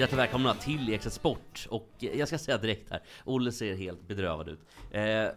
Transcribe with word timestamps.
Hjärtligt 0.00 0.18
välkomna 0.18 0.54
till 0.54 0.94
Extra 0.94 1.10
Sport. 1.10 1.66
Och 1.70 1.90
eh, 1.98 2.18
jag 2.18 2.28
ska 2.28 2.38
säga 2.38 2.58
direkt 2.58 2.90
här, 2.90 3.02
Olle 3.24 3.52
ser 3.52 3.74
helt 3.74 4.08
bedrövad 4.08 4.48
ut. 4.48 4.60
Eh, 4.90 5.00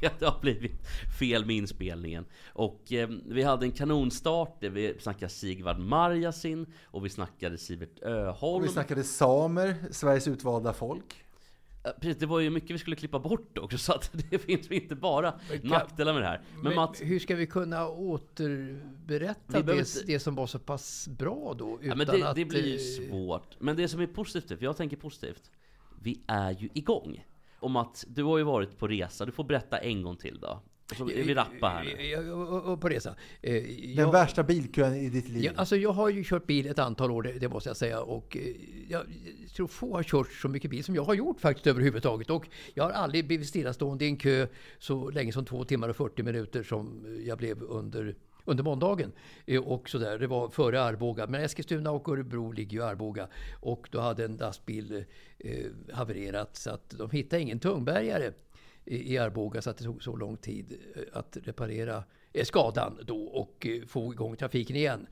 det 0.00 0.22
har 0.22 0.40
blivit 0.40 0.86
fel 1.20 1.46
med 1.46 1.56
inspelningen. 1.56 2.24
Och 2.52 2.92
eh, 2.92 3.08
vi 3.26 3.42
hade 3.42 3.66
en 3.66 3.72
kanonstart 3.72 4.60
där 4.60 4.70
vi 4.70 4.96
snackade 5.00 5.28
Sigvard 5.28 5.78
Marjasin 5.78 6.66
och 6.84 7.04
vi 7.04 7.10
snackade 7.10 7.58
Sivert 7.58 8.02
Öholm. 8.02 8.62
Och 8.62 8.64
vi 8.64 8.72
snackade 8.72 9.04
samer, 9.04 9.74
Sveriges 9.90 10.28
utvalda 10.28 10.72
folk. 10.72 11.23
Eh, 11.84 11.90
Precis, 12.00 12.16
det 12.16 12.26
var 12.26 12.40
ju 12.40 12.50
mycket 12.50 12.70
vi 12.70 12.78
skulle 12.78 12.96
klippa 12.96 13.18
bort 13.18 13.58
också, 13.58 13.78
så 13.84 13.92
att 13.92 14.10
det 14.30 14.38
finns 14.38 14.70
inte 14.70 14.94
bara 14.94 15.40
nackdelar 15.62 16.12
med 16.12 16.22
det 16.22 16.26
här. 16.26 16.42
Men, 16.54 16.62
Men 16.64 16.74
Mats, 16.74 17.00
hur 17.02 17.18
ska 17.18 17.34
vi 17.36 17.46
kunna 17.46 17.88
återberätta 17.88 19.60
Vi 19.60 19.62
det, 19.62 20.06
det 20.06 20.20
som 20.20 20.34
var 20.34 20.46
så 20.46 20.58
pass 20.58 21.08
bra 21.08 21.54
då? 21.58 21.78
Utan 21.82 21.98
ja, 21.98 22.04
det, 22.04 22.22
att, 22.22 22.36
det 22.36 22.44
blir 22.44 22.66
ju 22.66 22.78
svårt. 22.78 23.60
Men 23.60 23.76
det 23.76 23.88
som 23.88 24.00
är 24.00 24.06
positivt, 24.06 24.58
för 24.58 24.64
jag 24.64 24.76
tänker 24.76 24.96
positivt, 24.96 25.50
vi 26.02 26.20
är 26.26 26.50
ju 26.50 26.68
igång. 26.74 27.24
Om 27.60 27.76
att 27.76 28.04
du 28.08 28.22
har 28.22 28.38
ju 28.38 28.44
varit 28.44 28.78
på 28.78 28.88
resa, 28.88 29.26
du 29.26 29.32
får 29.32 29.44
berätta 29.44 29.78
en 29.78 30.02
gång 30.02 30.16
till 30.16 30.38
då. 30.40 30.62
Så 30.96 31.10
är 31.10 31.22
vi 31.24 31.34
rappa 31.34 31.68
här 31.68 31.84
nu. 31.84 32.06
Ja, 32.06 32.32
och- 32.34 32.72
och 32.72 32.80
på 32.80 32.88
resa. 32.88 33.14
Eh, 33.42 33.52
Den 33.52 33.94
jag- 33.94 34.12
värsta 34.12 34.42
bilkön 34.42 34.94
i 34.94 35.08
ditt 35.08 35.28
liv. 35.28 35.44
Ja, 35.44 35.52
alltså 35.56 35.76
jag 35.76 35.92
har 35.92 36.08
ju 36.08 36.24
kört 36.24 36.46
bil 36.46 36.66
ett 36.66 36.78
antal 36.78 37.10
år, 37.10 37.22
det, 37.22 37.32
det 37.32 37.48
måste 37.48 37.68
jag 37.70 37.76
säga. 37.76 38.00
Och 38.00 38.36
eh, 38.36 38.42
jag 38.88 39.02
tror 39.56 39.66
få 39.66 39.94
har 39.96 40.02
kört 40.02 40.32
så 40.32 40.48
mycket 40.48 40.70
bil 40.70 40.84
som 40.84 40.94
jag 40.94 41.04
har 41.04 41.14
gjort 41.14 41.40
faktiskt 41.40 41.66
överhuvudtaget. 41.66 42.30
Och 42.30 42.48
jag 42.74 42.84
har 42.84 42.90
aldrig 42.90 43.26
blivit 43.26 43.48
stillastående 43.48 44.04
i 44.04 44.08
en 44.08 44.16
kö 44.16 44.46
så 44.78 45.10
länge 45.10 45.32
som 45.32 45.44
två 45.44 45.64
timmar 45.64 45.88
och 45.88 45.96
40 45.96 46.22
minuter 46.22 46.62
som 46.62 47.04
jag 47.26 47.38
blev 47.38 47.62
under 47.62 48.14
under 48.46 48.64
måndagen. 48.64 49.12
Eh, 49.46 49.62
Och 49.62 49.88
så 49.90 49.98
där. 49.98 50.18
Det 50.18 50.26
var 50.26 50.48
före 50.48 50.82
Arboga. 50.82 51.26
Men 51.26 51.40
Eskilstuna 51.44 51.90
och 51.90 52.08
Örebro 52.08 52.52
ligger 52.52 52.72
ju 52.72 52.78
i 52.78 52.82
Arboga. 52.82 53.28
Och 53.60 53.88
då 53.90 54.00
hade 54.00 54.24
en 54.24 54.36
lastbil 54.36 55.04
eh, 55.38 55.54
havererat 55.92 56.56
så 56.56 56.70
att 56.70 56.90
de 56.90 57.10
hittade 57.10 57.42
ingen 57.42 57.58
tungbergare 57.58 58.32
i 58.86 59.18
Arboga 59.18 59.62
så 59.62 59.70
att 59.70 59.76
det 59.76 59.84
tog 59.84 60.02
så 60.02 60.16
lång 60.16 60.36
tid 60.36 60.78
eh, 60.94 61.02
att 61.12 61.36
reparera 61.42 62.04
eh, 62.32 62.44
skadan 62.44 62.98
då 63.06 63.22
och 63.24 63.66
eh, 63.66 63.86
få 63.86 64.12
igång 64.12 64.36
trafiken 64.36 64.76
igen. 64.76 65.06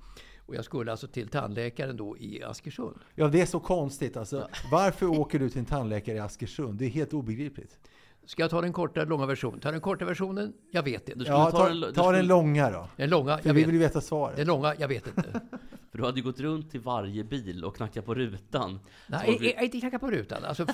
Och 0.47 0.55
jag 0.55 0.65
skulle 0.65 0.91
alltså 0.91 1.07
till 1.07 1.29
tandläkaren 1.29 1.97
då 1.97 2.19
i 2.19 2.43
Askersund. 2.43 2.99
Ja, 3.15 3.29
det 3.29 3.41
är 3.41 3.47
så 3.47 3.61
konstigt. 3.61 4.17
Alltså, 4.17 4.49
varför 4.71 5.07
åker 5.07 5.39
du 5.39 5.51
till 5.51 5.59
en 5.59 5.65
tandläkare 5.65 6.17
i 6.17 6.19
Askersund? 6.19 6.79
Det 6.79 6.85
är 6.85 6.89
helt 6.89 7.13
obegripligt. 7.13 7.79
Ska 8.25 8.43
jag 8.43 8.51
ta 8.51 8.61
den 8.61 8.73
korta 8.73 9.01
eller 9.01 9.11
långa 9.11 9.27
versionen? 9.27 9.61
Ta 9.61 9.71
den 9.71 9.81
korta 9.81 10.05
versionen? 10.05 10.53
Jag 10.71 10.83
vet 10.83 11.07
Du 11.07 11.13
inte. 11.13 11.25
skulle 11.25 11.39
Ja, 11.39 11.51
ta 11.51 11.59
ta, 11.59 11.69
den- 11.69 11.81
du 11.81 11.93
ta 11.93 12.03
skulle- 12.03 12.19
den 12.19 12.27
långa 12.27 12.71
då. 12.71 12.89
Den 12.97 13.11
långa? 13.11 13.39
För 13.39 13.49
Jag 13.49 13.55
vi 13.55 13.61
vet. 13.61 13.69
vill 13.69 13.75
ju 13.75 13.81
veta 13.81 14.01
svaret. 14.01 14.37
Den 14.37 14.47
långa? 14.47 14.75
Jag 14.79 14.89
vet 14.89 15.07
inte. 15.07 15.41
För 15.91 15.99
du 15.99 16.05
hade 16.05 16.17
ju 16.21 16.25
gått 16.25 16.41
runt 16.41 16.71
till 16.71 16.81
varje 16.81 17.25
bil 17.25 17.65
och 17.65 17.77
knackat 17.77 18.05
på 18.07 18.15
rutan. 18.15 18.81
Nej, 19.07 19.37
vi- 19.41 19.57
inte 19.65 19.81
knacka 19.81 19.99
på 19.99 20.11
rutan. 20.11 20.45
Alltså, 20.45 20.67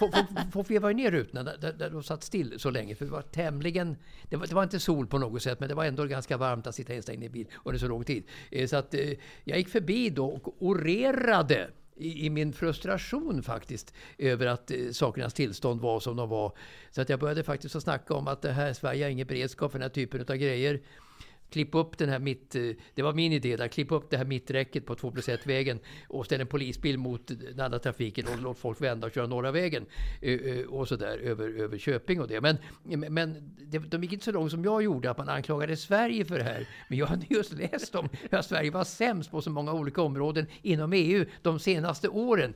folk, 0.52 0.70
vevade 0.70 0.94
ner 0.94 1.10
rutorna 1.10 1.42
där, 1.42 1.56
där, 1.60 1.72
där 1.72 1.90
de 1.90 2.02
satt 2.02 2.22
still 2.22 2.54
så 2.60 2.70
länge. 2.70 2.94
För 2.94 3.04
det 3.04 3.10
var 3.10 3.22
tämligen... 3.22 3.96
Det 4.28 4.36
var, 4.36 4.46
det 4.46 4.54
var 4.54 4.62
inte 4.62 4.80
sol 4.80 5.06
på 5.06 5.18
något 5.18 5.42
sätt, 5.42 5.60
men 5.60 5.68
det 5.68 5.74
var 5.74 5.84
ändå 5.84 6.04
ganska 6.04 6.36
varmt 6.36 6.66
att 6.66 6.74
sitta 6.74 6.94
instängd 6.94 7.22
i 7.22 7.26
en 7.26 7.32
bil 7.32 7.46
under 7.64 7.78
så 7.78 7.88
lång 7.88 8.04
tid. 8.04 8.24
Eh, 8.50 8.66
Så 8.66 8.76
att 8.76 8.94
eh, 8.94 9.00
jag 9.44 9.58
gick 9.58 9.68
förbi 9.68 10.10
då 10.10 10.26
och 10.28 10.54
orerade 10.62 11.70
i, 11.98 12.26
i 12.26 12.30
min 12.30 12.52
frustration 12.52 13.42
faktiskt 13.42 13.94
över 14.18 14.46
att 14.46 14.70
eh, 14.70 14.76
sakernas 14.92 15.34
tillstånd 15.34 15.80
var 15.80 16.00
som 16.00 16.16
de 16.16 16.28
var. 16.28 16.52
Så 16.90 17.00
att 17.00 17.08
jag 17.08 17.20
började 17.20 17.42
faktiskt 17.42 17.76
att 17.76 17.82
snacka 17.82 18.14
om 18.14 18.28
att 18.28 18.42
det 18.42 18.52
här 18.52 18.72
Sverige 18.72 19.04
har 19.04 19.10
ingen 19.10 19.26
beredskap 19.26 19.72
för 19.72 19.78
den 19.78 19.84
här 19.84 19.94
typen 19.94 20.20
av 20.20 20.36
grejer. 20.36 20.80
Klippa 21.50 21.78
upp 21.78 21.98
den 21.98 22.08
här 22.08 22.18
mitt... 22.18 22.54
eh, 22.54 22.62
Det 22.94 23.02
var 23.02 23.12
min 23.12 23.32
idé 23.32 23.56
där. 23.56 23.68
Klippa 23.68 23.94
upp 23.94 24.10
det 24.10 24.16
här 24.16 24.24
mitträcket 24.24 24.86
på 24.86 24.94
2 24.94 25.10
plus 25.10 25.28
1-vägen 25.28 25.78
och 26.08 26.26
ställa 26.26 26.40
en 26.42 26.46
polisbil 26.48 26.98
mot 26.98 27.26
den 27.26 27.60
andra 27.60 27.78
trafiken 27.78 28.26
och 28.26 28.42
låt 28.42 28.58
folk 28.58 28.80
vända 28.80 29.06
och 29.06 29.12
köra 29.12 29.26
norra 29.26 29.50
vägen. 29.52 29.86
eh, 30.22 30.32
eh, 30.32 30.64
Och 30.66 30.88
så 30.88 30.96
där 30.96 31.18
över, 31.18 31.60
över 31.60 31.78
Köping 31.78 32.20
och 32.20 32.28
det. 32.28 32.40
Men, 32.40 32.56
men 33.12 33.54
det, 33.66 33.78
de 33.78 34.02
gick 34.02 34.12
inte 34.12 34.24
så 34.24 34.32
långt 34.32 34.50
som 34.50 34.64
jag 34.64 34.82
gjorde, 34.82 35.10
att 35.10 35.18
man 35.18 35.28
anklagade 35.28 35.76
Sverige 35.76 36.24
för 36.24 36.38
det 36.38 36.44
här. 36.44 36.68
Men 36.88 36.98
jag 36.98 37.06
hade 37.06 37.26
just 37.30 37.52
läst 37.52 37.94
om 37.94 38.08
att 38.30 38.46
Sverige 38.46 38.70
var 38.70 38.84
sämst 38.84 39.30
på 39.30 39.42
så 39.42 39.50
många 39.50 39.72
olika 39.72 40.02
områden 40.02 40.46
inom 40.62 40.92
EU 40.92 41.24
de 41.42 41.58
senaste 41.58 42.08
åren. 42.08 42.54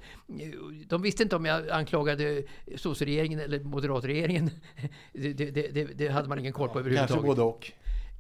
De 0.89 1.03
visste 1.03 1.23
inte 1.23 1.37
om 1.37 1.45
jag 1.45 1.71
anklagade 1.71 2.43
sosseregeringen 2.77 3.41
eller 3.41 3.61
moderatregeringen. 3.61 4.51
Det, 5.13 5.33
det, 5.33 5.51
det, 5.51 5.85
det 5.85 6.09
hade 6.09 6.29
man 6.29 6.39
ingen 6.39 6.53
koll 6.53 6.69
på 6.69 6.79
överhuvudtaget. 6.79 7.11
Kanske 7.13 7.27
både 7.27 7.43
och. 7.43 7.73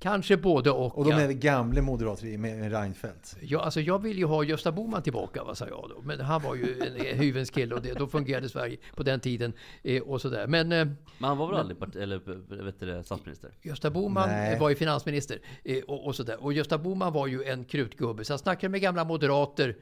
Kanske 0.02 0.36
både 0.36 0.70
och. 0.70 0.98
Och 0.98 1.04
de 1.04 1.10
ja. 1.10 1.20
är 1.20 1.32
gamle 1.32 1.82
moderatregeringen 1.82 2.60
med 2.60 2.72
Reinfeldt. 2.72 3.36
Ja, 3.40 3.60
alltså 3.60 3.80
jag 3.80 4.02
vill 4.02 4.18
ju 4.18 4.24
ha 4.24 4.44
Gösta 4.44 4.72
Bohman 4.72 5.02
tillbaka, 5.02 5.44
vad 5.44 5.58
sa 5.58 5.68
jag 5.68 5.86
då. 5.88 6.02
Men 6.02 6.20
han 6.20 6.42
var 6.42 6.54
ju 6.54 6.82
en 6.82 7.18
hyvens 7.18 7.50
kille 7.50 7.74
och 7.74 7.82
det, 7.82 7.92
då 7.92 8.06
fungerade 8.06 8.48
Sverige 8.48 8.76
på 8.94 9.02
den 9.02 9.20
tiden. 9.20 9.52
Eh, 9.82 10.02
och 10.02 10.20
sådär. 10.20 10.46
Men 10.46 10.72
eh, 10.72 10.84
Men 11.18 11.28
han 11.28 11.38
var 11.38 11.46
väl 11.48 11.56
aldrig 11.56 11.78
part- 11.78 11.96
eller, 11.96 12.20
vet 12.62 12.80
du, 12.80 13.02
statsminister? 13.04 13.50
Gösta 13.62 13.90
Bohman 13.90 14.28
Nej. 14.28 14.58
var 14.58 14.68
ju 14.68 14.74
finansminister. 14.74 15.38
Eh, 15.64 15.82
och, 15.82 16.06
och, 16.06 16.16
sådär. 16.16 16.44
och 16.44 16.52
Gösta 16.52 16.78
Bohman 16.78 17.12
var 17.12 17.26
ju 17.26 17.44
en 17.44 17.64
krutgubbe. 17.64 18.24
Så 18.24 18.32
jag 18.32 18.40
snackade 18.40 18.68
med 18.70 18.80
gamla 18.80 19.04
moderater 19.04 19.76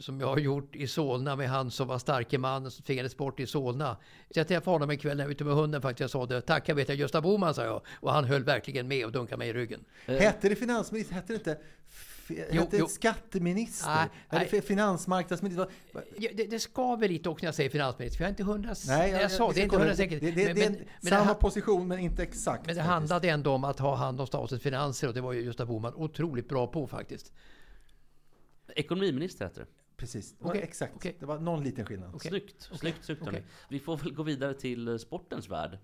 som 0.00 0.20
jag 0.20 0.26
har 0.26 0.38
gjort 0.38 0.76
i 0.76 0.86
Solna 0.86 1.36
med 1.36 1.48
han 1.48 1.70
som 1.70 1.88
var 1.88 1.98
starke 1.98 2.38
man 2.38 2.70
som 2.70 2.84
tvingades 2.84 3.16
bort 3.16 3.40
i 3.40 3.46
Solna. 3.46 3.96
Så 4.30 4.38
jag 4.40 4.48
träffade 4.48 4.74
honom 4.74 4.90
en 4.90 4.98
kväll 4.98 5.16
när 5.16 5.24
jag 5.24 5.28
var 5.28 5.32
ute 5.32 5.44
med 5.44 5.54
hunden 5.54 5.82
faktiskt. 5.82 6.00
Jag 6.00 6.10
sa 6.10 6.26
det, 6.26 6.40
tack 6.40 6.68
jag 6.68 6.74
vet 6.74 6.88
jag 6.88 6.98
Gösta 6.98 7.20
Bohman 7.20 7.54
sa 7.54 7.64
jag. 7.64 7.82
Och 8.00 8.12
han 8.12 8.24
höll 8.24 8.44
verkligen 8.44 8.88
med 8.88 9.04
och 9.06 9.12
dunkade 9.12 9.38
mig 9.38 9.48
i 9.48 9.52
ryggen. 9.52 9.84
Hette 10.06 10.48
det 10.48 10.56
finansminister? 10.56 11.14
Hette 11.14 11.32
det 11.32 11.36
inte 11.36 11.58
Jo, 12.30 12.60
hette 12.62 12.76
jo. 12.78 12.84
det 12.86 12.92
skatteminister? 12.92 13.88
Nej, 13.94 14.08
Eller 14.30 14.48
nej. 14.52 14.62
finansmarknadsminister? 14.62 15.66
Det, 16.34 16.44
det 16.50 16.58
skaver 16.58 17.08
lite 17.08 17.28
också 17.28 17.42
när 17.42 17.48
jag 17.48 17.54
säger 17.54 17.70
finansminister, 17.70 18.16
för 18.16 18.24
jag 18.24 18.28
är 18.28 18.32
inte 18.32 18.42
hundra... 18.44 18.74
Nej, 18.86 19.10
jag, 19.10 19.30
sa, 19.30 19.48
vi 19.48 19.54
det 19.54 19.60
är 19.60 19.64
inte 19.64 19.76
hundra 19.76 19.96
säkert. 19.96 20.20
Det, 20.20 20.30
det, 20.30 20.44
Men- 20.46 20.54
det 20.54 20.64
är 20.64 20.70
men- 20.70 20.78
men 21.00 21.10
samma 21.10 21.24
ha- 21.24 21.34
position, 21.34 21.88
men 21.88 21.98
inte 21.98 22.22
exakt. 22.22 22.66
Men 22.66 22.74
det 22.76 22.80
faktiskt. 22.80 22.90
handlade 22.92 23.28
ändå 23.28 23.52
om 23.52 23.64
att 23.64 23.78
ha 23.78 23.94
hand 23.94 24.20
om 24.20 24.26
statens 24.26 24.62
finanser 24.62 25.08
och 25.08 25.14
det 25.14 25.20
var 25.20 25.32
ju 25.32 25.40
Gösta 25.44 25.66
Bohman 25.66 25.94
otroligt 25.94 26.48
bra 26.48 26.66
på 26.66 26.86
faktiskt. 26.86 27.32
Ekonomiminister 28.76 29.44
heter 29.44 29.60
det. 29.60 29.66
Precis, 29.98 30.38
det 30.38 30.44
var 30.44 30.54
exakt. 30.54 30.92
okej. 30.96 31.16
Det 31.20 31.26
var 31.26 31.38
någon 31.38 31.64
liten 31.64 31.86
skillnad. 31.86 32.14
Okej. 32.14 32.28
Snyggt, 32.30 32.62
snyggt, 32.62 33.04
snyggt 33.04 33.24
hörni. 33.24 33.38
okej. 33.38 33.48
Vi 33.68 33.78
får 33.78 33.96
väl 33.96 34.14
gå 34.14 34.22
vidare 34.22 34.54
till 34.54 34.88
eh, 34.88 34.96
sportens 34.96 35.48
värld. 35.48 35.78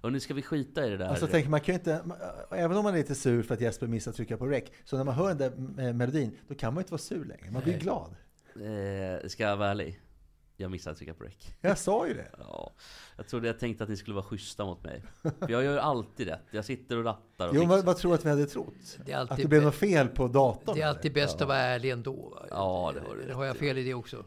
Och 0.00 0.12
nu 0.12 0.20
ska 0.20 0.34
vi 0.34 0.42
skita 0.42 0.86
i 0.86 0.90
det 0.90 0.96
där. 0.96 1.06
Alltså 1.08 1.26
tänk, 1.30 1.48
man 1.48 1.60
kan 1.60 1.72
ju 1.74 1.78
inte, 1.78 2.04
även 2.50 2.76
om 2.76 2.84
man 2.84 2.94
är 2.94 2.98
lite 2.98 3.14
sur 3.14 3.42
för 3.42 3.54
att 3.54 3.60
Jesper 3.60 3.86
missade 3.86 4.10
att 4.12 4.16
trycka 4.16 4.36
på 4.36 4.46
rec, 4.46 4.64
så 4.84 4.96
när 4.96 5.04
man 5.04 5.14
hör 5.14 5.34
den 5.34 5.74
där 5.76 5.86
eh, 5.86 5.92
melodin, 5.94 6.36
då 6.48 6.54
kan 6.54 6.74
man 6.74 6.80
ju 6.80 6.82
inte 6.84 6.92
vara 6.92 6.98
sur 7.02 7.24
längre. 7.24 7.50
Man 7.50 7.62
blir 7.62 7.72
Nej. 7.72 7.82
glad. 7.82 8.16
eh, 9.22 9.28
ska 9.28 9.42
jag 9.42 9.56
vara 9.56 9.70
ärlig? 9.70 10.00
Jag 10.56 10.70
missade 10.70 10.92
att 10.92 10.96
trycka 10.98 11.14
på 11.14 11.24
rec. 11.24 11.34
Jag 11.60 11.78
sa 11.78 12.06
ju 12.06 12.14
det. 12.14 12.30
Ja, 12.38 12.72
jag 13.16 13.26
trodde 13.28 13.46
jag 13.46 13.58
tänkte 13.58 13.84
att 13.84 13.90
ni 13.90 13.96
skulle 13.96 14.14
vara 14.14 14.24
schyssta 14.24 14.64
mot 14.64 14.84
mig. 14.84 15.02
För 15.22 15.50
jag 15.50 15.64
gör 15.64 15.76
alltid 15.78 16.28
rätt. 16.28 16.40
Jag 16.50 16.64
sitter 16.64 16.96
och 16.96 17.04
rattar 17.04 17.48
och 17.48 17.54
Jo, 17.56 17.64
vad, 17.64 17.84
vad 17.84 17.96
tror 17.96 18.10
du 18.10 18.14
att 18.14 18.24
vi 18.24 18.28
hade 18.30 18.46
trott? 18.46 18.98
Det 19.06 19.12
att 19.12 19.36
det 19.36 19.48
blev 19.48 19.62
något 19.62 19.74
fel 19.74 20.08
på 20.08 20.28
datorn? 20.28 20.74
Det 20.74 20.82
är 20.82 20.86
alltid 20.86 21.16
eller? 21.16 21.26
bäst 21.26 21.40
att 21.40 21.48
vara 21.48 21.58
ärlig 21.58 21.90
ändå. 21.90 22.46
Ja, 22.50 22.92
det 22.94 23.00
har 23.00 23.14
du 23.14 23.20
Eller 23.20 23.26
rätt 23.28 23.36
har 23.36 23.44
jag 23.44 23.56
fel 23.56 23.78
i 23.78 23.84
det 23.84 23.94
också? 23.94 24.24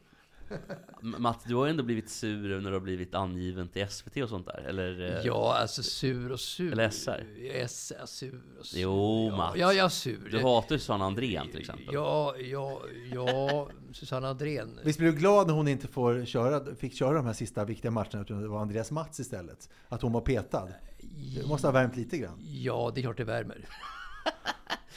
Matt, 1.01 1.39
du 1.47 1.55
har 1.55 1.65
ju 1.65 1.69
ändå 1.71 1.83
blivit 1.83 2.09
sur 2.09 2.61
när 2.61 2.69
du 2.69 2.75
har 2.75 2.79
blivit 2.81 3.15
angiven 3.15 3.67
till 3.67 3.87
SVT 3.87 4.17
och 4.17 4.29
sånt 4.29 4.45
där, 4.47 4.65
eller? 4.67 5.17
eh, 5.19 5.25
Ja, 5.25 5.55
alltså 5.57 5.83
sur 5.83 6.31
och 6.31 6.39
sur. 6.39 6.71
Eller 6.71 6.89
SR. 6.89 7.23
SR, 7.67 8.05
sur 8.05 8.41
och 8.59 8.65
sur. 8.65 8.79
Jo, 8.81 9.27
ja, 9.31 9.37
Mats. 9.37 9.57
Ja, 9.57 9.73
jag 9.73 9.91
sur. 9.91 10.29
Du 10.31 10.39
hatar 10.41 10.75
ju 10.75 10.79
Susanne 10.79 11.03
Andrén 11.05 11.49
till 11.51 11.59
exempel. 11.59 11.85
Ja, 11.93 12.35
ja, 12.37 12.81
ja, 13.13 13.69
Susanne 13.91 14.27
Andrén. 14.27 14.79
Visst 14.83 14.99
blir 14.99 15.11
du 15.11 15.17
glad 15.17 15.47
när 15.47 15.53
hon 15.53 15.67
inte 15.67 15.87
får 15.87 16.25
köra, 16.25 16.75
fick 16.75 16.95
köra 16.95 17.13
de 17.13 17.25
här 17.25 17.33
sista 17.33 17.65
viktiga 17.65 17.91
matcherna 17.91 18.21
utan 18.21 18.41
det 18.41 18.47
var 18.47 18.59
Andreas 18.61 18.91
Mats 18.91 19.19
istället? 19.19 19.69
Att 19.89 20.01
hon 20.01 20.11
var 20.11 20.21
petad? 20.21 20.67
Det 21.35 21.47
måste 21.47 21.67
ha 21.67 21.71
värmt 21.71 21.95
lite 21.95 22.17
grann. 22.17 22.39
Ja, 22.41 22.91
det 22.95 23.01
är 23.01 23.03
klart 23.03 23.17
det 23.17 23.23
värmer. 23.23 23.65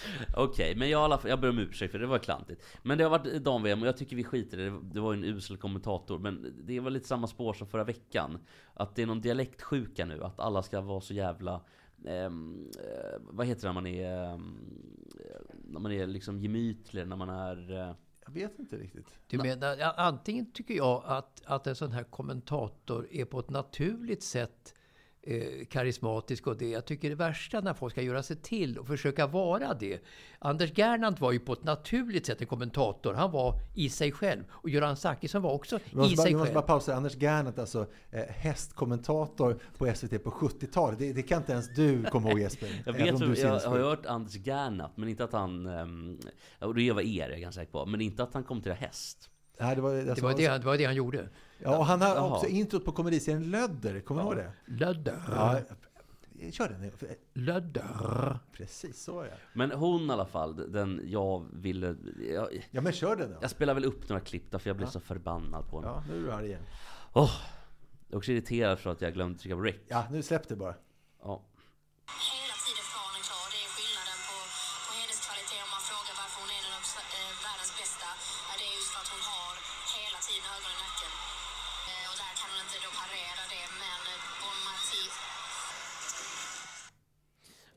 Okej, 0.36 0.76
men 0.76 0.90
jag, 0.90 1.00
alla 1.02 1.20
jag 1.24 1.40
ber 1.40 1.48
om 1.48 1.58
ursäkt 1.58 1.92
för 1.92 1.98
det 1.98 2.06
var 2.06 2.18
klantigt. 2.18 2.62
Men 2.82 2.98
det 2.98 3.04
har 3.04 3.10
varit 3.10 3.44
dam-VM 3.44 3.82
och 3.82 3.88
jag 3.88 3.96
tycker 3.96 4.16
vi 4.16 4.24
skiter 4.24 4.58
i 4.58 4.64
det. 4.64 4.80
Det 4.82 5.00
var 5.00 5.12
ju 5.12 5.18
en 5.18 5.24
usel 5.36 5.56
kommentator. 5.56 6.18
Men 6.18 6.54
det 6.64 6.80
var 6.80 6.90
lite 6.90 7.08
samma 7.08 7.26
spår 7.26 7.52
som 7.52 7.66
förra 7.66 7.84
veckan. 7.84 8.38
Att 8.74 8.94
det 8.96 9.02
är 9.02 9.06
någon 9.06 9.20
dialektsjuka 9.20 10.04
nu. 10.06 10.24
Att 10.24 10.40
alla 10.40 10.62
ska 10.62 10.80
vara 10.80 11.00
så 11.00 11.14
jävla... 11.14 11.60
ehm, 12.06 12.70
eh, 12.78 13.18
vad 13.20 13.46
heter 13.46 13.60
det 13.62 13.68
när 13.68 13.74
man 13.74 13.86
är... 13.86 14.34
ehm, 14.34 14.58
när 15.68 15.80
man 15.80 15.92
är 15.92 16.06
liksom 16.06 16.40
gemytlig, 16.40 17.08
när 17.08 17.16
man 17.16 17.28
är... 17.30 17.72
eh, 17.88 17.94
Jag 18.26 18.32
vet 18.32 18.58
inte 18.58 18.76
riktigt. 18.76 19.06
Du 19.26 19.38
menar, 19.38 19.78
antingen 19.96 20.52
tycker 20.52 20.74
jag 20.74 21.02
att, 21.06 21.42
att 21.46 21.66
en 21.66 21.76
sån 21.76 21.92
här 21.92 22.04
kommentator 22.04 23.08
är 23.10 23.24
på 23.24 23.38
ett 23.38 23.50
naturligt 23.50 24.22
sätt 24.22 24.74
eh, 25.26 25.66
karismatisk 25.70 26.46
och 26.46 26.56
det. 26.56 26.68
Jag 26.68 26.84
tycker 26.84 27.08
det 27.08 27.14
värsta 27.14 27.60
när 27.60 27.74
folk 27.74 27.92
ska 27.92 28.02
göra 28.02 28.22
sig 28.22 28.36
till 28.36 28.78
och 28.78 28.86
försöka 28.86 29.26
vara 29.26 29.74
det. 29.74 30.00
Anders 30.38 30.72
Gernandt 30.78 31.20
var 31.20 31.32
ju 31.32 31.38
på 31.38 31.52
ett 31.52 31.64
naturligt 31.64 32.26
sätt 32.26 32.40
en 32.40 32.46
kommentator. 32.46 33.14
Han 33.14 33.30
var 33.30 33.54
i 33.74 33.88
sig 33.88 34.12
själv. 34.12 34.44
Och 34.50 34.70
Göran 34.70 34.96
Zachrisson 34.96 35.42
var 35.42 35.52
också 35.52 35.76
i 35.76 35.80
bara, 35.94 36.08
sig 36.08 36.16
vi 36.16 36.16
måste 36.16 36.38
själv. 36.38 36.54
bara 36.54 36.62
pausa. 36.62 36.94
Anders 36.94 37.16
Gernandt, 37.16 37.58
alltså 37.58 37.86
eh, 38.10 38.24
hästkommentator 38.28 39.58
på 39.78 39.94
SVT 39.94 40.24
på 40.24 40.30
70-talet. 40.30 40.98
Det, 40.98 41.12
det 41.12 41.22
kan 41.22 41.38
inte 41.38 41.52
ens 41.52 41.74
du 41.74 42.04
komma 42.04 42.30
ihåg 42.30 42.40
Jesper. 42.40 42.82
Jag 42.86 42.92
vet, 42.92 43.18
du 43.18 43.26
jag, 43.26 43.38
är 43.38 43.60
jag 43.62 43.70
har 43.70 43.78
hört 43.78 44.06
Anders 44.06 44.46
Gernandt, 44.46 44.96
men 44.96 45.08
inte 45.08 45.24
att 45.24 45.32
han... 45.32 45.66
Um, 45.66 46.18
och 46.58 46.74
det 46.74 46.92
var 46.92 47.02
er, 47.02 47.24
är 47.24 47.30
jag 47.30 47.40
ganska 47.40 47.60
säker 47.60 47.72
på. 47.72 47.86
Men 47.86 48.00
inte 48.00 48.22
att 48.22 48.34
han 48.34 48.44
kom 48.44 48.62
till 48.62 48.72
häst. 48.72 49.30
Nej, 49.58 49.76
det 49.76 49.82
var, 49.82 49.92
Det 49.92 50.22
var 50.22 50.34
det, 50.36 50.46
han- 50.46 50.60
det 50.60 50.66
var 50.66 50.78
det 50.78 50.84
han 50.84 50.94
gjorde. 50.94 51.28
Ja, 51.58 51.78
och 51.78 51.86
han 51.86 52.00
har 52.00 52.14
Jaha. 52.14 52.34
också 52.34 52.46
introt 52.46 52.84
på 52.84 52.92
komediserien 52.92 53.50
Lödder. 53.50 54.00
Kommer 54.00 54.22
du 54.22 54.26
ihåg 54.28 54.36
det? 54.36 54.52
Lödder. 54.66 55.22
Ja, 55.28 55.60
kör 56.52 56.68
den. 56.68 56.90
Lödder. 57.34 58.38
Precis, 58.52 59.02
så 59.02 59.20
är 59.20 59.24
det. 59.24 59.36
Men 59.52 59.70
hon 59.70 60.10
i 60.10 60.12
alla 60.12 60.26
fall, 60.26 60.72
den 60.72 61.00
jag 61.04 61.46
ville... 61.52 61.96
Jag, 62.34 62.68
Ja, 62.70 62.80
men 62.80 62.92
kör 62.92 63.16
den 63.16 63.30
då. 63.30 63.36
jag 63.40 63.50
spelar 63.50 63.74
väl 63.74 63.84
upp 63.84 64.08
några 64.08 64.20
klipp 64.20 64.50
där 64.50 64.58
för 64.58 64.70
jag 64.70 64.76
blev 64.76 64.86
så 64.86 65.00
förbannad 65.00 65.68
på 65.70 65.80
henne. 65.80 65.92
Ja, 65.92 66.02
nu 66.08 66.16
är 66.18 66.22
du 66.22 66.32
arg 66.32 66.46
igen. 66.46 66.62
Åh, 67.12 67.30
jag 68.08 68.14
är 68.14 68.18
också 68.18 68.32
irriterad 68.32 68.78
för 68.78 68.90
att 68.90 69.00
jag 69.00 69.12
glömde 69.14 69.38
trycka 69.38 69.56
på 69.56 69.62
rec. 69.62 69.76
Ja, 69.88 70.04
nu 70.10 70.22
släpp 70.22 70.48
det 70.48 70.56
bara. 70.56 70.74
Ja. 71.22 71.42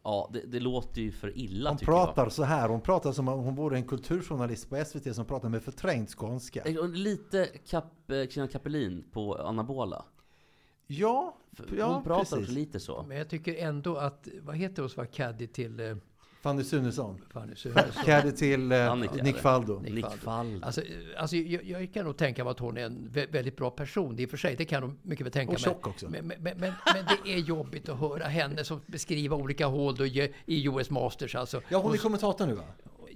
Ja, 0.10 0.30
det, 0.34 0.40
det 0.40 0.60
låter 0.60 1.02
ju 1.02 1.12
för 1.12 1.38
illa 1.38 1.70
Hon 1.70 1.78
tycker 1.78 1.92
pratar 1.92 2.30
så 2.30 2.44
här. 2.44 2.70
Hon 2.70 2.82
pratar 2.82 3.12
som 3.12 3.28
om 3.28 3.40
hon 3.40 3.56
vore 3.56 3.78
en 3.78 3.88
kulturjournalist 3.88 4.70
på 4.70 4.86
SVT 4.86 5.16
som 5.16 5.26
pratar 5.26 5.50
med 5.50 5.64
förträngd 5.64 6.10
skånska. 6.10 6.62
jag. 6.66 6.84
Och 6.84 6.90
Lite 6.90 7.46
Kap, 7.46 8.12
eh, 8.12 8.24
Kristina 8.24 8.48
Kapelin 8.48 9.04
på 9.12 9.36
Anabola. 9.36 10.06
Ja, 10.88 11.38
För 11.52 11.76
ja 11.78 11.94
hon 11.94 12.04
pratar 12.04 12.38
precis. 12.38 12.56
lite 12.56 12.80
så. 12.80 13.06
Men 13.08 13.18
jag 13.18 13.30
tycker 13.30 13.56
ändå 13.56 13.98
att, 13.98 14.28
vad 14.42 14.56
heter 14.56 14.82
hon 14.82 14.90
som 14.90 15.02
var 15.02 15.12
caddy 15.12 15.48
till... 15.48 15.80
Fanny 16.42 16.64
Sunesson. 16.64 17.22
Fanny 17.34 17.56
Sunesson? 17.56 18.32
Till 18.32 18.72
eh, 18.72 18.92
Annika, 18.92 19.14
Nick? 19.24 19.38
Faldo. 19.38 19.80
Nick 19.80 20.06
Faldo. 20.06 20.66
Alltså, 20.66 20.82
alltså 21.18 21.36
jag, 21.36 21.64
jag 21.64 21.94
kan 21.94 22.06
nog 22.06 22.18
tänka 22.18 22.44
mig 22.44 22.52
att 22.52 22.60
hon 22.60 22.78
är 22.78 22.86
en 22.86 23.10
vä- 23.14 23.32
väldigt 23.32 23.58
bra 23.58 23.70
person. 23.72 24.20
I 24.20 24.26
och 24.26 24.30
för 24.30 24.38
sig, 24.38 24.56
det 24.56 24.66
kan 24.66 24.82
jag 24.84 24.96
mycket 25.02 25.26
väl 25.26 25.34
tänka 25.34 25.50
Och 25.50 25.54
mig. 25.54 25.64
tjock 25.64 25.88
också. 25.88 26.10
Men, 26.10 26.28
men, 26.28 26.38
men, 26.42 26.58
men, 26.58 26.74
men 26.94 27.06
det 27.24 27.34
är 27.34 27.38
jobbigt 27.40 27.90
att 27.90 28.00
höra 28.00 28.24
henne 28.28 28.64
som 28.64 28.82
beskriva 28.86 29.36
olika 29.36 29.66
hål 29.68 29.96
i 30.46 30.68
US 30.68 30.90
Masters. 30.90 31.36
Alltså. 31.36 31.62
Ja, 31.70 31.78
hon 31.78 31.94
är 31.94 31.98
kommentator 31.98 32.46
nu 32.48 32.54
va? 32.54 32.64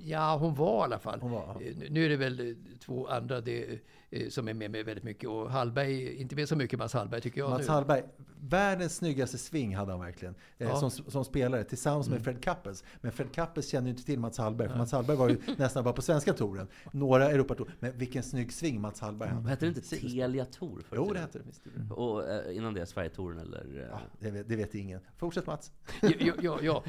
Ja, 0.06 0.38
hon 0.38 0.56
var 0.56 0.80
i 0.82 0.84
alla 0.84 1.00
fall. 1.00 1.20
Hon 1.22 1.32
var, 1.32 1.42
ja. 1.60 1.62
Eh, 1.66 1.76
nu- 1.90 2.06
är 2.06 2.10
det 2.10 2.18
väl 2.18 2.40
eh, 2.50 2.56
två 2.80 3.08
andra 3.08 3.42
det, 3.42 3.80
eh, 4.10 4.30
som 4.30 4.48
är 4.48 4.54
med 4.54 4.72
mig 4.72 4.84
väldigt 4.84 5.04
mycket. 5.04 5.30
Och 5.30 5.52
Hallberg, 5.52 6.16
inte 6.16 6.36
med 6.36 6.50
så 6.50 6.56
mycket 6.56 6.80
Mats 6.80 6.94
Hallberg 6.94 7.22
tycker 7.22 7.40
jag 7.42 7.50
Mats 7.50 7.68
nu. 7.68 7.74
Hallberg, 7.74 8.04
världens 8.40 8.96
snyggaste 8.96 9.38
swing 9.38 9.76
hade 9.76 9.92
han 9.92 10.00
verkligen. 10.02 10.36
Ja. 10.58 10.76
som, 10.80 10.92
som 10.92 11.26
spelare 11.26 11.64
tillsammans 11.64 12.10
med 12.10 12.24
Fred 12.24 12.44
Kappels. 12.44 12.84
Men 13.02 13.12
Fred 13.12 13.32
Kappels 13.32 13.68
kände 13.70 13.90
ju 13.90 13.92
inte 13.96 14.06
till 14.06 14.20
Mats 14.20 14.38
Hallberg. 14.38 14.70
För 14.70 14.78
Mats 14.78 14.92
Hallberg 14.92 15.18
var 15.18 15.30
ju 15.30 15.38
nästan 15.58 15.84
bara 15.84 15.94
på 15.94 16.02
svenska 16.02 16.34
touren. 16.34 16.68
Några 16.92 17.30
Europatour. 17.30 17.76
Men 17.80 17.98
vilken 17.98 18.24
snygg 18.24 18.54
swing 18.54 18.82
Mats 18.82 19.00
Hallberg 19.00 19.30
hade. 19.30 19.50
Hette 19.50 19.66
det 19.66 19.70
inte 19.70 19.82
Telia 19.82 20.46
Tour? 20.46 20.84
Jo, 20.96 21.14
det 21.14 21.20
hette 21.20 21.40
det. 21.40 21.46
Visst. 21.48 21.62
Och 21.92 22.30
eh, 22.30 22.58
innan 22.58 22.74
det 22.74 22.86
Sverige-touren 22.86 23.40
eller? 23.40 23.88
Ja, 23.92 24.00
det, 24.20 24.32
vet, 24.32 24.50
det 24.50 24.56
vet 24.56 24.76
ingen. 24.76 25.00
Fortsätt 25.18 25.48
Mats. 25.48 25.72
Ja, 26.02 26.10
ja, 26.20 26.34
ja, 26.42 26.60
ja. 26.62 26.84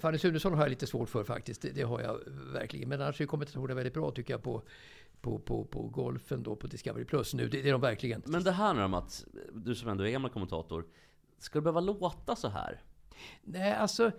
Fanny 0.00 0.18
Sunesson 0.18 0.54
har 0.54 0.62
jag 0.62 0.70
lite 0.70 0.86
svårt 0.86 1.08
för 1.08 1.24
faktiskt. 1.24 1.62
Det, 1.62 1.70
det 1.70 1.82
har 1.82 2.00
jag 2.00 2.20
verkligen. 2.52 2.88
Men 2.88 3.00
annars 3.00 3.20
är 3.20 3.26
kommentatorerna 3.26 3.74
väldigt 3.74 3.94
bra 3.94 4.10
tycker 4.10 4.34
jag 4.34 4.42
på, 4.42 4.62
på, 5.20 5.38
på, 5.38 5.64
på 5.64 5.82
golfen 5.82 6.42
då 6.42 6.56
på 6.56 6.66
Discovery 6.66 7.04
Plus 7.04 7.34
nu. 7.34 7.48
Det, 7.48 7.62
det 7.62 7.68
är 7.68 7.72
de 7.72 7.80
verkligen. 7.80 8.22
Men 8.26 8.44
det 8.44 8.52
här 8.52 8.74
nu 8.74 8.82
om 8.82 8.94
att, 8.94 9.24
du 9.52 9.74
som 9.74 9.88
ändå 9.88 10.06
är 10.06 10.10
gammal 10.10 10.30
kommentator, 10.30 10.84
ska 11.38 11.58
det 11.58 11.62
behöva 11.62 11.80
låta 11.80 12.36
så 12.36 12.48
här? 12.48 12.82
Nej, 13.42 13.72
alltså 13.72 14.10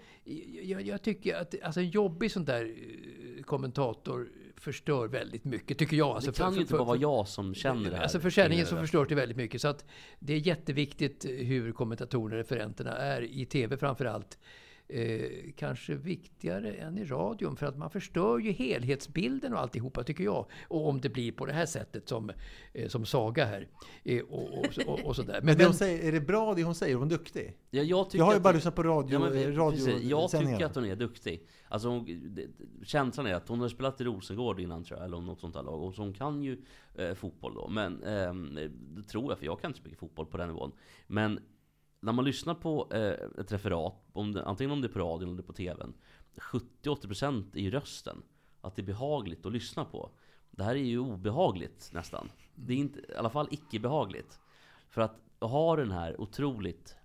jag, 0.63 0.81
jag 0.81 1.01
tycker 1.01 1.35
att 1.35 1.55
alltså, 1.63 1.79
en 1.79 1.89
jobbig 1.89 2.31
sån 2.31 2.45
där 2.45 2.65
eh, 2.65 3.43
kommentator 3.43 4.29
förstör 4.55 5.07
väldigt 5.07 5.45
mycket, 5.45 5.77
tycker 5.77 5.97
jag. 5.97 6.09
Alltså, 6.09 6.31
det 6.31 6.37
kan 6.37 6.53
ju 6.53 6.61
inte 6.61 6.73
bara 6.73 6.83
vara 6.83 6.97
jag 6.97 7.27
som 7.27 7.55
känner 7.55 7.89
det 7.89 7.95
här. 7.95 8.03
Alltså 8.03 8.19
för 8.19 8.29
sändningen 8.29 8.65
så 8.65 8.69
kring 8.69 8.75
det 8.75 8.81
där. 8.81 8.85
förstörs 8.85 9.07
det 9.07 9.15
väldigt 9.15 9.37
mycket. 9.37 9.61
Så 9.61 9.67
att 9.67 9.85
det 10.19 10.33
är 10.33 10.37
jätteviktigt 10.37 11.25
hur 11.25 11.71
kommentatorerna, 11.71 12.37
referenterna 12.37 12.97
är 12.97 13.21
i 13.21 13.45
TV 13.45 13.77
framför 13.77 14.05
allt. 14.05 14.37
Eh, 14.87 15.51
kanske 15.55 15.95
viktigare 15.95 16.73
än 16.73 16.97
i 16.97 17.05
radion 17.05 17.55
för 17.55 17.65
att 17.65 17.77
man 17.77 17.89
förstör 17.89 18.39
ju 18.39 18.51
helhetsbilden 18.51 19.53
och 19.53 19.59
alltihopa 19.59 20.03
tycker 20.03 20.23
jag. 20.23 20.45
Och 20.67 20.87
om 20.89 21.01
det 21.01 21.09
blir 21.09 21.31
på 21.31 21.45
det 21.45 21.53
här 21.53 21.65
sättet 21.65 22.09
som, 22.09 22.31
eh, 22.73 22.87
som 22.87 23.05
Saga 23.05 23.45
här. 23.45 23.67
Eh, 24.03 24.21
och, 24.23 24.57
och, 24.59 24.65
och, 24.87 24.99
och 25.05 25.15
sådär. 25.15 25.39
Men, 25.43 25.57
det 25.57 25.65
hon 25.65 25.73
säger, 25.73 26.07
är 26.07 26.11
det 26.11 26.21
bra 26.21 26.53
det 26.53 26.63
hon 26.63 26.75
säger? 26.75 26.95
Är 26.95 26.99
hon 26.99 27.09
duktig? 27.09 27.57
Ja, 27.71 27.83
jag, 27.83 28.09
tycker 28.09 28.17
Jag 28.17 28.25
har 28.25 28.33
ju 28.33 28.39
bara 28.39 28.49
det- 28.51 28.57
lyssnat 28.57 28.75
på 28.75 28.83
radio, 28.83 29.13
Ja, 29.13 29.19
men, 29.19 29.31
precis. 29.31 30.03
jag 30.03 30.29
tycker 30.31 30.65
att 30.65 30.75
hon 30.75 30.85
är 30.85 30.95
duktig. 30.95 31.47
Alltså 31.67 31.87
hon, 31.89 32.05
det, 32.35 32.47
känslan 32.85 33.25
är 33.27 33.33
att 33.33 33.49
hon 33.49 33.59
har 33.59 33.69
spelat 33.69 34.01
i 34.01 34.03
Rosengård 34.03 34.59
innan 34.59 34.83
tror 34.83 34.99
jag, 34.99 35.05
eller 35.05 35.19
något 35.21 35.39
sånt 35.39 35.53
där 35.53 35.63
lag. 35.63 35.83
Och 35.83 35.95
så 35.95 36.01
hon 36.01 36.13
kan 36.13 36.43
ju 36.43 36.61
eh, 36.95 37.13
fotboll 37.13 37.53
då. 37.55 37.67
Men 37.67 38.03
ehm, 38.03 38.55
det 38.95 39.03
tror 39.03 39.31
jag, 39.31 39.39
för 39.39 39.45
jag 39.45 39.61
kan 39.61 39.69
inte 39.69 39.79
spela 39.79 39.95
fotboll 39.95 40.25
på 40.25 40.37
den 40.37 40.47
nivån. 40.47 40.71
Men 41.07 41.39
när 42.05 42.13
man 42.13 42.25
lyssnar 42.25 42.53
på 42.53 42.87
eh, 42.91 43.41
ett 43.41 43.51
referat, 43.51 43.93
om 44.13 44.31
det, 44.31 44.45
antingen 44.45 44.71
om 44.71 44.81
det 44.81 44.87
är 44.87 44.89
på 44.89 44.99
radion 44.99 45.33
eller 45.33 45.43
på 45.43 45.53
TVn. 45.53 45.93
70-80% 46.35 47.55
är 47.55 47.61
ju 47.61 47.71
rösten. 47.71 48.23
Att 48.61 48.75
det 48.75 48.81
är 48.81 48.85
behagligt 48.85 49.45
att 49.45 49.51
lyssna 49.51 49.85
på. 49.85 50.09
Det 50.51 50.63
här 50.63 50.75
är 50.75 50.79
ju 50.79 50.99
obehagligt 50.99 51.89
nästan. 51.93 52.29
Det 52.55 52.73
är 52.73 52.77
inte, 52.77 52.99
i 52.99 53.15
alla 53.17 53.29
fall 53.29 53.47
icke-behagligt. 53.51 54.39
För 54.89 55.01
att 55.01 55.15
ha 55.39 55.75
den 55.75 55.91
här 55.91 56.21
otroligt 56.21 56.95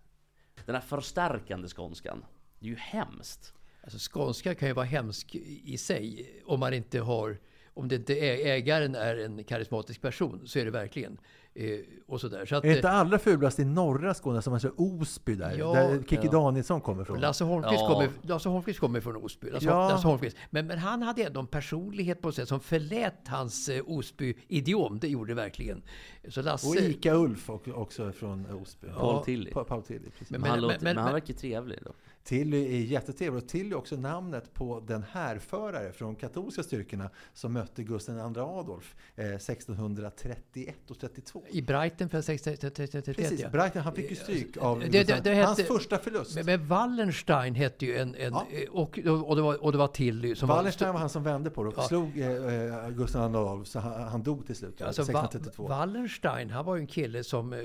den 0.66 0.74
här 0.74 0.82
förstärkande 0.82 1.68
skånskan. 1.68 2.24
Det 2.58 2.66
är 2.66 2.70
ju 2.70 2.76
hemskt. 2.76 3.54
Alltså 3.82 3.98
skånska 4.12 4.54
kan 4.54 4.68
ju 4.68 4.74
vara 4.74 4.86
hemsk 4.86 5.34
i 5.64 5.78
sig 5.78 6.32
om 6.46 6.60
man 6.60 6.74
inte 6.74 7.00
har 7.00 7.38
om 7.74 7.88
det 7.88 7.94
inte 7.96 8.14
är, 8.14 8.46
ägaren 8.46 8.94
är 8.94 9.16
en 9.16 9.44
karismatisk 9.44 10.00
person 10.02 10.42
så 10.46 10.58
är 10.58 10.64
det 10.64 10.70
verkligen. 10.70 11.18
Eh, 11.54 11.78
och 12.06 12.20
sådär. 12.20 12.46
Så 12.46 12.56
att, 12.56 12.64
Är 12.64 12.68
det 12.68 12.76
inte 12.76 12.88
eh, 12.88 12.94
allra 12.94 13.18
fulast 13.18 13.58
i 13.58 13.64
norra 13.64 14.14
Skåne 14.14 14.42
som 14.42 14.52
alltså 14.52 14.72
Osby 14.76 15.34
där? 15.34 15.54
Ja, 15.58 15.72
där 15.72 15.98
Kikki 15.98 16.18
ja. 16.26 16.30
Danielsson 16.30 16.80
kommer 16.80 17.04
från. 17.04 17.20
Lasse 17.20 17.44
Holmqvist, 17.44 17.80
Ja. 17.80 17.88
kommer, 17.88 18.08
Lasse 18.22 18.48
Holmqvist 18.48 18.80
kommer 18.80 19.00
från 19.00 19.16
Osby. 19.16 19.50
Lasse, 19.50 19.66
Ja. 19.66 19.88
Lasse 19.88 20.06
Holmqvist. 20.08 20.36
Men, 20.50 20.66
men 20.66 20.78
han 20.78 21.02
hade 21.02 21.22
ändå 21.24 21.40
en 21.40 21.46
personlighet 21.46 22.22
på 22.22 22.32
sätt 22.32 22.48
som 22.48 22.60
förlät 22.60 23.14
hans 23.28 23.68
eh, 23.68 23.82
Osby-idiom. 23.86 24.98
Det 25.00 25.08
gjorde 25.08 25.30
det 25.30 25.34
verkligen. 25.34 25.82
Så 26.28 26.42
Lasse... 26.42 26.68
Och 26.68 26.76
Ica-Ulf 26.76 27.50
och- 27.50 27.68
också 27.68 28.12
från 28.12 28.46
Osby. 28.62 28.88
Paul 28.88 29.24
Tilly. 29.24 29.50
Pa- 29.50 29.64
Paul 29.64 29.82
Tilly, 29.82 30.10
precis. 30.10 30.30
Men- 30.30 30.40
Men, 30.40 30.50
han, 30.50 30.60
men- 30.60 30.68
låter, 30.68 30.78
men- 30.84 30.84
men, 30.84 30.96
han 30.96 31.04
men- 31.04 31.12
verkar 31.14 31.34
trevlig 31.34 31.78
då. 31.84 31.92
Tilly 32.24 32.76
är 32.76 32.80
jättetrevlig 32.84 33.42
och 33.42 33.48
Tilly 33.48 33.70
är 33.70 33.74
också 33.76 33.96
namnet 33.96 34.54
på 34.54 34.80
den 34.86 35.02
härförare 35.12 35.92
från 35.92 36.14
katolska 36.16 36.62
styrkorna 36.62 37.10
som 37.34 37.52
mötte 37.52 37.82
Gustav 37.82 38.14
II 38.16 38.38
Adolf 38.42 38.96
eh, 39.16 39.24
1631 39.24 40.74
och 40.90 40.98
32. 40.98 41.42
I 41.50 41.62
Brighton 41.62 42.08
för 42.08 42.18
1931. 42.18 43.16
Precis, 43.16 43.40
ja. 43.40 43.48
Brighton, 43.48 43.82
han 43.82 43.94
fick 43.94 44.10
ju 44.10 44.16
stryk 44.16 44.56
av 44.56 44.80
Det- 44.80 44.86
det- 44.88 45.04
det 45.04 45.34
hette- 45.34 45.46
Hans 45.46 45.62
första 45.62 45.98
förlust. 45.98 46.34
Men, 46.34 46.46
men 46.46 46.66
Wallenstein 46.66 47.54
hette 47.54 47.86
ju 47.86 47.96
en... 47.98 48.14
en 48.14 48.32
Ja. 48.32 48.46
eh, 48.50 48.68
och, 48.70 48.98
och, 49.28 49.36
det 49.36 49.42
var, 49.42 49.62
och 49.64 49.72
det 49.72 49.78
var 49.78 49.88
Tilly 49.88 50.34
som 50.34 50.48
Wallenstein 50.48 50.92
var 50.92 51.00
han 51.00 51.08
som 51.08 51.22
vände 51.22 51.50
på 51.50 51.62
det 51.62 51.68
och 51.68 51.74
Ja. 51.78 51.82
slog 51.82 52.18
eh, 52.18 52.30
eh, 52.84 52.90
Gustav 52.90 53.30
II 53.30 53.36
Adolf, 53.36 53.68
så 53.68 53.78
han, 53.78 54.02
han 54.08 54.22
dog 54.22 54.46
till 54.46 54.56
slut, 54.56 54.82
Alltså, 54.82 55.02
Va- 55.02 55.08
1632. 55.08 55.66
Wallenstein, 55.68 56.50
han 56.50 56.64
var 56.64 56.76
ju 56.76 56.80
en 56.80 56.86
kille 56.86 57.24
som 57.24 57.52
eh, 57.52 57.58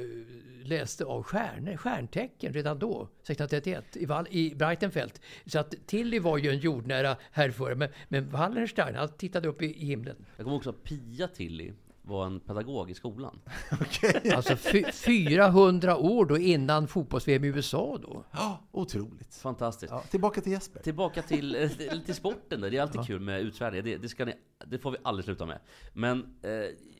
läste 0.63 1.05
av 1.05 1.24
stjärnor, 1.24 1.77
stjärntecken 1.77 2.53
redan 2.53 2.79
då, 2.79 3.01
1631, 3.21 3.83
i, 3.93 4.05
Wall, 4.05 4.27
i 4.29 4.44
Breitenfeld. 4.53 5.19
Så 5.45 5.59
att 5.59 5.73
Tilly 5.85 6.19
var 6.19 6.37
ju 6.37 6.49
en 6.49 6.57
jordnära 6.57 7.17
härförare, 7.31 7.75
men, 7.75 7.89
men 8.07 8.29
Wallenstein, 8.29 8.95
han 8.95 9.09
tittade 9.09 9.47
upp 9.47 9.61
i, 9.61 9.65
i 9.65 9.85
himlen. 9.85 10.15
Jag 10.37 10.43
kommer 10.43 10.57
också 10.57 10.69
att 10.69 10.83
Pia 10.83 11.27
Tilly 11.27 11.71
var 12.07 12.25
en 12.25 12.39
pedagog 12.39 12.91
i 12.91 12.93
skolan. 12.93 13.39
Alltså 14.35 14.55
fy, 14.55 14.83
400 14.93 15.97
år 15.97 16.25
då 16.25 16.37
innan 16.37 16.87
fotbolls-VM 16.87 17.43
i 17.43 17.47
USA 17.47 17.97
då. 18.01 18.25
Ja, 18.31 18.59
otroligt. 18.71 19.35
Fantastiskt. 19.35 19.91
Ja, 19.91 20.03
tillbaka 20.09 20.41
till 20.41 20.51
Jesper. 20.51 20.79
Tillbaka 20.79 21.21
till, 21.21 21.55
eh, 21.55 21.69
till 22.05 22.15
sporten 22.15 22.61
då. 22.61 22.69
Det 22.69 22.77
är 22.77 22.81
alltid 22.81 23.07
kul 23.07 23.19
med 23.19 23.41
utsvärdningar. 23.41 23.83
Det, 23.83 23.97
det, 23.97 24.09
ska 24.09 24.25
ni, 24.25 24.33
det 24.65 24.77
får 24.77 24.91
vi 24.91 24.97
aldrig 25.03 25.25
sluta 25.25 25.45
med. 25.45 25.59
Men 25.93 26.35
eh, 26.41 26.51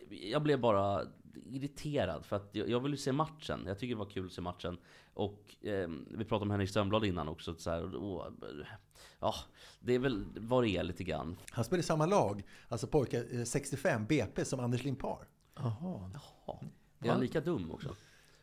jag 0.10 0.42
blev 0.42 0.60
bara 0.60 1.02
irriterad 1.46 2.26
för 2.26 2.36
att 2.36 2.50
jag, 2.52 2.70
jag 2.70 2.80
ville 2.80 2.98
se 2.98 3.12
matchen. 3.12 3.64
Jag 3.68 3.80
tycker 3.80 3.96
det 3.96 4.00
var 4.00 4.10
kul 4.10 4.26
att 4.26 4.32
se 4.32 4.42
matchen. 4.42 4.78
Och 5.14 5.56
eh, 5.66 5.90
vi 6.08 6.26
pratade 6.26 6.42
om 6.44 6.52
Henrik 6.52 6.70
Strömblad 6.70 7.06
innan 7.06 7.28
också. 7.28 7.56
Så 7.56 7.70
här, 7.70 7.96
och, 7.96 8.32
ja, 9.20 9.36
det 9.80 9.94
är 9.94 10.00
väl 10.00 10.26
vad 10.36 10.64
det 10.64 10.70
är 10.70 10.84
lite 10.84 11.04
grann. 11.04 11.38
Han 11.52 11.66
spelade 11.66 11.80
i 11.80 11.84
samma 11.84 12.06
lag, 12.06 12.44
alltså 12.68 12.88
pojkar, 12.88 13.26
eh, 13.32 13.44
65, 13.44 14.06
BP, 14.06 14.46
som 14.46 14.60
Anders 14.60 14.84
Limpar. 14.84 15.28
Jaha. 15.56 16.12
Ja, 16.46 16.62
är 17.00 17.10
han 17.10 17.20
lika 17.20 17.42
dum 17.42 17.72
också? 17.72 17.96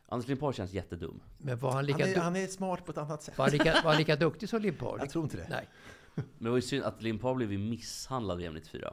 Anders 0.08 0.28
Limpar 0.28 0.52
känns 0.52 0.72
jättedum. 0.72 1.20
Men 1.38 1.58
var 1.58 1.68
han 1.68 1.76
Han 1.76 1.86
lika, 1.86 2.08
är, 2.08 2.14
du, 2.14 2.20
han 2.20 2.36
är 2.36 2.46
smart 2.46 2.84
på 2.86 2.92
ett 2.92 2.98
annat 2.98 3.22
sätt. 3.22 3.38
var 3.38 3.44
han 3.44 3.52
lika, 3.52 3.72
var 3.72 3.90
han 3.90 3.96
lika 3.96 4.16
duktig 4.16 4.48
som 4.48 4.62
Limpar? 4.62 4.96
Jag 4.98 5.10
tror 5.10 5.24
inte 5.24 5.36
det. 5.36 5.46
Nej. 5.50 5.68
Men 6.14 6.24
det 6.38 6.48
var 6.48 6.56
ju 6.56 6.62
synd 6.62 6.84
att 6.84 7.02
Limpar 7.02 7.34
blev 7.34 7.52
ju 7.52 7.58
misshandlad 7.58 8.40
i 8.42 8.48
M94 8.48 8.92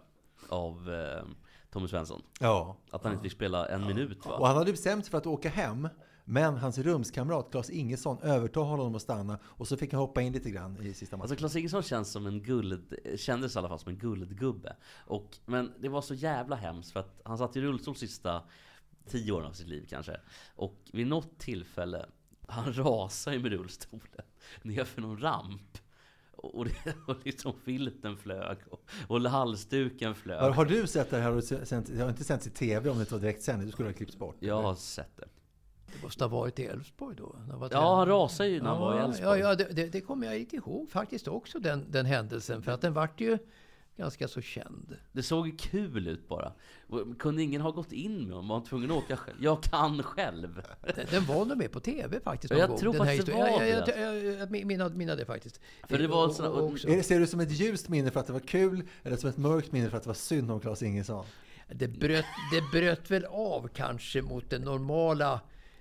av 0.50 0.94
eh, 0.94 1.24
Tommy 1.72 1.88
Svensson. 1.88 2.22
Ja. 2.40 2.78
Att 2.92 3.04
han 3.04 3.14
inte 3.14 3.24
fick 3.24 3.32
spela 3.32 3.66
en 3.66 3.88
minut 3.88 4.26
va? 4.26 4.38
Och 4.38 4.48
han 4.48 4.58
hade 4.58 4.72
bestämt 4.72 5.06
sig 5.06 5.12
för 5.12 5.18
att 5.18 5.28
åka 5.28 5.50
hem, 5.50 5.90
men 6.26 6.58
hans 6.58 6.78
rumskamrat 6.78 7.52
Claes 7.52 7.70
Ingesson 7.70 8.20
övertalade 8.22 8.82
honom 8.82 8.96
att 8.96 9.02
stanna 9.02 9.40
och 9.44 9.68
så 9.68 9.78
fick 9.78 9.94
han 9.94 10.02
hoppa 10.02 10.22
in 10.22 10.34
lite 10.34 10.52
grann 10.52 10.82
i 10.82 10.94
sista 10.94 11.18
matchen. 11.18 11.22
Alltså 11.22 11.36
Klas 11.36 11.56
Ingesson 11.56 11.84
känns 11.84 12.12
som 12.12 12.28
en 12.28 12.44
guld, 12.44 12.96
kändes 13.16 13.56
i 13.56 13.60
alla 13.60 13.70
fall 13.70 13.80
som 13.80 13.90
en 13.90 13.98
guldgubbe. 13.98 14.76
Och, 15.06 15.38
men 15.46 15.74
det 15.80 15.90
var 15.90 16.02
så 16.02 16.14
jävla 16.14 16.56
hemskt 16.56 16.92
för 16.92 17.00
att 17.00 17.22
han 17.24 17.38
satt 17.38 17.56
i 17.56 17.62
rullstol 17.62 17.96
sista 17.96 18.44
tio 19.08 19.32
åren 19.32 19.48
av 19.48 19.52
sitt 19.52 19.68
liv 19.68 19.86
kanske. 19.90 20.20
Och 20.56 20.76
vid 20.94 21.08
något 21.08 21.40
tillfälle, 21.40 22.06
han 22.48 22.74
rasade 22.84 23.36
ju 23.36 23.44
med 23.44 23.52
rullstolen 23.52 24.26
ner 24.62 24.84
för 24.84 25.02
någon 25.02 25.22
ramp. 25.22 25.78
Och, 26.44 26.66
det, 26.66 26.72
och 27.08 27.16
liksom 27.24 27.54
filten 27.66 28.18
flög 28.18 28.58
och, 28.70 28.82
och 29.08 29.22
halsduken 29.22 30.16
flög. 30.16 30.40
har, 30.40 30.52
har 30.52 30.66
du 30.66 30.88
sett 30.88 31.10
det 31.10 31.18
här? 31.18 31.94
Det 31.96 32.02
har 32.02 32.10
inte 32.10 32.24
sänts 32.24 32.48
i 32.48 32.50
TV 32.50 32.90
om 32.90 32.98
det 32.98 33.02
inte 33.02 33.14
var 33.14 33.22
direktsändning, 33.22 33.66
du 33.66 33.72
skulle 33.72 33.90
ha 33.90 33.94
klippts 33.94 34.18
bort. 34.18 34.36
Jag 34.40 34.62
har 34.62 34.76
sett 34.76 35.18
det. 35.18 35.28
Det 35.94 36.04
måste 36.04 36.24
ha 36.24 36.30
varit 36.30 36.60
i 36.60 36.66
Elfsborg 36.66 37.16
då. 37.16 37.36
när 37.40 37.52
han 37.52 37.60
var 37.60 37.70
Ja, 37.72 37.96
han 37.96 38.08
rasade 38.08 38.50
ju 38.50 38.62
när 38.62 38.70
han 38.70 38.80
var 38.82 38.94
i 38.96 38.98
Ja, 38.98 39.06
Elfsborg. 39.06 39.40
ja, 39.40 39.56
det, 39.56 39.68
det, 39.72 39.88
det 39.88 40.02
kommer 40.02 40.28
jag 40.28 40.40
inte 40.40 40.56
ihåg 40.56 40.90
faktiskt 40.90 41.28
också, 41.28 41.60
den, 41.60 41.86
den 41.92 42.06
händelsen. 42.06 42.62
För 42.62 42.72
att 42.72 42.82
den 42.82 42.94
vart 42.94 43.22
ju 43.22 43.38
ganska 44.00 44.28
så 44.28 44.42
känd. 44.42 44.98
Det 45.12 45.24
såg 45.24 45.60
kul 45.60 46.08
ut 46.08 46.28
bara. 46.28 46.54
Kunde 47.20 47.44
ingen 47.44 47.62
ha 47.62 47.72
gått 47.72 47.92
in 47.92 48.18
med 48.24 48.32
honom? 48.36 48.48
Var 48.48 48.56
han 48.56 48.66
tvungen 48.66 48.92
att 48.92 48.98
åka 48.98 49.18
själv? 49.18 49.38
Jag 49.42 49.64
kan 49.64 50.04
själv! 50.04 50.62
Den, 50.96 51.06
den 51.12 51.26
var 51.26 51.46
nog 51.46 51.58
med 51.58 51.72
på 51.72 51.80
TV 51.80 52.20
faktiskt 52.20 52.52
någon 52.52 52.60
jag 52.60 52.70
gång. 52.70 52.78
tror 52.80 52.94
den 52.94 53.02
här 53.02 53.08
faktiskt 53.18 53.26
det 53.28 53.34
var 53.34 53.48
jag, 53.50 53.70
jag, 53.70 53.88
jag, 53.88 54.24
jag, 54.26 54.40
jag 54.40 54.52
minns 54.68 54.94
minna 54.94 55.16
det 55.16 55.26
faktiskt. 55.26 55.62
För 55.88 55.98
det 55.98 56.08
var 56.08 56.26
Och- 56.28 56.36
såna- 56.36 56.50
och 56.50 56.72
Är 56.86 56.96
det, 56.98 57.04
ser 57.04 57.16
du 57.16 57.22
det 57.22 57.28
som 57.28 57.40
ett 57.40 57.52
ljust 57.52 57.90
minne 57.90 58.12
för 58.12 58.20
att 58.20 58.28
det 58.28 58.34
var 58.34 58.40
kul, 58.40 58.84
eller 59.04 59.18
som 59.18 59.30
ett 59.30 59.38
mörkt 59.38 59.72
minne 59.72 59.90
för 59.90 59.98
att 59.98 60.04
det 60.04 60.10
var 60.10 60.14
synd 60.14 60.52
om 60.52 60.60
Claes 60.60 60.84
Ingesson? 60.84 61.26
Det 61.72 61.88
bröt, 61.88 62.26
det 62.52 62.80
bröt 62.80 63.12
väl 63.12 63.26
av 63.26 63.68
kanske 63.74 64.22
mot 64.22 64.50
den 64.50 64.62
normala 64.62 65.40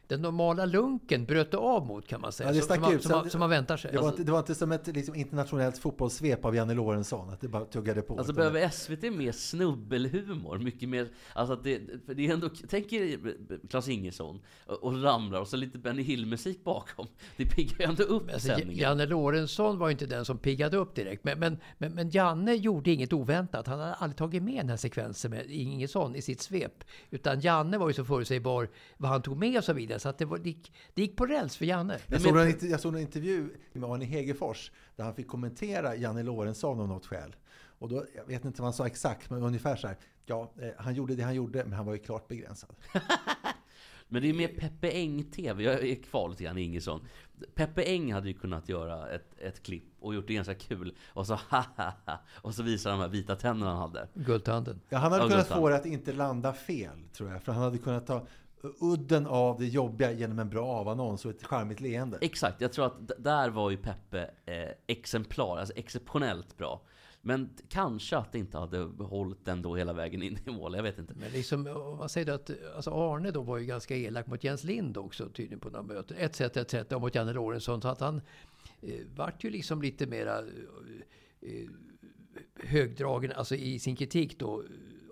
den 0.08 0.22
normala 0.22 0.64
lunken 0.64 1.24
bröt 1.24 1.50
det 1.50 1.56
av 1.56 1.86
mot 1.86 2.06
kan 2.06 2.20
man 2.20 2.32
säga. 2.32 2.48
Ja, 2.48 2.52
det 2.52 2.58
som, 2.58 2.64
stack 2.64 2.80
som, 2.80 2.94
ut. 2.94 3.02
som, 3.02 3.12
man, 3.12 3.30
som 3.30 3.40
man 3.40 3.50
väntar 3.50 3.76
sig. 3.76 3.92
Det 3.92 3.98
var, 3.98 4.08
inte, 4.08 4.24
det 4.24 4.32
var 4.32 4.38
inte 4.38 4.54
som 4.54 4.72
ett 4.72 4.86
liksom, 4.86 5.14
internationellt 5.14 5.78
fotbollssvep 5.78 6.44
av 6.44 6.56
Janne 6.56 6.74
Lorentzon, 6.74 7.30
att 7.30 7.40
det 7.40 7.48
bara 7.48 7.64
tuggade 7.64 8.02
på. 8.02 8.18
Alltså 8.18 8.32
behöver 8.32 8.68
SVT 8.68 9.02
mer 9.02 9.32
snubbelhumor? 9.32 10.58
Mycket 10.58 10.88
mer, 10.88 11.08
alltså 11.32 11.52
att 11.52 11.64
det, 11.64 11.80
för 12.06 12.14
det 12.14 12.26
är 12.26 12.32
ändå, 12.32 12.48
tänk 12.68 12.92
er 12.92 13.36
Klas 13.70 13.88
Ingesson 13.88 14.40
och, 14.66 14.84
och 14.84 15.02
ramlar 15.02 15.40
och 15.40 15.48
så 15.48 15.56
lite 15.56 15.78
Benny 15.78 16.02
Hill-musik 16.02 16.64
bakom. 16.64 17.06
Det 17.36 17.44
piggar 17.46 17.78
ju 17.78 17.84
ändå 17.84 18.02
upp 18.02 18.32
Alltså, 18.32 18.48
sändningen. 18.48 18.82
Janne 18.82 19.06
Lorentzon 19.06 19.78
var 19.78 19.88
ju 19.88 19.92
inte 19.92 20.06
den 20.06 20.24
som 20.24 20.38
piggade 20.38 20.76
upp 20.76 20.94
direkt. 20.94 21.24
Men, 21.24 21.38
men, 21.38 21.58
men, 21.78 21.94
men 21.94 22.10
Janne 22.10 22.54
gjorde 22.54 22.90
inget 22.90 23.12
oväntat. 23.12 23.66
Han 23.66 23.80
hade 23.80 23.94
aldrig 23.94 24.16
tagit 24.16 24.42
med 24.42 24.56
den 24.56 24.68
här 24.68 24.76
sekvensen 24.76 25.30
med 25.30 25.50
Ingesson 25.50 26.16
i 26.16 26.22
sitt 26.22 26.40
svep. 26.40 26.84
Utan 27.10 27.40
Janne 27.40 27.78
var 27.78 27.88
ju 27.88 27.94
så 27.94 28.04
förutsägbar 28.04 28.68
vad 28.96 29.10
han 29.10 29.22
tog 29.22 29.36
med 29.36 29.58
och 29.58 29.64
så 29.64 29.72
vidare. 29.72 29.97
Så 29.98 30.08
att 30.08 30.18
det, 30.18 30.24
var, 30.24 30.38
det, 30.38 30.48
gick, 30.48 30.72
det 30.94 31.02
gick 31.02 31.16
på 31.16 31.26
räls 31.26 31.56
för 31.56 31.64
Janne. 31.64 31.98
Jag 32.08 32.20
såg, 32.20 32.36
en, 32.38 32.70
jag 32.70 32.80
såg 32.80 32.94
en 32.94 33.00
intervju 33.00 33.50
med 33.72 33.90
Arne 33.90 34.04
Hegerfors 34.04 34.70
där 34.96 35.04
han 35.04 35.14
fick 35.14 35.28
kommentera 35.28 35.96
Janne 35.96 36.22
Lorentzon 36.22 36.80
av 36.80 36.88
något 36.88 37.06
skäl. 37.06 37.36
Och 37.78 37.88
då, 37.88 38.04
jag 38.16 38.24
vet 38.24 38.44
inte 38.44 38.62
vad 38.62 38.66
han 38.66 38.72
sa 38.72 38.86
exakt, 38.86 39.30
men 39.30 39.42
ungefär 39.42 39.76
så 39.76 39.86
här. 39.88 39.96
Ja, 40.26 40.52
eh, 40.60 40.68
han 40.78 40.94
gjorde 40.94 41.14
det 41.14 41.22
han 41.22 41.34
gjorde, 41.34 41.64
men 41.64 41.72
han 41.72 41.86
var 41.86 41.92
ju 41.92 41.98
klart 41.98 42.28
begränsad. 42.28 42.70
Men 44.10 44.22
det 44.22 44.28
är 44.28 44.34
mer 44.34 44.48
Peppe 44.48 44.90
Eng-TV, 44.90 45.62
jag 45.64 45.88
är 45.88 46.02
kvar 46.02 46.28
lite 46.28 46.44
grann 46.44 46.58
i 46.58 46.62
Ingesson. 46.62 47.00
Peppe 47.54 47.82
Eng 47.82 48.12
hade 48.12 48.28
ju 48.28 48.34
kunnat 48.34 48.68
göra 48.68 49.10
ett, 49.10 49.34
ett 49.38 49.62
klipp 49.62 49.84
och 50.00 50.14
gjort 50.14 50.26
det 50.26 50.34
ganska 50.34 50.54
kul. 50.54 50.94
Och 51.08 51.26
så 51.26 51.34
ha 51.50 51.64
ha 51.76 51.92
ha 52.06 52.20
Och 52.34 52.54
så 52.54 52.62
visar 52.62 52.90
de 52.90 53.00
här 53.00 53.08
vita 53.08 53.36
tänderna 53.36 53.70
han 53.70 53.80
hade. 53.80 54.08
Guldtanden. 54.14 54.80
Ja, 54.88 54.98
han 54.98 55.12
hade 55.12 55.24
Ja, 55.24 55.28
kunnat 55.28 55.44
Gustav. 55.44 55.60
få 55.60 55.68
det 55.68 55.76
att 55.76 55.86
inte 55.86 56.12
landa 56.12 56.52
fel, 56.52 57.08
tror 57.12 57.30
jag. 57.30 57.42
För 57.42 57.52
han 57.52 57.62
hade 57.62 57.78
kunnat 57.78 58.06
ta 58.06 58.26
udden 58.80 59.26
av 59.26 59.58
det 59.58 59.66
jobbiga 59.66 60.12
genom 60.12 60.38
en 60.38 60.48
bra 60.48 60.66
avannons 60.66 61.24
och 61.24 61.30
ett 61.30 61.44
charmigt 61.44 61.80
leende. 61.80 62.18
Exakt, 62.20 62.60
jag 62.60 62.72
tror 62.72 62.86
att 62.86 63.08
d- 63.08 63.14
där 63.18 63.48
var 63.50 63.70
ju 63.70 63.76
Peppe 63.76 64.30
eh, 64.46 64.68
exemplar, 64.86 65.56
alltså 65.58 65.74
exceptionellt 65.76 66.56
bra. 66.56 66.82
Men 67.20 67.50
kanske 67.68 68.16
att 68.16 68.32
det 68.32 68.38
inte 68.38 68.58
hade 68.58 68.78
hållit 69.04 69.44
den 69.44 69.62
då 69.62 69.76
hela 69.76 69.92
vägen 69.92 70.22
in 70.22 70.38
i 70.46 70.50
mål, 70.50 70.74
jag 70.74 70.82
vet 70.82 70.98
inte. 70.98 71.14
Men 71.14 71.32
liksom, 71.32 71.66
om 71.66 71.98
man 71.98 72.08
säger 72.08 72.26
då 72.26 72.32
att 72.32 72.50
alltså 72.76 72.90
Arne 72.90 73.30
då 73.30 73.42
var 73.42 73.58
ju 73.58 73.66
ganska 73.66 73.96
elak 73.96 74.26
mot 74.26 74.44
Jens 74.44 74.64
Lind 74.64 74.96
också 74.96 75.28
tydligen 75.28 75.60
på 75.60 75.70
några 75.70 75.82
möten. 75.82 76.16
Ett 76.16 76.36
sätt, 76.36 76.56
ett 76.56 76.70
sätt, 76.70 76.92
och 76.92 77.00
mot 77.00 77.14
Janne 77.14 77.32
Lorentzon. 77.32 77.82
Så 77.82 77.88
att 77.88 78.00
han 78.00 78.20
eh, 78.82 78.90
vart 79.16 79.44
ju 79.44 79.50
liksom 79.50 79.82
lite 79.82 80.06
mera 80.06 80.38
eh, 80.38 80.44
eh, 81.40 81.68
högdragen 82.64 83.32
alltså 83.32 83.54
i 83.54 83.78
sin 83.78 83.96
kritik 83.96 84.38
då, 84.38 84.62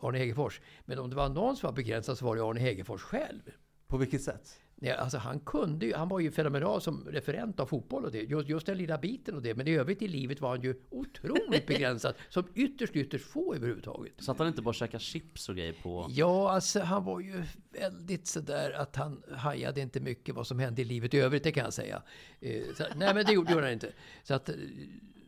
Arne 0.02 0.18
Hegerfors. 0.18 0.60
Men 0.84 0.98
om 0.98 1.10
det 1.10 1.16
var 1.16 1.28
någon 1.28 1.56
som 1.56 1.66
var 1.66 1.74
begränsad 1.74 2.18
så 2.18 2.24
var 2.24 2.36
det 2.36 2.42
Arne 2.42 2.60
Hegerfors 2.60 3.02
själv. 3.02 3.42
På 3.86 3.96
vilket 3.96 4.22
sätt? 4.22 4.60
Nej, 4.78 4.92
alltså 4.92 5.18
han 5.18 5.40
kunde 5.40 5.86
ju, 5.86 5.94
han 5.94 6.08
var 6.08 6.20
ju 6.20 6.30
fenomenal 6.30 6.80
som 6.80 7.08
referent 7.10 7.60
av 7.60 7.66
fotboll 7.66 8.04
och 8.04 8.12
det. 8.12 8.22
Just, 8.22 8.48
just 8.48 8.66
den 8.66 8.78
lilla 8.78 8.98
biten 8.98 9.34
och 9.34 9.42
det. 9.42 9.54
Men 9.54 9.68
i 9.68 9.74
övrigt 9.76 10.02
i 10.02 10.08
livet 10.08 10.40
var 10.40 10.48
han 10.48 10.60
ju 10.60 10.74
otroligt 10.90 11.66
begränsad. 11.66 12.14
Som 12.28 12.44
ytterst, 12.54 12.96
ytterst 12.96 13.24
få 13.24 13.54
överhuvudtaget. 13.54 14.12
Så 14.18 14.32
att 14.32 14.38
han 14.38 14.48
inte 14.48 14.62
bara 14.62 14.74
käkade 14.74 15.02
chips 15.04 15.48
och 15.48 15.56
grejer 15.56 15.74
på... 15.82 16.06
Ja, 16.10 16.50
alltså 16.50 16.80
han 16.80 17.04
var 17.04 17.20
ju 17.20 17.44
väldigt 17.72 18.26
sådär 18.26 18.72
att 18.72 18.96
han 18.96 19.22
hajade 19.32 19.80
inte 19.80 20.00
mycket 20.00 20.34
vad 20.34 20.46
som 20.46 20.58
hände 20.58 20.82
i 20.82 20.84
livet 20.84 21.14
i 21.14 21.18
övrigt, 21.18 21.44
det 21.44 21.52
kan 21.52 21.64
jag 21.64 21.74
säga. 21.74 22.02
Eh, 22.40 22.62
så, 22.76 22.84
nej, 22.96 23.14
men 23.14 23.24
det 23.24 23.32
gjorde, 23.32 23.54
han 23.54 23.72
inte. 23.72 23.92
Så 24.22 24.34
att 24.34 24.48
eh, 24.48 24.54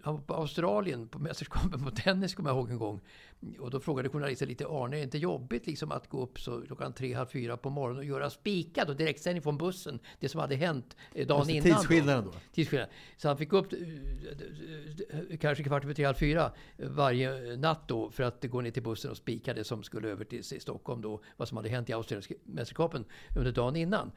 han 0.03 0.15
var 0.15 0.23
på 0.23 0.35
Australien 0.35 1.09
på 1.09 1.19
mästerskapet 1.19 1.85
på 1.85 1.91
tennis, 1.91 2.35
kommer 2.35 2.51
jag 2.51 2.57
ihåg 2.57 2.71
en 2.71 2.79
gång. 2.79 3.01
Och 3.59 3.71
då 3.71 3.81
frågade 3.81 4.09
journalisten 4.09 4.49
lite, 4.49 4.67
Arne, 4.67 4.97
är 4.97 4.99
det 4.99 5.05
inte 5.05 5.19
jobbigt 5.19 5.67
liksom 5.67 5.93
att 5.93 6.09
gå 6.09 6.23
upp 6.23 6.41
så 6.41 6.63
klockan 6.67 6.93
tre, 6.93 7.15
halv 7.15 7.27
fyra 7.27 7.57
på 7.57 7.71
morgonen 7.71 7.99
och 7.99 8.05
göra 8.05 8.31
spikad 8.31 8.89
och 8.91 8.97
direktsändning 8.97 9.43
från 9.43 9.59
bussen? 9.59 9.99
Det 10.21 10.29
som 10.29 10.41
hade 10.41 10.57
hänt 10.57 10.97
eh, 11.15 11.27
dagen 11.27 11.39
Alltså, 11.39 11.53
innan. 11.55 11.65
tidsskillnaden 11.65 12.25
då? 12.25 12.33
Tidsskillnad. 12.53 12.89
Så 13.17 13.29
han 13.29 13.39
fick 13.39 13.53
upp 13.53 13.73
eh, 13.73 13.79
eh, 15.31 15.39
kanske 15.39 15.65
kvart 15.65 15.85
över 15.85 15.95
tre, 15.95 16.05
halv 16.05 16.15
fyra 16.17 16.53
varje 16.77 17.57
natt 17.57 17.89
då 17.89 18.11
för 18.11 18.23
att 18.23 18.45
gå 18.45 18.61
ner 18.61 18.71
till 18.71 18.83
bussen 18.83 19.11
och 19.11 19.17
spika 19.17 19.55
det 19.55 19.65
som 19.65 19.83
skulle 19.83 20.09
över 20.09 20.25
till 20.25 20.45
Stockholm 20.45 21.03
då. 21.03 21.21
Vad 21.37 21.49
som 21.49 21.57
hade 21.57 21.69
hänt 21.69 21.91
i 21.91 21.93
australienska 21.93 22.35
mästerskapen 22.45 23.05
under 23.37 23.53
dagen 23.53 23.77
innan. 23.77 24.13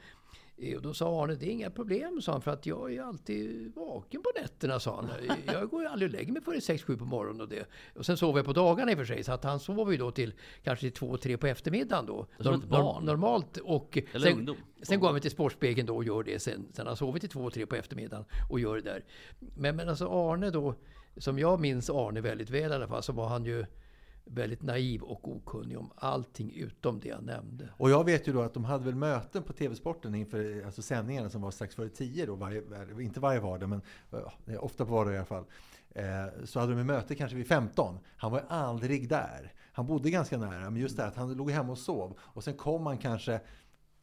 Eh, 0.61 0.75
Och 0.75 0.81
då 0.81 0.93
sa 0.93 1.23
Arne, 1.23 1.35
det 1.35 1.45
är 1.45 1.51
inga 1.51 1.69
problem, 1.69 2.21
sa 2.21 2.31
han, 2.31 2.41
för 2.41 2.51
att 2.51 2.65
jag 2.65 2.93
är 2.93 3.01
alltid 3.01 3.71
vaken 3.75 4.21
på 4.23 4.29
nätterna, 4.41 4.79
sa 4.79 4.95
han. 4.95 5.09
Jag 5.45 5.69
går 5.69 5.81
ju 5.81 5.87
aldrig 5.87 6.09
och 6.11 6.13
lägger 6.17 6.33
mig 6.33 6.41
före 6.41 6.59
6-7 6.59 6.97
på 6.97 7.05
morgonen 7.05 7.41
och 7.41 7.47
det. 7.49 7.65
Och 7.95 8.05
sen 8.05 8.17
sover 8.17 8.39
jag 8.39 8.45
på 8.45 8.53
dagarna 8.53 8.91
i 8.91 8.93
och 8.93 8.97
för 8.97 9.05
sig, 9.05 9.23
så 9.23 9.31
att 9.31 9.43
han 9.43 9.59
sover 9.59 9.91
ju 9.91 9.97
då 9.97 10.11
till 10.11 10.33
kanske 10.63 10.91
till 10.91 11.07
2-3 11.07 11.37
på 11.37 11.47
eftermiddagen 11.47 12.05
då. 12.05 12.27
Som 12.39 12.53
ett 12.55 12.63
barn. 12.69 13.05
normalt. 13.05 13.57
Och 13.57 13.97
Eller 14.13 14.27
sen, 14.29 14.37
ungdom. 14.37 14.55
sen 14.81 14.99
går 14.99 15.11
han 15.11 15.21
till 15.21 15.31
Sportspegeln 15.31 15.87
då 15.87 15.95
och 15.95 16.03
gör 16.03 16.23
det 16.23 16.39
sen. 16.39 16.67
Sen 16.73 16.85
har 16.85 16.89
han 16.89 16.97
sovit 16.97 17.21
till 17.21 17.29
2-3 17.31 17.65
på 17.65 17.75
eftermiddagen 17.75 18.25
och 18.49 18.59
gör 18.59 18.75
det 18.75 18.81
där. 18.81 19.03
Men, 19.57 19.75
men 19.75 19.89
alltså 19.89 20.07
Arne 20.07 20.49
då, 20.49 20.75
som 21.17 21.39
jag 21.39 21.59
minns 21.59 21.89
Arne 21.89 22.21
väldigt 22.21 22.49
väl 22.49 22.71
i 22.71 22.75
alla 22.75 22.87
fall, 22.87 23.03
så 23.03 23.13
var 23.13 23.27
han 23.27 23.45
ju 23.45 23.65
väldigt 24.25 24.61
naiv 24.61 25.01
och 25.01 25.27
okunnig 25.31 25.77
om 25.77 25.91
allting 25.95 26.53
utom 26.55 26.99
det 26.99 27.07
jag 27.07 27.23
nämnde. 27.23 27.69
Och 27.77 27.89
jag 27.89 28.03
vet 28.03 28.27
ju 28.27 28.33
då 28.33 28.41
att 28.41 28.53
de 28.53 28.65
hade 28.65 28.85
väl 28.85 28.95
möten 28.95 29.43
på 29.43 29.53
TV-sporten 29.53 30.15
inför 30.15 30.65
alltså 30.65 30.81
sändningarna 30.81 31.29
som 31.29 31.41
var 31.41 31.51
strax 31.51 31.75
före 31.75 31.89
tio 31.89 32.25
då, 32.25 32.35
varje, 32.35 32.61
inte 32.99 33.19
varje 33.19 33.39
vardag 33.39 33.69
men 33.69 33.81
ofta 34.59 34.85
på 34.85 34.91
vardag 34.91 35.13
i 35.13 35.17
alla 35.17 35.25
fall. 35.25 35.45
Eh, 35.95 36.45
så 36.45 36.59
hade 36.59 36.73
de 36.73 36.79
ett 36.79 36.85
möte 36.85 37.15
kanske 37.15 37.37
vid 37.37 37.47
15. 37.47 37.99
Han 38.17 38.31
var 38.31 38.43
aldrig 38.47 39.09
där. 39.09 39.53
Han 39.73 39.85
bodde 39.85 40.09
ganska 40.09 40.37
nära, 40.37 40.69
men 40.69 40.81
just 40.81 40.97
det 40.97 41.05
att 41.05 41.15
han 41.15 41.33
låg 41.33 41.51
hemma 41.51 41.71
och 41.71 41.77
sov. 41.77 42.17
Och 42.19 42.43
sen 42.43 42.53
kom 42.53 42.85
han 42.85 42.97
kanske 42.97 43.41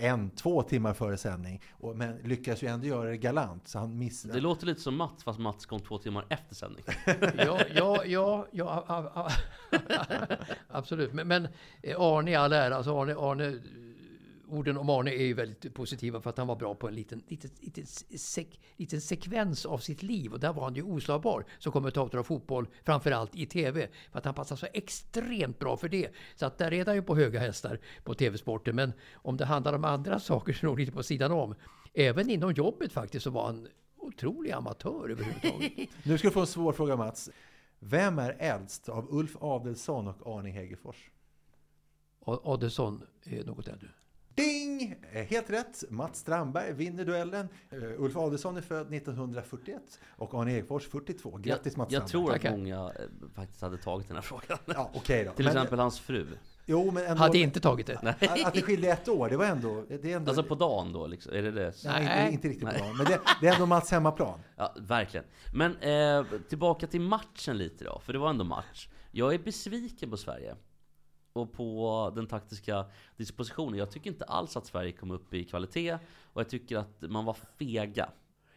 en, 0.01 0.31
två 0.31 0.63
timmar 0.63 0.95
före 0.95 1.17
sändning. 1.17 1.63
Och, 1.71 1.97
men 1.97 2.17
lyckas 2.17 2.63
ju 2.63 2.69
ändå 2.69 2.87
göra 2.87 3.11
det 3.11 3.17
galant. 3.17 3.69
Så 3.69 3.79
han 3.79 3.99
miss... 3.99 4.23
Det 4.23 4.41
låter 4.41 4.67
lite 4.67 4.81
som 4.81 4.97
Mats, 4.97 5.25
fast 5.25 5.39
Mats 5.39 5.67
kom 5.67 5.81
två 5.81 5.99
timmar 5.99 6.27
efter 6.29 6.55
sändning. 6.55 6.85
ja, 7.37 7.61
ja, 7.75 8.05
ja, 8.05 8.47
ja 8.53 8.85
a, 8.87 9.11
a, 9.15 9.27
a, 9.27 9.33
absolut. 10.69 11.13
Men, 11.13 11.29
men 11.29 11.49
eh, 11.83 12.01
Arne 12.01 12.31
i 12.31 12.35
all 12.35 12.53
ära, 12.53 12.77
alltså 12.77 13.01
Arne, 13.01 13.15
Arne 13.15 13.59
orden 14.49 14.77
om 14.77 14.91
Arne 14.91 15.11
är 15.11 15.25
ju 15.25 15.35
väldigt 15.35 15.75
positiva 15.75 16.21
för 16.21 16.31
att 16.31 16.39
han 16.39 16.47
var 16.47 16.57
bra 16.57 16.75
på 16.75 16.89
en 16.89 16.95
liten, 16.95 17.23
liten, 17.29 17.51
liten, 17.61 17.87
sek, 18.19 18.61
liten 18.77 19.01
sekvens 19.01 19.67
av 19.67 19.79
sitt 19.79 20.03
liv. 20.03 20.33
Och 20.33 20.41
där 20.41 20.53
var 20.53 20.65
han 20.65 20.75
ju 20.75 20.83
oslagbar 20.83 21.45
som 21.59 21.73
kommentator 21.73 22.19
av 22.19 22.23
fotboll, 22.23 22.69
framförallt 22.85 23.37
i 23.37 23.47
TV. 23.47 23.89
För 24.13 24.19
att 24.19 24.25
han 24.25 24.35
passar 24.35 24.57
så 24.57 24.67
extremt 24.73 25.59
bra 25.59 25.77
för 25.77 25.89
det. 25.89 26.11
Så 26.35 26.47
att 26.47 26.59
där 26.59 26.73
är 26.73 26.87
han 26.87 26.95
ju 26.95 27.03
på 27.03 27.17
höga 27.17 27.41
hästar 27.41 27.81
på 28.05 28.15
TV-sporten. 28.15 28.77
Men 28.77 28.93
om 29.15 29.37
det 29.37 29.45
handlar 29.45 29.73
om 29.73 29.85
andra 29.85 30.21
saker 30.21 30.53
så 30.53 30.67
är 30.67 30.69
nog 30.69 30.79
lite 30.81 30.93
på 30.93 31.03
sidan 31.03 31.33
om. 31.33 31.55
Även 31.95 32.31
inom 32.31 32.53
jobbet 32.53 32.93
faktiskt 32.93 33.25
så 33.25 33.31
var 33.31 33.47
han 33.47 33.69
otrolig 33.97 34.51
amatör 34.51 35.11
överhuvudtaget. 35.11 35.73
nu 36.03 36.19
ska 36.19 36.29
du 36.29 36.33
få 36.33 36.41
en 36.41 36.47
svår 36.47 36.73
fråga 36.73 36.97
Mats. 36.97 37.31
Vem 37.79 38.19
är 38.19 38.37
äldst 38.39 38.89
av 38.89 39.07
Ulf 39.11 39.37
Adelsson 39.41 40.09
och 40.09 40.39
Arne 40.39 40.51
Hegerfors? 40.51 41.11
Adelsson 42.25 43.03
är 43.25 43.45
något 43.45 43.69
äldre. 43.69 43.89
Ding! 44.39 44.95
Eh, 45.13 45.25
helt 45.25 45.51
rätt! 45.51 45.85
Mats 45.89 46.19
Strandberg 46.19 46.73
vinner 46.73 47.05
duellen. 47.05 47.49
Uh, 47.73 48.03
Ulf 48.03 48.17
Adelsson 48.17 48.57
är 48.57 48.61
född 48.61 48.95
1941 48.95 49.83
och 50.17 50.35
Arne 50.35 50.59
Ekfors 50.59 50.89
42. 50.89 51.37
Grattis 51.37 51.77
Mats 51.77 51.93
Jag, 51.93 52.03
jag 52.03 52.09
tror 52.09 52.35
att 52.35 52.51
många 52.51 52.77
eh, 52.77 52.91
faktiskt 53.35 53.63
hade 53.63 53.79
tagit 53.79 54.09
den 54.09 54.17
här 54.17 54.23
frågan. 54.23 54.59
Ja, 54.65 54.91
okay 54.95 55.25
då. 55.25 55.33
Till 55.33 55.45
men, 55.45 55.57
exempel 55.57 55.79
hans 55.79 56.01
fru. 56.01 56.27
Jo, 56.67 56.91
men 56.91 57.05
ändå, 57.05 57.23
hade 57.23 57.39
inte 57.39 57.61
tagit 57.61 57.87
det. 57.87 57.99
Nej. 58.03 58.45
Att 58.45 58.55
det 58.55 58.63
skilde 58.63 58.89
ett 58.89 59.09
år, 59.09 59.29
det 59.29 59.37
var 59.37 59.45
ändå... 59.45 59.85
Det 59.89 60.13
är 60.13 60.17
ändå 60.17 60.31
alltså 60.31 60.43
på 60.43 60.55
dagen 60.55 60.93
då? 60.93 61.07
Liksom, 61.07 61.33
är 61.33 61.43
det 61.43 61.51
det? 61.51 61.75
Nej, 61.85 62.05
Nej. 62.05 62.25
Inte, 62.25 62.35
inte, 62.35 62.49
riktigt 62.49 62.65
Nej. 62.65 62.79
på 62.79 62.85
dagen. 62.85 62.97
Men 62.97 63.07
det, 63.07 63.21
det, 63.41 63.49
är 63.49 63.53
ändå 63.53 63.67
Mats 63.67 63.91
hemmaplan. 63.91 64.41
Ja, 64.57 64.75
verkligen. 64.77 65.27
Men 65.55 65.77
eh, 65.77 66.25
tillbaka 66.49 66.87
till 66.87 67.01
matchen 67.01 67.59
lite 67.59 67.85
då, 67.85 68.01
för 68.05 68.13
det 68.13 68.19
var 68.19 68.31
ändå 68.31 68.45
match. 68.45 68.89
Jag 69.11 69.35
är 69.35 69.39
besviken 69.39 70.11
på 70.11 70.17
Sverige 70.17 70.57
och 71.33 71.53
på 71.53 72.13
den 72.15 72.27
taktiska 72.27 72.87
dispositionen. 73.17 73.79
Jag 73.79 73.91
tycker 73.91 74.11
inte 74.11 74.25
alls 74.25 74.57
att 74.57 74.67
Sverige 74.67 74.93
kom 74.93 75.11
upp 75.11 75.35
i 75.35 75.45
kvalitet 75.45 75.99
och 76.33 76.41
jag 76.41 76.49
tycker 76.49 76.77
att 76.77 77.01
man 77.01 77.25
var 77.25 77.37
fega. 77.59 78.11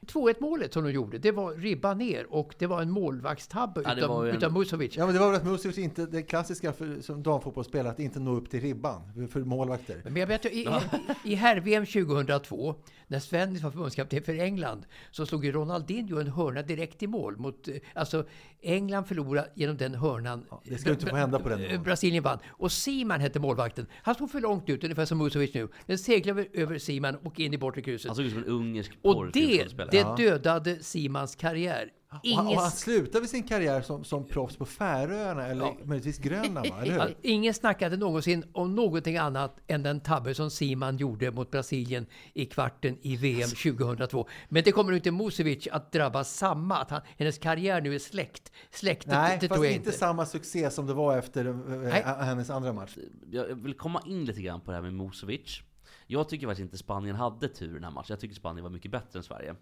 2-1 0.07 0.35
målet 0.39 0.73
som 0.73 0.83
de 0.83 0.91
gjorde, 0.91 1.17
det 1.17 1.31
var 1.31 1.53
ribba 1.53 1.93
ner 1.93 2.33
och 2.33 2.55
det 2.57 2.67
var 2.67 2.81
en 2.81 2.91
målvaktstabbe 2.91 3.81
ja, 3.85 3.95
utav, 3.95 4.27
en... 4.27 4.35
utav 4.35 4.53
Musovic. 4.53 4.97
Ja, 4.97 5.05
men 5.05 5.13
det 5.13 5.19
var 5.19 5.31
väl 5.31 5.35
att 5.35 5.45
Musovic 5.45 5.77
inte, 5.77 6.05
det 6.05 6.21
klassiska 6.21 6.73
för, 6.73 7.01
som 7.01 7.23
damfotbollsspelare, 7.23 7.91
att 7.91 7.99
inte 7.99 8.19
nå 8.19 8.35
upp 8.35 8.49
till 8.49 8.61
ribban 8.61 9.27
för 9.31 9.39
målvakter. 9.39 10.01
Men 10.03 10.15
jag 10.15 10.27
vet 10.27 10.45
ju, 10.45 10.49
i, 10.49 10.61
i, 10.61 11.31
i 11.31 11.35
herr-VM 11.35 11.85
2002, 11.85 12.75
när 13.07 13.19
Sven 13.19 13.59
var 13.59 13.71
förbundskapten 13.71 14.23
för 14.23 14.39
England, 14.39 14.85
så 15.11 15.25
slog 15.25 15.45
ju 15.45 15.51
Ronaldinho 15.51 16.19
en 16.19 16.27
hörna 16.27 16.61
direkt 16.61 17.03
i 17.03 17.07
mål. 17.07 17.37
Mot, 17.37 17.67
alltså, 17.93 18.25
England 18.61 19.05
förlorade 19.05 19.49
genom 19.55 19.77
den 19.77 19.95
hörnan. 19.95 20.45
Ja, 20.49 20.61
det 20.65 20.77
ska 20.77 20.89
inte 20.89 21.05
få 21.05 21.15
hända 21.15 21.39
på 21.39 21.49
den 21.49 21.61
nivån. 21.61 21.83
Brasilien 21.83 22.23
vann. 22.23 22.39
Och 22.47 22.71
Seaman 22.71 23.21
hette 23.21 23.39
målvakten. 23.39 23.85
Han 23.93 24.15
stod 24.15 24.31
för 24.31 24.41
långt 24.41 24.69
ut, 24.69 24.83
ungefär 24.83 25.05
som 25.05 25.17
Musovic 25.17 25.53
nu. 25.53 25.67
Den 25.85 25.97
seglade 25.97 26.47
över 26.53 26.77
Seaman 26.77 27.15
och 27.15 27.39
in 27.39 27.53
i 27.53 27.57
bortre 27.57 27.81
krysset. 27.81 28.09
Han 28.09 28.15
såg 28.15 28.25
ut 28.25 28.31
som 28.31 28.43
en 28.43 28.49
ungersk 28.49 28.91
Och 29.01 29.31
det, 29.31 29.67
det 29.91 30.23
dödade 30.23 30.83
Simans 30.83 31.35
karriär. 31.35 31.91
Ingen... 32.23 32.47
Och 32.47 32.53
han 32.53 32.71
slutade 32.71 33.27
sin 33.27 33.43
karriär 33.43 33.81
som, 33.81 34.03
som 34.03 34.27
proffs 34.27 34.57
på 34.57 34.65
Färöarna 34.65 35.47
eller 35.47 35.65
ja. 35.65 35.77
möjligtvis 35.83 36.17
Grönland, 36.17 36.69
va? 36.69 36.81
eller 36.81 37.07
hur? 37.07 37.17
Ingen 37.21 37.53
snackade 37.53 37.97
någonsin 37.97 38.43
om 38.53 38.75
någonting 38.75 39.17
annat 39.17 39.57
än 39.67 39.83
den 39.83 39.99
tabbe 39.99 40.33
som 40.33 40.51
Siman 40.51 40.97
gjorde 40.97 41.31
mot 41.31 41.51
Brasilien 41.51 42.05
i 42.33 42.45
kvarten 42.45 42.97
i 43.01 43.15
VM 43.15 43.49
2002. 43.49 44.27
Men 44.49 44.63
det 44.63 44.71
kommer 44.71 44.93
inte 44.93 45.11
Musevic 45.11 45.67
att 45.71 45.91
drabbas 45.91 46.37
samma, 46.37 46.77
att 46.77 46.89
han, 46.89 47.01
hennes 47.17 47.37
karriär 47.37 47.81
nu 47.81 47.95
är 47.95 47.99
släckt. 47.99 48.51
Släkt, 48.71 49.07
Nej, 49.07 49.37
det, 49.41 49.47
det 49.47 49.47
fast 49.47 49.63
inte, 49.63 49.75
inte 49.75 49.91
samma 49.91 50.25
succé 50.25 50.71
som 50.71 50.87
det 50.87 50.93
var 50.93 51.17
efter 51.17 51.45
äh, 51.45 52.17
hennes 52.17 52.49
andra 52.49 52.73
match. 52.73 52.97
Jag 53.31 53.45
vill 53.45 53.73
komma 53.73 54.01
in 54.05 54.25
lite 54.25 54.41
grann 54.41 54.61
på 54.61 54.71
det 54.71 54.77
här 54.77 54.81
med 54.81 54.93
Musevic. 54.93 55.61
Jag 56.07 56.29
tycker 56.29 56.47
faktiskt 56.47 56.63
inte 56.63 56.77
Spanien 56.77 57.15
hade 57.15 57.47
tur 57.47 57.73
den 57.73 57.83
här 57.83 57.91
matchen. 57.91 58.07
Jag 58.09 58.19
tycker 58.19 58.35
Spanien 58.35 58.63
var 58.63 58.69
mycket 58.69 58.91
bättre 58.91 59.19
än 59.19 59.23
Sverige. 59.23 59.55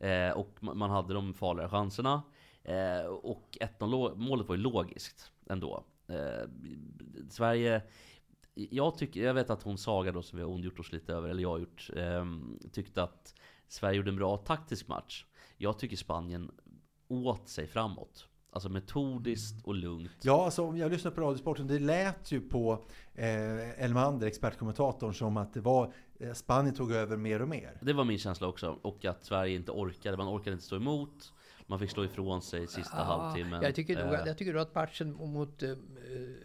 Eh, 0.00 0.30
och 0.30 0.56
man 0.60 0.90
hade 0.90 1.14
de 1.14 1.34
farligare 1.34 1.68
chanserna. 1.68 2.22
Eh, 2.62 3.06
och 3.06 3.58
1-0 3.60 4.16
målet 4.16 4.48
var 4.48 4.54
ju 4.54 4.62
logiskt 4.62 5.32
ändå. 5.50 5.84
Eh, 6.08 6.48
Sverige, 7.30 7.82
jag, 8.54 8.98
tycker, 8.98 9.22
jag 9.22 9.34
vet 9.34 9.50
att 9.50 9.62
hon 9.62 9.78
Saga 9.78 10.12
då 10.12 10.22
som 10.22 10.38
vi 10.38 10.44
har 10.44 10.50
ondgjort 10.50 10.78
oss 10.78 10.92
lite 10.92 11.12
över, 11.12 11.28
eller 11.28 11.42
jag 11.42 11.50
har 11.50 11.58
gjort, 11.58 11.90
eh, 11.96 12.24
tyckte 12.72 13.02
att 13.02 13.34
Sverige 13.68 13.96
gjorde 13.96 14.10
en 14.10 14.16
bra 14.16 14.36
taktisk 14.36 14.88
match. 14.88 15.24
Jag 15.56 15.78
tycker 15.78 15.96
Spanien 15.96 16.50
åt 17.08 17.48
sig 17.48 17.66
framåt. 17.66 18.29
Alltså 18.52 18.68
metodiskt 18.68 19.64
och 19.64 19.74
lugnt. 19.74 20.10
Ja, 20.22 20.44
alltså 20.44 20.66
om 20.66 20.76
jag 20.76 20.90
lyssnar 20.92 21.10
på 21.10 21.20
Radiosporten, 21.20 21.66
det 21.66 21.78
lät 21.78 22.32
ju 22.32 22.40
på 22.40 22.84
eh, 23.14 23.84
Elmander, 23.84 24.26
expertkommentatorn, 24.26 25.14
som 25.14 25.36
att 25.36 25.54
det 25.54 25.60
var 25.60 25.92
eh, 26.18 26.32
Spanien 26.32 26.74
tog 26.74 26.92
över 26.92 27.16
mer 27.16 27.42
och 27.42 27.48
mer. 27.48 27.78
Det 27.80 27.92
var 27.92 28.04
min 28.04 28.18
känsla 28.18 28.48
också. 28.48 28.78
Och 28.82 29.04
att 29.04 29.24
Sverige 29.24 29.56
inte 29.56 29.70
orkade. 29.72 30.16
Man 30.16 30.28
orkade 30.28 30.52
inte 30.52 30.64
stå 30.64 30.76
emot. 30.76 31.32
Man 31.70 31.78
fick 31.78 31.90
slå 31.90 32.04
ifrån 32.04 32.42
sig 32.42 32.66
sista 32.66 32.96
ja, 32.96 33.02
halvtimmen. 33.02 33.62
Jag 33.62 33.74
tycker, 33.74 34.04
nog, 34.04 34.14
eh. 34.14 34.20
jag 34.26 34.38
tycker 34.38 34.54
att 34.54 34.74
matchen 34.74 35.12
mot, 35.12 35.62
eh, 35.62 35.76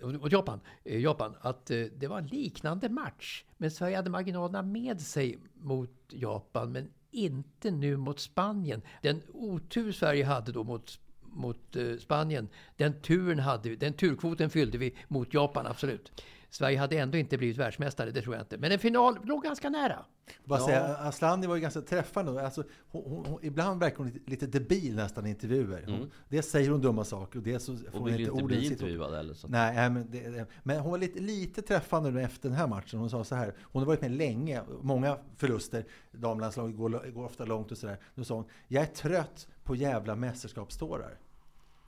mot 0.02 0.32
Japan, 0.32 0.60
eh, 0.84 1.00
Japan, 1.00 1.36
att 1.42 1.72
eh, 1.72 1.84
det 1.98 2.08
var 2.08 2.18
en 2.18 2.28
liknande 2.28 2.90
match. 2.90 3.44
Men 3.58 3.72
Sverige 3.72 3.96
hade 3.96 4.10
marginalerna 4.10 4.62
med 4.62 5.02
sig 5.02 5.40
mot 5.54 5.92
Japan, 6.10 6.72
men 6.72 6.90
inte 7.12 7.72
nu 7.72 7.98
mot 7.98 8.20
Spanien. 8.20 8.82
Den 9.02 9.22
otur 9.34 9.92
Sverige 9.92 10.26
hade 10.26 10.52
då 10.52 10.64
mot 10.64 11.00
mot 11.36 11.76
eh, 11.76 11.98
Spanien. 12.00 12.50
Den 12.78 13.02
turen 13.02 13.40
hade 13.40 13.70
vi, 13.70 13.76
den 13.76 13.94
turkvoten 13.94 14.50
fyllde 14.50 14.78
vi 14.78 14.96
mot 15.08 15.34
Japan, 15.34 15.68
absolut. 15.68 16.12
Sverige 16.56 16.78
hade 16.78 16.98
ändå 16.98 17.18
inte 17.18 17.38
blivit 17.38 17.58
världsmästare, 17.58 18.12
det 18.12 18.22
tror 18.22 18.36
jag 18.36 18.44
inte. 18.44 18.58
Men 18.58 18.72
en 18.72 18.80
final 18.80 19.18
låg 19.24 19.44
ganska 19.44 19.70
nära. 19.70 20.06
Bara 20.44 20.60
ja. 20.60 20.66
säga, 20.66 20.98
Aslani 20.98 21.48
var 21.48 21.56
ju 21.56 21.62
ganska 21.62 21.82
träffande. 21.82 22.46
Alltså, 22.46 22.64
hon, 22.92 23.04
hon, 23.06 23.26
hon, 23.26 23.40
ibland 23.42 23.80
verkar 23.80 23.98
hon 23.98 24.08
lite, 24.08 24.32
lite 24.32 24.48
debil 24.48 24.96
nästan 24.96 25.26
i 25.26 25.30
intervjuer. 25.30 25.84
Mm. 25.88 26.10
Dels 26.30 26.48
säger 26.48 26.70
hon 26.70 26.82
dumma 26.82 27.04
saker 27.04 27.40
och 27.40 27.46
dels 27.46 27.64
så 27.64 27.78
får 27.78 28.00
hon 28.00 28.10
inte 28.10 28.32
orden 28.32 28.48
bli 28.48 28.66
intervjuad 28.66 29.14
eller 29.14 29.34
så. 29.34 29.48
Nej, 29.48 29.90
men, 29.90 30.12
det, 30.12 30.46
men 30.64 30.80
hon 30.80 30.92
var 30.92 30.98
lite, 30.98 31.20
lite 31.20 31.62
träffande 31.62 32.22
efter 32.22 32.50
den 32.50 32.58
här 32.58 32.68
matchen. 32.68 33.00
Hon 33.00 33.10
sa 33.10 33.24
så 33.24 33.36
här, 33.36 33.54
hon 33.62 33.82
har 33.82 33.88
varit 33.88 34.02
med 34.02 34.12
länge, 34.12 34.62
många 34.82 35.18
förluster. 35.38 35.86
Damlandslaget 36.12 36.78
går, 36.78 37.12
går 37.12 37.26
ofta 37.26 37.46
långt 37.46 37.72
och 37.72 37.78
sådär. 37.78 37.98
Då 38.16 38.24
sa 38.24 38.36
hon, 38.36 38.46
jag 38.68 38.84
är 38.84 38.88
trött 38.88 39.48
på 39.64 39.76
jävla 39.76 40.16
mästerskapstårar. 40.16 41.18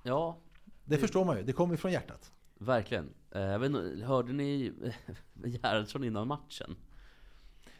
Ja. 0.08 0.38
Det 0.86 0.98
förstår 0.98 1.26
man 1.26 1.38
ju, 1.38 1.43
det 1.43 1.54
kommer 1.54 1.76
från 1.76 1.91
hjärtat. 1.91 2.32
Verkligen. 2.60 3.13
Eh, 3.32 3.58
vet, 3.58 3.72
hörde 4.04 4.34
ni 4.34 4.74
Gerhardsson 5.43 6.04
innan 6.04 6.28
matchen? 6.28 6.76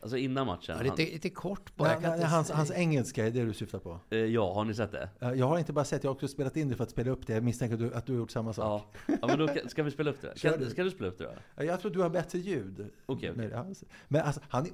Alltså 0.02 0.18
innan 0.18 0.48
matchen. 0.48 0.76
Ja, 0.78 0.84
lite, 0.84 1.14
lite 1.14 1.30
kort 1.30 1.76
bara. 1.76 2.00
Nej, 2.00 2.18
nej, 2.18 2.24
hans, 2.24 2.52
hans 2.52 2.72
engelska 2.72 3.28
är 3.28 3.32
det 3.32 3.46
du 3.46 3.54
syftar 3.54 3.80
på? 3.80 4.00
Eh, 4.10 4.18
ja, 4.18 4.54
har 4.54 4.66
ni 4.66 4.74
sett 4.74 4.92
det? 4.92 5.10
Jag 5.20 5.48
har 5.48 5.60
inte 5.60 5.74
bara 5.74 5.86
sett, 5.86 6.04
jag 6.04 6.12
har 6.12 6.16
också 6.16 6.28
spelat 6.28 6.58
in 6.58 6.70
det 6.70 6.76
för 6.76 6.84
att 6.84 6.90
spela 6.90 7.12
upp 7.12 7.28
det. 7.28 7.34
Jag 7.34 7.44
misstänker 7.44 7.74
att 7.74 7.80
du, 7.80 7.94
att 7.94 8.06
du 8.06 8.14
har 8.14 8.20
gjort 8.20 8.32
samma 8.32 8.54
sak. 8.54 8.96
Ja, 9.08 9.16
ja 9.22 9.28
men 9.28 9.40
då 9.40 9.48
ska 9.68 9.84
vi 9.84 9.92
spela 9.92 10.12
upp 10.12 10.22
det? 10.22 10.38
Ska, 10.38 10.70
ska 10.70 10.84
du 10.84 10.92
spela 10.92 11.10
upp 11.10 11.18
det 11.18 11.36
då? 11.56 11.64
Jag 11.64 11.82
tror 11.82 11.92
du 11.92 12.02
har 12.02 12.10
bättre 12.10 12.40
ljud. 12.40 12.90
Okej, 13.06 13.32
okay, 13.32 13.48
okay. 13.48 13.76
Men 14.08 14.22
alltså, 14.22 14.42
han 14.50 14.66
är 14.66 14.72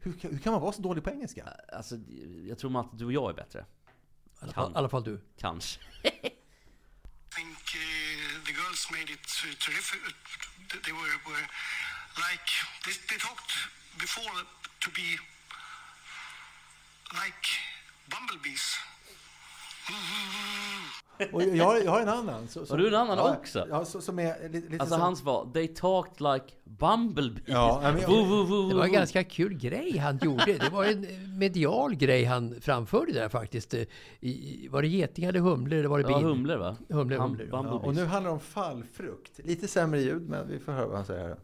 hur, 0.00 0.14
hur 0.20 0.38
kan 0.38 0.52
man 0.52 0.62
vara 0.62 0.72
så 0.72 0.82
dålig 0.82 1.04
på 1.04 1.10
engelska? 1.10 1.48
Alltså, 1.72 1.96
jag 2.48 2.58
tror 2.58 2.80
att 2.80 2.98
du 2.98 3.04
och 3.04 3.12
jag 3.12 3.30
är 3.30 3.34
bättre. 3.34 3.64
I 4.42 4.50
alla 4.54 4.88
fall 4.88 5.04
du. 5.04 5.20
Kanske. 5.36 5.80
uh, 8.76 8.92
girls 8.92 8.92
made 8.92 9.10
it 9.10 9.20
terrific. 9.60 10.00
They 10.84 10.92
were, 10.92 10.98
were 11.26 11.40
like 12.18 12.48
they, 12.84 12.92
they 13.10 13.16
talked 13.18 13.52
before 13.98 14.22
to 14.80 14.90
be 14.90 15.16
like 17.14 17.32
bumblebees. 18.10 18.76
Och 21.32 21.42
jag, 21.42 21.64
har- 21.64 21.78
jag 21.78 21.90
har 21.90 22.00
en 22.00 22.08
annan. 22.08 22.48
Så, 22.48 22.64
Har 22.66 22.78
du 22.78 22.88
en 22.88 22.94
annan 22.94 23.18
också? 23.18 23.66
Ja, 23.70 23.84
så, 23.84 24.00
som 24.00 24.18
är 24.18 24.48
lite, 24.48 24.68
lite 24.68 24.82
Alltså 24.82 24.94
som, 24.94 25.00
hans 25.02 25.22
var 25.22 25.44
'They 25.52 25.68
talked 25.68 26.20
like 26.20 26.54
Bumblebee' 26.64 27.40
Ja, 27.46 27.80
men 27.82 28.00
jag- 28.00 28.08
Woo, 28.08 28.24
woo, 28.24 28.44
woo, 28.44 28.68
Det 28.68 28.74
var 28.74 28.84
en 28.84 28.92
ganska 28.92 29.24
kul 29.24 29.54
grej 29.54 29.98
han 29.98 30.18
gjorde. 30.22 30.44
Det 30.60 30.70
var 30.72 30.84
en 30.84 31.06
medial 31.38 31.94
grej 31.94 32.24
han 32.24 32.54
framförde 32.60 33.12
där 33.12 33.28
faktiskt. 33.28 33.74
I- 34.20 34.68
Var 34.70 34.82
det 34.82 34.88
getingar 34.88 35.28
eller 35.28 35.40
humlor? 35.40 35.78
Eller 35.78 35.88
var 35.88 35.98
det 36.02 36.10
Ja, 36.10 36.18
bin? 36.18 36.26
humlor 36.26 36.56
va? 36.56 36.76
Humlor, 36.88 37.18
Hum- 37.18 37.22
humlor. 37.22 37.48
ja, 37.52 37.56
Bumblebees. 37.62 37.86
och 37.86 37.94
nu 37.94 38.04
handlar 38.04 38.30
det 38.30 38.34
om 38.34 38.40
fallfrukt. 38.40 39.40
Lite 39.44 39.68
sämre 39.68 40.00
ljud, 40.00 40.28
men 40.28 40.48
vi 40.48 40.58
får 40.58 40.72
höra 40.72 40.86
vad 40.86 40.96
han 40.96 41.06
säger 41.06 41.28
här. 41.28 41.36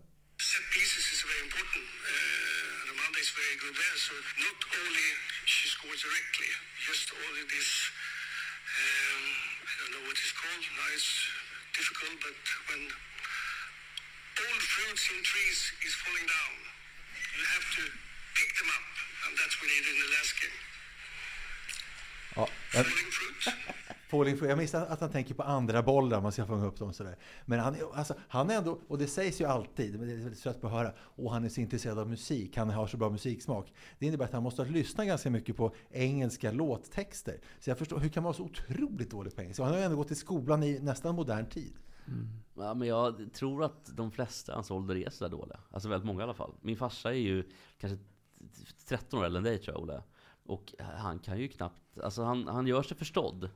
In 15.12 15.20
trees 15.30 15.60
is 15.86 15.94
falling 16.02 16.26
down, 16.36 16.54
you 17.36 17.44
have 17.54 17.66
to 17.76 17.82
pick 18.38 18.50
them 18.58 18.70
up, 18.76 18.86
and 19.24 19.30
that's 19.38 19.54
what 19.60 19.68
he 19.74 19.78
did 19.86 19.94
in 19.94 19.98
the 20.04 20.10
last 20.16 20.32
game. 20.42 20.58
Ja, 22.36 22.44
men- 22.74 22.84
Falling 24.10 24.36
Free. 24.36 24.48
Jag 24.52 24.58
misstänker 24.58 24.92
att 24.92 25.00
han 25.00 25.10
tänker 25.10 25.34
på 25.34 25.42
andra 25.42 25.82
bollar, 25.82 26.20
man 26.20 26.32
ska 26.32 26.46
fånga 26.46 26.66
upp 26.66 26.78
dem 26.78 26.92
sådär. 26.92 27.16
Men 27.46 27.58
han, 27.60 27.76
alltså, 27.94 28.14
han 28.28 28.50
är 28.50 28.56
ändå, 28.56 28.80
och 28.88 28.98
det 28.98 29.06
sägs 29.06 29.40
ju 29.40 29.44
alltid, 29.44 29.98
men 29.98 30.08
det 30.08 30.14
är 30.14 30.18
väldigt 30.18 30.42
trött 30.42 30.60
på 30.60 30.66
att 30.66 30.72
höra, 30.72 30.92
och 30.98 31.32
han 31.32 31.44
är 31.44 31.48
så 31.48 31.60
intresserad 31.60 31.98
av 31.98 32.08
musik, 32.08 32.56
han 32.56 32.70
har 32.70 32.86
så 32.86 32.96
bra 32.96 33.10
musiksmak. 33.10 33.72
Det 33.98 34.06
innebär 34.06 34.24
att 34.24 34.32
han 34.32 34.42
måste 34.42 34.62
ha 34.62 34.70
lyssnat 34.70 35.06
ganska 35.06 35.30
mycket 35.30 35.56
på 35.56 35.74
engelska 35.90 36.52
låttexter. 36.52 37.40
Så 37.60 37.70
jag 37.70 37.78
förstår, 37.78 37.98
hur 37.98 38.08
kan 38.08 38.22
man 38.22 38.32
vara 38.32 38.36
så 38.36 38.42
otroligt 38.42 39.10
dålig 39.10 39.34
på 39.36 39.42
engelska? 39.42 39.62
Han 39.62 39.72
har 39.72 39.78
ju 39.78 39.84
ändå 39.84 39.96
gått 39.96 40.10
i 40.10 40.14
skolan 40.14 40.62
i 40.62 40.78
nästan 40.78 41.14
modern 41.14 41.46
tid. 41.46 41.74
Ja, 42.54 42.74
men 42.74 42.88
jag 42.88 43.32
tror 43.32 43.64
att 43.64 43.96
de 43.96 44.10
flesta 44.10 44.54
hans 44.54 44.70
ålder 44.70 44.96
är 44.96 45.10
sådär 45.10 45.30
dåliga. 45.30 45.60
Alltså 45.70 45.88
väldigt 45.88 46.06
många 46.06 46.20
i 46.20 46.22
alla 46.22 46.34
fall. 46.34 46.52
Min 46.60 46.76
farsa 46.76 47.10
är 47.10 47.18
ju 47.18 47.48
kanske 47.78 47.98
13 48.88 49.20
år 49.20 49.24
äldre 49.24 49.38
än 49.38 49.44
dig 49.44 49.58
tror 49.58 49.74
jag, 49.76 49.82
Olle. 49.82 50.02
Och 50.44 50.74
han 50.78 51.18
kan 51.18 51.38
ju 51.38 51.48
knappt, 51.48 51.98
alltså 51.98 52.22
han, 52.22 52.48
han 52.48 52.66
gör 52.66 52.82
sig 52.82 52.96
förstådd. 52.96 53.50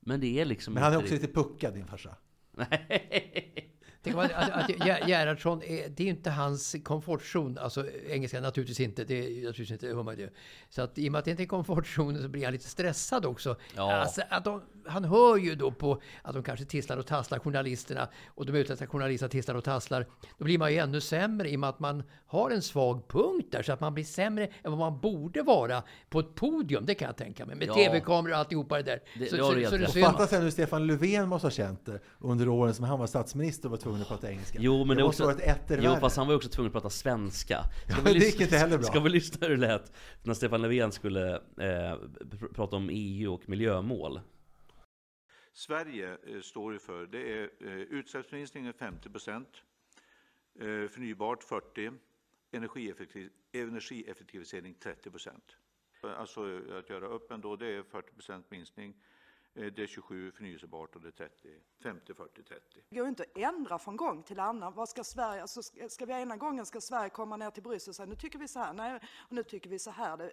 Men 0.00 0.20
det 0.20 0.40
är 0.40 0.44
liksom 0.44 0.74
Men 0.74 0.82
han 0.82 0.92
är 0.92 0.96
också 0.96 1.14
riktigt- 1.14 1.22
lite 1.36 1.42
puckad, 1.42 1.74
din 1.74 1.86
farsa. 1.86 2.16
Nej. 2.50 3.79
Tänk 4.02 4.16
att, 4.16 4.32
att, 4.32 4.50
att 4.50 4.70
Ger- 4.70 5.06
Gerhardsson, 5.08 5.62
är, 5.62 5.88
det 5.88 6.02
är 6.04 6.08
inte 6.08 6.30
hans 6.30 6.76
komfortzon. 6.84 7.58
Alltså 7.58 7.84
engelska 8.08 8.40
naturligtvis 8.40 8.80
inte. 8.80 9.04
Det 9.04 9.14
är 9.18 9.28
naturligtvis 9.28 9.70
inte 9.70 9.86
hur 9.86 10.02
man 10.02 10.16
det. 10.16 10.32
Så 10.68 10.82
att 10.82 10.98
i 10.98 11.08
och 11.08 11.12
med 11.12 11.18
att 11.18 11.24
det 11.24 11.30
inte 11.30 11.42
är 11.42 11.46
komfortzonen 11.46 12.22
så 12.22 12.28
blir 12.28 12.44
han 12.44 12.52
lite 12.52 12.68
stressad 12.68 13.26
också. 13.26 13.56
Ja. 13.76 13.92
Alltså, 13.92 14.22
att 14.28 14.44
de, 14.44 14.62
han 14.86 15.04
hör 15.04 15.36
ju 15.36 15.54
då 15.54 15.70
på 15.72 16.00
att 16.22 16.34
de 16.34 16.42
kanske 16.42 16.64
tisslar 16.64 16.96
och 16.96 17.06
tasslar, 17.06 17.38
journalisterna. 17.38 18.08
Och 18.34 18.46
de 18.46 18.54
utländska 18.54 18.86
journalisterna 18.86 19.28
tisslar 19.30 19.54
och 19.54 19.64
tasslar. 19.64 20.06
Då 20.38 20.44
blir 20.44 20.58
man 20.58 20.72
ju 20.72 20.78
ännu 20.78 21.00
sämre 21.00 21.50
i 21.50 21.56
och 21.56 21.60
med 21.60 21.70
att 21.70 21.80
man 21.80 22.02
har 22.26 22.50
en 22.50 22.62
svag 22.62 23.08
punkt 23.08 23.48
där. 23.50 23.62
Så 23.62 23.72
att 23.72 23.80
man 23.80 23.94
blir 23.94 24.04
sämre 24.04 24.44
än 24.44 24.70
vad 24.70 24.78
man 24.78 25.00
borde 25.00 25.42
vara 25.42 25.82
på 26.10 26.20
ett 26.20 26.34
podium. 26.34 26.86
Det 26.86 26.94
kan 26.94 27.06
jag 27.06 27.16
tänka 27.16 27.46
mig. 27.46 27.56
Med 27.56 27.68
Ja. 27.68 27.74
tv-kameror 27.74 28.32
och 28.32 28.38
alltihopa 28.38 28.76
det 28.76 28.82
där. 28.82 29.00
Det- 29.18 29.26
så, 29.26 29.36
det 29.36 29.42
så, 29.42 29.52
du 29.52 29.58
helt 29.60 29.70
så 29.70 29.76
det 29.76 29.90
syns. 29.90 30.06
fatta 30.06 30.26
sen 30.26 30.42
hur 30.42 30.50
Stefan 30.50 30.86
Löfven 30.86 31.28
måste 31.28 31.46
ha 31.46 31.50
känt 31.50 31.86
det 31.86 32.00
under 32.18 32.48
åren 32.48 32.74
som 32.74 32.84
han 32.84 32.98
var 32.98 33.06
statsminister 33.06 33.66
och 33.68 33.70
var 33.70 33.78
tvungen 33.78 33.89
att 34.02 34.08
prata 34.08 34.30
engelska. 34.30 34.58
Jo, 34.60 34.84
men 34.84 34.96
det, 34.96 35.02
måste 35.02 35.22
också, 35.24 35.34
varit 35.34 35.46
etter 35.48 35.76
Jo, 35.82 35.90
värre. 35.90 36.00
fast 36.00 36.16
han 36.16 36.26
var 36.26 36.34
också 36.34 36.48
tvungen 36.48 36.66
att 36.68 36.72
prata 36.72 36.90
svenska. 36.90 37.64
Ska 37.64 37.92
Ja, 37.92 37.96
vi 37.96 38.02
det 38.04 38.14
lyssna- 38.14 38.26
gick 38.30 38.40
inte 38.40 38.56
heller 38.56 38.78
bra. 38.78 38.86
Ska 38.86 39.00
vi 39.00 39.10
lyssna 39.10 39.46
hur 39.46 39.56
det 39.56 39.60
lät 39.66 39.92
när 40.22 40.34
Stefan 40.34 40.62
Löfven 40.62 40.92
skulle 40.92 41.34
eh, 41.36 41.38
pr- 41.56 42.54
prata 42.54 42.76
om 42.76 42.88
EU 42.92 43.32
och 43.34 43.48
miljömål? 43.48 44.20
Sverige 45.52 46.16
eh, 46.26 46.40
står 46.40 46.72
ju 46.72 46.78
för 46.78 47.06
det 47.06 47.32
är 47.38 47.50
eh, 47.60 47.72
utsläppsminskning 47.72 48.72
50 48.72 49.10
procent, 49.10 49.48
eh, 50.60 50.88
förnybart 50.88 51.42
40, 51.42 51.90
energieffektiv, 52.52 53.30
energieffektivisering 53.52 54.74
30 54.74 55.10
procent. 55.10 55.44
Alltså 56.02 56.40
att 56.78 56.90
göra 56.90 57.06
upp 57.06 57.30
ändå, 57.30 57.56
det 57.56 57.66
är 57.66 57.82
40 57.82 58.12
procent 58.14 58.50
minskning, 58.50 58.94
det 59.68 59.82
är 59.82 59.86
27 59.86 60.32
förnyelsebart 60.32 60.96
och 60.96 61.02
det 61.02 61.08
är 61.08 61.12
30, 61.12 61.48
50, 61.82 62.14
40, 62.14 62.42
30. 62.42 62.62
Det 62.88 62.96
går 62.96 63.08
inte 63.08 63.22
att 63.22 63.38
ändra 63.38 63.78
från 63.78 63.96
gång 63.96 64.22
till 64.22 64.40
annan. 64.40 64.74
Vad 64.74 64.88
ska 64.88 65.04
Sverige, 65.04 65.42
alltså 65.42 65.62
ska, 65.62 65.88
ska 65.88 66.06
vi 66.06 66.12
ena 66.12 66.36
gången 66.36 66.66
ska 66.66 66.80
Sverige 66.80 67.10
komma 67.10 67.36
ner 67.36 67.50
till 67.50 67.62
Bryssel 67.62 67.90
och 67.90 67.96
säga 67.96 68.06
nu 68.06 68.14
tycker 68.14 68.38
vi 68.38 68.48
så 68.48 68.58
här, 68.58 68.72
nej, 68.72 69.00
och 69.18 69.32
nu 69.32 69.42
tycker 69.42 69.70
vi 69.70 69.78
så 69.78 69.90
här. 69.90 70.16
Det, 70.16 70.30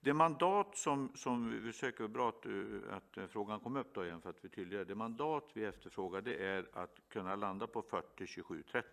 Det 0.00 0.14
mandat 0.14 0.76
som, 0.76 1.12
som 1.14 1.64
vi 1.64 1.72
söker, 1.72 2.08
bra 2.08 2.28
att, 2.28 2.46
eh, 2.46 2.96
att 2.96 3.16
eh, 3.16 3.26
frågan 3.26 3.60
kom 3.60 3.76
upp 3.76 3.94
då 3.94 4.04
igen 4.04 4.20
för 4.20 4.30
att 4.30 4.44
vi 4.44 4.48
tydliggör, 4.48 4.84
det 4.84 4.94
mandat 4.94 5.50
vi 5.54 5.64
efterfrågar 5.64 6.20
det 6.20 6.46
är 6.46 6.68
att 6.72 7.00
kunna 7.08 7.36
landa 7.36 7.66
på 7.66 7.82
40, 7.82 8.26
27, 8.26 8.62
30. 8.62 8.88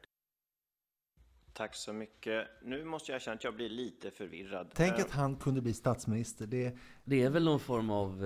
Tack 1.54 1.76
så 1.76 1.94
mycket. 1.94 2.48
Nu 2.64 2.86
måste 2.86 3.12
jag 3.12 3.16
erkänna 3.16 3.36
att 3.36 3.44
jag 3.44 3.56
blir 3.56 3.70
lite 3.70 4.12
förvirrad. 4.12 4.72
Tänk 4.74 5.00
Eh, 5.00 5.06
att 5.06 5.12
han 5.12 5.36
kunde 5.36 5.62
bli 5.62 5.74
statsminister. 5.74 6.48
Det, 6.48 6.78
Det 7.04 7.24
är 7.24 7.30
väl 7.30 7.46
någon 7.46 7.60
form 7.60 7.90
av... 7.90 8.26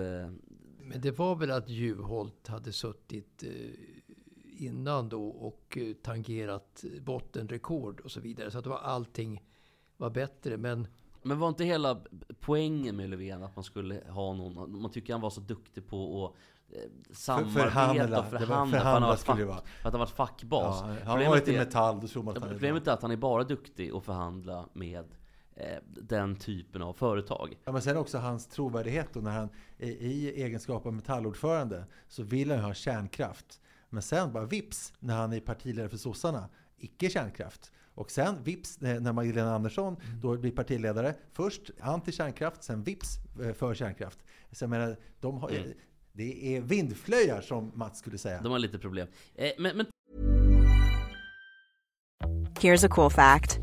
Men 0.84 1.02
det 1.02 1.12
var 1.12 1.36
väl 1.36 1.52
att 1.52 1.70
Juholt 1.70 2.48
hade 2.48 2.74
suttit 2.74 3.44
eh, 3.44 4.66
innan 4.66 5.10
då 5.10 5.28
och 5.28 5.78
eh, 5.78 5.94
tangerat 6.04 6.84
bottenrekord 7.02 8.00
och 8.00 8.12
så 8.12 8.20
vidare. 8.20 8.52
Så 8.52 8.58
att 8.58 8.64
det 8.64 8.70
var 8.70 8.78
allting 8.78 9.44
var 9.98 10.10
bättre. 10.10 10.58
Men 10.58 10.88
men 11.26 11.40
var 11.40 11.50
inte 11.50 11.64
hela 11.64 12.02
poängen 12.40 12.96
med 12.96 13.10
Löfven 13.10 13.44
att 13.44 13.56
man 13.56 13.64
skulle 13.64 14.02
ha 14.10 14.34
någon... 14.34 14.82
Man 14.82 14.92
tycker 14.92 15.14
han 15.14 15.22
var 15.22 15.30
så 15.30 15.42
duktig 15.42 15.88
på 15.88 16.26
att 16.26 16.76
eh, 16.76 16.82
samarbeta 17.12 17.60
förhandla. 17.60 18.22
var- 18.22 18.30
förhandla. 18.40 18.80
för, 18.80 18.86
han 18.86 19.02
förhandla 19.02 19.18
fack, 19.18 19.38
för 19.82 19.88
att 19.88 19.94
han 19.94 20.00
varit 20.00 20.10
fackbas. 20.10 20.82
ja, 20.82 20.96
han 21.06 21.22
har 21.22 21.30
varit 21.30 21.48
i 21.48 21.56
är- 21.56 21.60
Metall, 21.60 22.00
då 22.02 22.08
tror 22.08 22.24
man 22.24 22.36
att 22.38 22.42
han 22.44 22.50
är 22.50 22.54
Problemet 22.54 22.88
är 22.88 22.92
att 22.92 23.02
han 23.02 23.12
är 23.12 23.18
bara 23.18 23.44
duktig 23.44 23.92
att 23.92 24.04
förhandla 24.04 24.70
med 24.74 25.06
den 25.86 26.36
typen 26.36 26.82
av 26.82 26.94
företag. 26.94 27.58
Ja, 27.66 27.72
men 27.72 27.82
sen 27.82 27.98
också 27.98 28.18
hans 28.18 28.48
trovärdighet 28.48 29.08
då 29.14 29.20
när 29.20 29.32
han 29.32 29.50
i, 29.78 29.90
i 29.90 30.44
egenskap 30.44 30.86
av 30.86 30.94
metallordförande 30.94 31.86
så 32.08 32.24
vill 32.24 32.50
han 32.50 32.60
ju 32.60 32.66
ha 32.66 32.74
kärnkraft. 32.74 33.62
Men 33.90 34.02
sen 34.02 34.34
bara 34.34 34.46
vips 34.46 34.94
när 35.00 35.16
han 35.16 35.34
är 35.34 35.40
partiledare 35.40 35.90
för 35.90 35.98
sossarna, 35.98 36.50
icke 36.78 37.10
kärnkraft. 37.10 37.72
Och 37.96 38.12
sen 38.12 38.44
vips 38.44 38.78
eh, 38.78 39.02
när 39.02 39.14
Magdalena 39.14 39.56
Andersson 39.56 39.98
då 40.22 40.38
blir 40.38 40.52
partiledare. 40.52 41.16
Först 41.34 41.72
anti-kärnkraft, 41.80 42.64
sen 42.64 42.84
vips 42.84 43.18
eh, 43.42 43.54
för 43.54 43.74
kärnkraft. 43.74 44.20
Så 44.52 44.64
jag 44.64 44.70
menar, 44.70 44.98
de 45.20 45.38
har, 45.38 45.50
Mm. 45.50 45.72
Det 46.16 46.56
är 46.56 46.62
vindflöjar 46.62 47.42
som 47.42 47.72
Mats 47.76 48.00
skulle 48.00 48.18
säga. 48.18 48.42
De 48.42 48.52
har 48.52 48.60
lite 48.60 48.80
problem. 48.80 49.08
Eh, 49.36 49.52
men, 49.58 49.78
men 49.78 49.86
Here's 52.60 52.86
a 52.86 52.90
cool 52.92 53.12
fact 53.12 53.63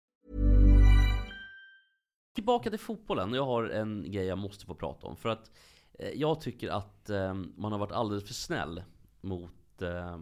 Tillbaka 2.33 2.69
till 2.69 2.79
fotbollen. 2.79 3.33
Jag 3.33 3.45
har 3.45 3.63
en 3.63 4.11
grej 4.11 4.25
jag 4.25 4.37
måste 4.37 4.65
få 4.65 4.75
prata 4.75 5.07
om. 5.07 5.17
För 5.17 5.29
att 5.29 5.51
eh, 5.99 6.09
jag 6.09 6.41
tycker 6.41 6.69
att 6.69 7.09
eh, 7.09 7.33
man 7.33 7.71
har 7.71 7.79
varit 7.79 7.91
alldeles 7.91 8.27
för 8.27 8.33
snäll 8.33 8.83
mot 9.21 9.81
eh, 9.81 10.17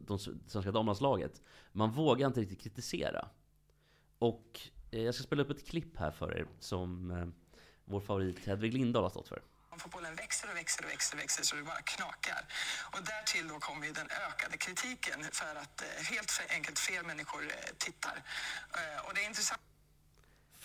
de 0.00 0.18
svenska 0.18 0.72
damlandslaget. 0.72 1.42
Man 1.72 1.90
vågar 1.90 2.26
inte 2.26 2.40
riktigt 2.40 2.60
kritisera. 2.60 3.28
Och 4.18 4.60
jag 4.90 5.14
ska 5.14 5.24
spela 5.24 5.42
upp 5.42 5.50
ett 5.50 5.68
klipp 5.68 5.96
här 5.96 6.10
för 6.10 6.38
er 6.38 6.46
som 6.58 7.32
vår 7.84 8.00
favorit 8.00 8.46
Hedvig 8.46 8.74
Lindahl 8.74 9.02
har 9.02 9.10
stått 9.10 9.28
för. 9.28 9.42
Fotbollen 9.78 10.14
växer 10.14 10.50
och 10.50 10.56
växer 10.56 10.84
och 10.84 10.90
växer 10.90 11.16
och 11.16 11.22
växer 11.22 11.44
så 11.44 11.56
det 11.56 11.62
bara 11.62 11.82
knakar. 11.82 12.46
Och 12.92 13.04
därtill 13.04 13.48
då 13.48 13.58
kommer 13.58 13.86
ju 13.86 13.92
den 13.92 14.06
ökade 14.28 14.56
kritiken 14.56 15.24
för 15.32 15.54
att 15.56 15.84
helt 16.10 16.40
enkelt 16.48 16.78
fel 16.78 17.06
människor 17.06 17.42
tittar. 17.78 18.22
Och 19.06 19.14
det 19.14 19.20
är 19.20 19.26
intressant. 19.26 19.60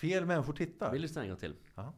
Fel 0.02 0.26
människor 0.26 0.54
tittar. 0.54 0.92
Vi 0.92 1.00
lyssnar 1.00 1.24
en 1.24 1.30
gång 1.30 1.38
till. 1.38 1.56
Ja. 1.76 1.94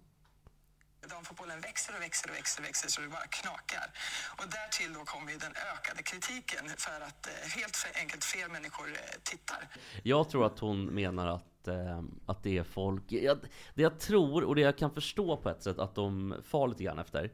Damfotbollen 1.09 1.61
växer 1.61 1.95
och 1.95 2.01
växer 2.01 2.29
och 2.29 2.35
växer 2.35 2.61
och 2.61 2.65
växer 2.67 2.89
så 2.89 3.01
det 3.01 3.07
bara 3.07 3.27
knakar. 3.27 3.91
Och 4.37 4.45
därtill 4.49 4.93
då 4.93 4.99
kommer 5.05 5.31
ju 5.31 5.37
den 5.37 5.51
ökade 5.73 6.03
kritiken 6.03 6.69
för 6.77 7.01
att 7.01 7.27
eh, 7.27 7.49
helt 7.57 7.75
för 7.75 7.99
enkelt 7.99 8.23
fel 8.23 8.51
människor 8.51 8.87
eh, 8.87 9.21
tittar. 9.23 9.67
Jag 10.03 10.29
tror 10.29 10.45
att 10.45 10.59
hon 10.59 10.85
menar 10.85 11.27
att, 11.27 11.67
eh, 11.67 12.01
att 12.25 12.43
det 12.43 12.57
är 12.57 12.63
folk... 12.63 13.03
Jag, 13.07 13.37
det 13.73 13.81
jag 13.81 13.99
tror, 13.99 14.43
och 14.43 14.55
det 14.55 14.61
jag 14.61 14.77
kan 14.77 14.91
förstå 14.93 15.37
på 15.37 15.49
ett 15.49 15.63
sätt 15.63 15.79
att 15.79 15.95
de 15.95 16.35
far 16.43 16.67
lite 16.67 16.83
grann 16.83 16.99
efter 16.99 17.31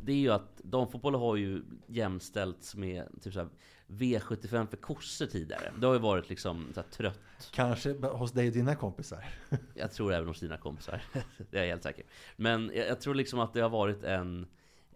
Det 0.00 0.12
är 0.12 0.16
ju 0.16 0.32
att 0.32 0.56
damfotbollen 0.56 1.20
har 1.20 1.36
ju 1.36 1.62
jämställts 1.86 2.74
med 2.74 3.22
typ 3.22 3.32
så 3.34 3.40
här, 3.40 3.48
V75 3.90 4.66
för 4.66 4.76
kossor 4.76 5.26
tidigare. 5.26 5.72
Det 5.78 5.86
har 5.86 5.94
ju 5.94 6.00
varit 6.00 6.28
liksom 6.28 6.66
så 6.74 6.80
här, 6.80 6.88
trött 6.88 7.50
Kanske 7.50 7.92
hos 7.92 8.32
dig 8.32 8.48
och 8.48 8.54
dina 8.54 8.74
kompisar. 8.74 9.24
Jag 9.74 9.92
tror 9.92 10.12
även 10.12 10.28
hos 10.28 10.40
dina 10.40 10.56
kompisar. 10.56 11.02
det 11.50 11.58
är 11.58 11.62
jag 11.62 11.68
helt 11.68 11.82
säker. 11.82 12.04
Men 12.36 12.70
jag, 12.74 12.88
jag 12.88 13.00
tror 13.00 13.14
liksom 13.14 13.40
att 13.40 13.52
det 13.52 13.60
har 13.60 13.68
varit 13.68 14.02
en 14.04 14.46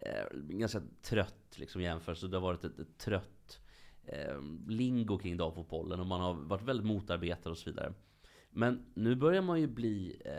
eh, 0.00 0.24
ganska 0.32 0.82
trött 1.02 1.54
liksom, 1.54 1.82
jämförelse. 1.82 2.28
Det 2.28 2.36
har 2.36 2.42
varit 2.42 2.64
ett, 2.64 2.78
ett 2.78 2.98
trött 2.98 3.60
eh, 4.06 4.40
lingo 4.68 5.18
kring 5.18 5.36
damfotbollen 5.36 6.00
och 6.00 6.06
man 6.06 6.20
har 6.20 6.34
varit 6.34 6.62
väldigt 6.62 6.86
motarbetad 6.86 7.50
och 7.50 7.58
så 7.58 7.70
vidare. 7.70 7.94
Men 8.56 8.84
nu 8.94 9.14
börjar 9.14 9.42
man 9.42 9.60
ju 9.60 9.66
bli 9.66 10.16
eh, 10.24 10.32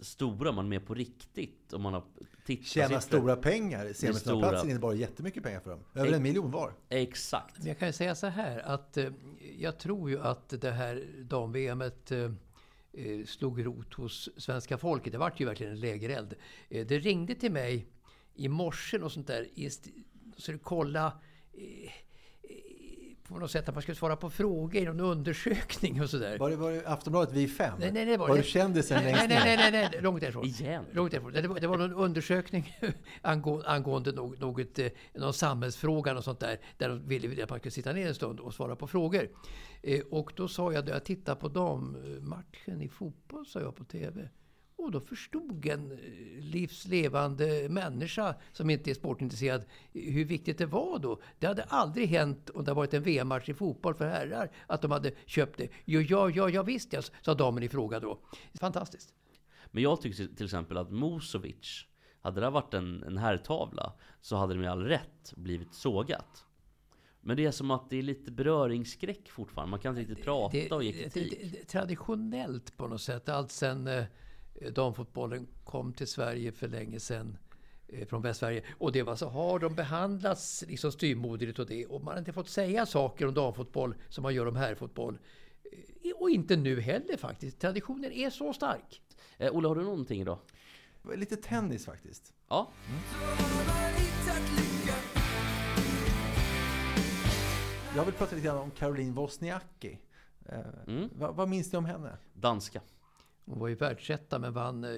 stora, 0.00 0.52
man 0.52 0.64
är 0.64 0.68
med 0.68 0.86
på 0.86 0.94
riktigt 0.94 1.72
och 1.72 1.80
man 1.80 1.94
har 1.94 2.04
tittat 2.46 2.66
Tjäna 2.66 3.00
stora 3.00 3.36
pengar. 3.36 3.92
Stora- 4.14 4.64
innebar 4.64 4.92
jättemycket 4.92 5.42
pengar 5.42 5.60
för 5.60 5.70
dem. 5.70 5.80
Över 5.94 6.06
Ex- 6.06 6.16
en 6.16 6.22
miljon 6.22 6.50
var. 6.50 6.72
Exakt. 6.88 7.58
Men 7.58 7.66
jag 7.68 7.78
kan 7.78 7.88
ju 7.88 7.92
säga 7.92 8.14
så 8.14 8.26
här 8.26 8.58
att 8.58 8.96
eh, 8.96 9.10
jag 9.58 9.78
tror 9.78 10.10
ju 10.10 10.20
att 10.20 10.48
det 10.60 10.70
här 10.70 11.04
dam-VMet 11.18 12.12
eh, 12.12 12.18
eh, 12.92 13.24
slog 13.26 13.66
rot 13.66 13.94
hos 13.94 14.28
svenska 14.36 14.78
folket. 14.78 15.12
Det 15.12 15.18
vart 15.18 15.40
ju 15.40 15.44
verkligen 15.44 15.72
en 15.72 15.80
lägereld. 15.80 16.34
Eh, 16.68 16.86
det 16.86 16.98
ringde 16.98 17.34
till 17.34 17.52
mig 17.52 17.86
i 18.34 18.48
morse 18.48 18.98
och 18.98 19.12
sånt 19.12 19.26
där. 19.26 19.48
Så 20.36 20.58
kolla 20.58 21.06
eh, 21.52 21.90
på 23.32 23.38
något 23.38 23.50
sätt 23.50 23.68
att 23.68 23.74
man 23.74 23.82
skulle 23.82 23.96
svara 23.96 24.16
på 24.16 24.30
frågor 24.30 24.82
i 24.82 24.84
någon 24.84 25.00
undersökning 25.00 26.02
och 26.02 26.10
sådär. 26.10 26.38
Var 26.38 26.50
det, 26.50 26.56
var 26.56 26.70
det 26.70 26.86
Aftonbladet 26.86 27.34
Vi 27.34 27.48
fem? 27.48 27.74
Nej, 27.78 27.92
nej, 27.92 28.04
det 28.04 28.16
var, 28.16 28.28
var 28.28 28.36
det. 28.36 28.42
du 28.42 28.48
kändisen 28.48 28.96
nej, 28.96 29.12
längst 29.12 29.28
nej, 29.28 29.38
nej, 29.44 29.56
ner? 29.56 29.70
nej, 29.72 29.88
nej, 29.92 30.02
långt 30.02 30.20
därifrån. 30.20 30.44
Igen? 30.44 30.84
Långt 30.92 31.10
därifrån. 31.10 31.32
Det 31.32 31.48
var, 31.48 31.60
det 31.60 31.66
var 31.66 31.76
någon 31.76 31.94
undersökning 31.94 32.76
angå, 33.22 33.62
angående 33.66 34.12
något, 34.12 34.40
något, 34.40 34.78
eh, 34.78 34.88
någon 35.14 35.34
samhällsfråga 35.34 36.16
och 36.16 36.24
sånt 36.24 36.40
där. 36.40 36.58
Där 36.76 36.88
de 36.88 37.08
ville 37.08 37.42
att 37.42 37.50
man 37.50 37.58
skulle 37.58 37.72
sitta 37.72 37.92
ner 37.92 38.08
en 38.08 38.14
stund 38.14 38.40
och 38.40 38.54
svara 38.54 38.76
på 38.76 38.86
frågor. 38.86 39.28
Eh, 39.82 40.00
och 40.10 40.32
då 40.36 40.48
sa 40.48 40.72
jag, 40.72 40.88
jag 40.88 41.04
tittade 41.04 41.40
på 41.40 41.48
dammatchen 41.48 42.82
i 42.82 42.88
fotboll, 42.88 43.46
sa 43.46 43.60
jag 43.60 43.76
på 43.76 43.84
TV. 43.84 44.28
Och 44.82 44.90
då 44.90 45.00
förstod 45.00 45.66
en 45.66 45.92
eh, 45.92 45.98
livslevande 46.40 47.68
människa 47.68 48.34
som 48.52 48.70
inte 48.70 48.90
är 48.90 48.94
sportintresserad 48.94 49.64
hur 49.92 50.24
viktigt 50.24 50.58
det 50.58 50.66
var 50.66 50.98
då. 50.98 51.20
Det 51.38 51.46
hade 51.46 51.64
aldrig 51.64 52.08
hänt 52.08 52.50
om 52.50 52.64
det 52.64 52.70
hade 52.70 52.76
varit 52.76 52.94
en 52.94 53.02
VM-match 53.02 53.48
i 53.48 53.54
fotboll 53.54 53.94
för 53.94 54.08
herrar 54.08 54.50
att 54.66 54.82
de 54.82 54.90
hade 54.90 55.12
köpt 55.26 55.58
det. 55.58 55.68
Jo, 55.84 56.00
ja, 56.00 56.30
ja, 56.30 56.48
ja 56.48 56.62
visst 56.62 56.92
ja, 56.92 57.02
sa 57.22 57.34
damen 57.34 57.62
i 57.62 57.68
fråga 57.68 58.00
då. 58.00 58.18
Fantastiskt. 58.60 59.14
Men 59.70 59.82
jag 59.82 60.00
tycker 60.00 60.34
till 60.36 60.44
exempel 60.44 60.76
att 60.76 60.90
Musovic, 60.90 61.86
hade 62.20 62.40
det 62.40 62.50
varit 62.50 62.74
en, 62.74 63.02
en 63.02 63.18
herrtavla 63.18 63.92
så 64.20 64.36
hade 64.36 64.54
det 64.54 64.60
med 64.60 64.70
all 64.70 64.84
rätt 64.84 65.32
blivit 65.36 65.74
sågat. 65.74 66.44
Men 67.20 67.36
det 67.36 67.46
är 67.46 67.50
som 67.50 67.70
att 67.70 67.90
det 67.90 67.96
är 67.96 68.02
lite 68.02 68.30
beröringsskräck 68.30 69.30
fortfarande. 69.30 69.70
Man 69.70 69.80
kan 69.80 69.98
inte 69.98 70.10
riktigt 70.10 70.24
prata 70.24 70.74
och 70.74 70.84
ge 70.84 70.92
det, 70.92 71.02
kritik. 71.02 71.40
det, 71.40 71.58
det, 71.58 71.64
traditionellt 71.64 72.76
på 72.76 72.86
något 72.86 73.00
sätt, 73.00 73.28
allt 73.28 73.50
sen 73.50 73.86
eh, 73.86 74.04
damfotbollen 74.72 75.46
kom 75.64 75.92
till 75.92 76.06
Sverige 76.06 76.52
för 76.52 76.68
länge 76.68 77.00
sedan 77.00 77.38
eh, 77.88 78.06
från 78.06 78.22
Västsverige. 78.22 78.62
Och 78.78 78.92
det 78.92 79.02
var 79.02 79.16
så, 79.16 79.28
har 79.28 79.58
de 79.58 79.74
behandlats 79.74 80.64
liksom 80.68 80.92
styvmoderligt 80.92 81.58
och 81.58 81.66
det. 81.66 81.86
Och 81.86 82.04
man 82.04 82.12
har 82.12 82.18
inte 82.18 82.32
fått 82.32 82.48
säga 82.48 82.86
saker 82.86 83.26
om 83.26 83.34
damfotboll 83.34 83.94
som 84.08 84.22
man 84.22 84.34
gör 84.34 84.46
om 84.48 84.56
herrfotboll. 84.56 85.18
Eh, 86.04 86.12
Och 86.16 86.30
inte 86.30 86.56
nu 86.56 86.80
heller 86.80 87.16
faktiskt. 87.16 87.60
Traditionen 87.60 88.12
är 88.12 88.30
så 88.30 88.52
stark. 88.52 89.02
Eh, 89.38 89.54
Olle, 89.56 89.68
har 89.68 89.74
du 89.74 89.82
någonting 89.82 90.24
då? 90.24 90.38
Lite 91.16 91.36
tennis 91.36 91.84
faktiskt. 91.86 92.32
Ja. 92.48 92.68
Jag 97.96 98.04
vill 98.04 98.14
prata 98.14 98.34
lite 98.36 98.46
grann 98.46 98.58
om 98.58 98.70
Caroline 98.70 99.14
Wozniacki. 99.14 99.98
Eh, 100.46 100.58
Mm. 100.86 101.08
vad, 101.18 101.34
vad 101.36 101.48
minns 101.48 101.72
ni 101.72 101.78
om 101.78 101.84
henne? 101.84 102.16
Danska. 102.34 102.80
Hon 103.44 103.58
var 103.58 103.68
ju 103.68 103.74
världsetta 103.74 104.38
men 104.38 104.52
vann 104.52 104.84
eh, 104.84 104.90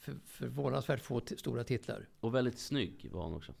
för, 0.00 0.14
förvånansvärt 0.26 1.00
få 1.00 1.20
stora 1.36 1.64
titlar. 1.64 2.08
Och 2.20 2.34
väldigt 2.34 2.58
snygg 2.58 3.08
var 3.12 3.24
hon 3.24 3.34
också. 3.34 3.52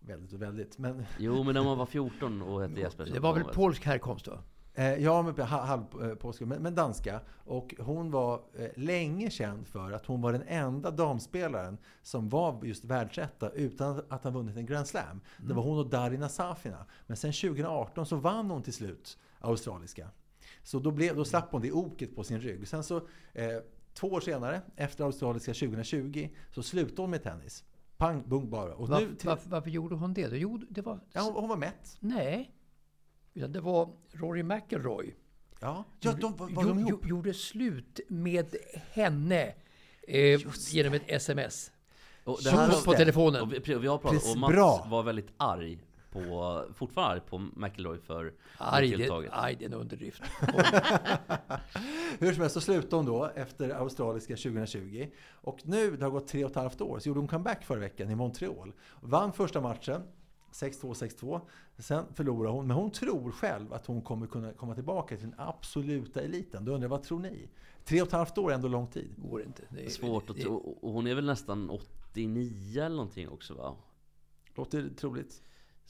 Väldigt 0.00 0.32
och 0.32 0.42
väldigt. 0.42 0.78
Men, 0.78 1.04
Jo, 1.18 1.42
men 1.42 1.54
när 1.54 1.62
man 1.62 1.78
var 1.78 1.86
14 1.86 2.42
och 2.42 2.62
hette 2.62 2.80
Jesper 2.80 3.04
Det 3.04 3.20
var 3.20 3.34
väl 3.34 3.44
polsk 3.44 3.84
härkomst 3.84 4.24
då? 4.24 4.38
eh, 4.74 4.94
ja, 4.94 5.22
men 5.22 5.40
eh, 5.40 6.32
men, 6.40 6.62
men 6.62 6.74
danska. 6.74 7.20
Och 7.44 7.74
hon 7.78 8.10
var 8.10 8.42
länge 8.74 9.30
känd 9.30 9.66
för 9.66 9.92
att 9.92 10.06
hon 10.06 10.20
var 10.20 10.32
den 10.32 10.42
enda 10.46 10.90
damspelaren 10.90 11.78
som 12.02 12.28
var 12.28 12.64
just 12.64 12.84
världsetta 12.84 13.50
utan 13.50 14.02
att 14.08 14.24
ha 14.24 14.30
vunnit 14.30 14.56
en 14.56 14.66
Grand 14.66 14.86
Slam. 14.86 15.20
Det 15.38 15.54
var 15.54 15.62
hon 15.62 15.78
och 15.78 15.90
Darina 15.90 16.28
Safina. 16.28 16.86
Men 17.06 17.16
sen 17.16 17.32
2018 17.32 18.06
så 18.06 18.16
vann 18.16 18.50
hon 18.50 18.62
till 18.62 18.72
slut 18.72 19.18
australiska. 19.40 20.08
Så 20.62 20.78
då, 20.78 20.90
blev, 20.90 21.16
då 21.16 21.24
slapp 21.24 21.52
hon 21.52 21.62
det 21.62 21.72
oket 21.72 22.16
på 22.16 22.24
sin 22.24 22.40
rygg. 22.40 22.68
Sen 22.68 22.84
så, 22.84 22.96
eh, 23.32 23.48
två 23.94 24.06
år 24.08 24.20
senare, 24.20 24.62
efter 24.76 25.04
australiska 25.04 25.54
2020, 25.54 26.28
så 26.54 26.62
slutade 26.62 27.02
hon 27.02 27.10
med 27.10 27.22
tennis. 27.22 27.64
Pang, 27.96 28.22
bung 28.28 28.50
bara. 28.50 28.74
Och 28.74 28.88
Varför, 28.88 29.06
nu 29.06 29.14
till, 29.14 29.28
varför, 29.28 29.50
varför 29.50 29.70
gjorde 29.70 29.94
hon 29.94 30.14
det? 30.14 30.36
Jo, 30.36 30.60
det 30.70 30.82
var... 30.82 31.00
ja, 31.12 31.20
hon, 31.22 31.32
hon 31.34 31.48
var 31.48 31.56
mätt. 31.56 31.96
Nej. 32.00 32.54
Utan 33.34 33.52
det 33.52 33.60
var 33.60 33.90
Rory 34.12 34.42
McIlroy. 34.42 35.14
Ja, 35.60 35.84
ja 36.00 36.12
de, 36.12 36.36
var, 36.36 36.48
var 36.48 36.64
de 36.64 36.78
ihop? 36.78 36.90
jo- 37.02 37.08
gjorde 37.08 37.34
slut 37.34 38.00
med 38.08 38.56
henne 38.92 39.54
eh, 40.08 40.40
genom 40.70 40.94
ett 40.94 41.02
sms. 41.06 41.72
Och 42.24 42.38
Just 42.42 42.84
på 42.84 42.92
telefonen. 42.92 43.42
Och 43.42 43.52
vi, 43.52 43.58
vi 43.74 43.86
har 43.86 43.98
pratat, 43.98 44.10
Precis, 44.10 44.34
och 44.34 44.40
Mats 44.40 44.52
bra. 44.52 44.86
var 44.90 45.02
väldigt 45.02 45.32
arg 45.36 45.78
på, 46.12 46.64
fortfarande 46.74 47.12
arg 47.12 47.20
på 47.30 47.38
McIlroy 47.38 47.98
för 47.98 48.32
Arg, 48.58 48.86
det 48.86 48.96
det, 48.96 48.96
tilltaget. 48.96 49.30
arg, 49.32 49.56
det 49.58 49.64
är 49.64 49.66
en 49.66 49.74
underdrift. 49.74 50.22
Hur 52.18 52.32
som 52.32 52.40
helst 52.40 52.54
så 52.54 52.60
slutade 52.60 52.96
hon 52.96 53.06
då 53.06 53.30
efter 53.34 53.70
australiska 53.70 54.36
2020. 54.36 55.06
Och 55.30 55.58
nu, 55.64 55.96
det 55.96 56.04
har 56.04 56.10
gått 56.10 56.28
tre 56.28 56.44
och 56.44 56.50
ett 56.50 56.56
halvt 56.56 56.80
år, 56.80 56.98
så 56.98 57.08
gjorde 57.08 57.20
hon 57.20 57.28
comeback 57.28 57.64
förra 57.64 57.80
veckan 57.80 58.10
i 58.10 58.14
Montreal. 58.14 58.72
Vann 59.00 59.32
första 59.32 59.60
matchen, 59.60 60.02
6-2, 60.52 60.94
6-2. 60.94 61.40
Sen 61.78 62.04
förlorade 62.14 62.54
hon, 62.54 62.66
men 62.66 62.76
hon 62.76 62.90
tror 62.90 63.30
själv 63.30 63.72
att 63.72 63.86
hon 63.86 64.02
kommer 64.02 64.26
kunna 64.26 64.52
komma 64.52 64.74
tillbaka 64.74 65.16
till 65.16 65.30
den 65.30 65.40
absoluta 65.40 66.20
eliten. 66.20 66.64
Då 66.64 66.72
undrar 66.72 66.84
jag, 66.84 66.90
vad 66.90 67.02
tror 67.02 67.18
ni? 67.18 67.48
Tre 67.84 68.02
och 68.02 68.06
ett 68.06 68.12
halvt 68.12 68.38
år 68.38 68.50
är 68.50 68.54
ändå 68.54 68.68
lång 68.68 68.86
tid. 68.86 69.14
Går 69.16 69.42
inte. 69.42 69.62
Det 69.70 69.84
är, 69.84 69.88
Svårt 69.90 70.30
att 70.30 70.36
tro. 70.36 70.54
Och 70.56 70.92
hon 70.92 71.06
är 71.06 71.14
väl 71.14 71.26
nästan 71.26 71.70
89 71.70 72.82
eller 72.82 72.96
någonting 72.96 73.28
också 73.28 73.54
va? 73.54 73.76
Låter 74.54 74.90
troligt. 74.96 75.42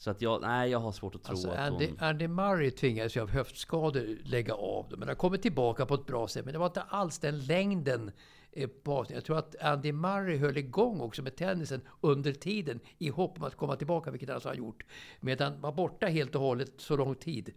Så 0.03 0.11
att 0.11 0.21
jag, 0.21 0.41
nej 0.41 0.71
jag 0.71 0.79
har 0.79 0.91
svårt 0.91 1.15
att 1.15 1.23
tro 1.23 1.31
Alltså, 1.31 1.49
att 1.49 1.59
Andy, 1.59 1.87
hon... 1.87 1.97
Andy 1.99 2.27
Murray 2.27 2.71
tvingades 2.71 3.17
ju 3.17 3.21
av 3.21 3.29
höftskador 3.29 4.17
lägga 4.23 4.53
av. 4.53 4.93
Men 4.97 5.07
har 5.07 5.15
kommit 5.15 5.41
tillbaka 5.41 5.85
på 5.85 5.93
ett 5.93 6.05
bra 6.05 6.27
sätt. 6.27 6.45
Men 6.45 6.53
det 6.53 6.59
var 6.59 6.65
inte 6.65 6.81
alls 6.81 7.19
den 7.19 7.39
längden 7.39 8.11
eh, 8.51 8.69
på. 8.69 9.05
Jag 9.09 9.25
tror 9.25 9.37
att 9.37 9.55
Andy 9.61 9.91
Murray 9.91 10.37
höll 10.37 10.57
igång 10.57 11.01
också 11.01 11.21
med 11.21 11.35
tennisen 11.35 11.81
under 12.01 12.33
tiden 12.33 12.79
i 12.97 13.09
hopp 13.09 13.37
om 13.37 13.43
att 13.43 13.55
komma 13.55 13.75
tillbaka, 13.75 14.11
vilket 14.11 14.29
han 14.29 14.35
alltså 14.35 14.49
har 14.49 14.55
gjort. 14.55 14.85
Medan 15.19 15.61
var 15.61 15.71
borta 15.71 16.05
helt 16.05 16.35
och 16.35 16.41
hållet 16.41 16.71
så 16.77 16.97
lång 16.97 17.15
tid 17.15 17.53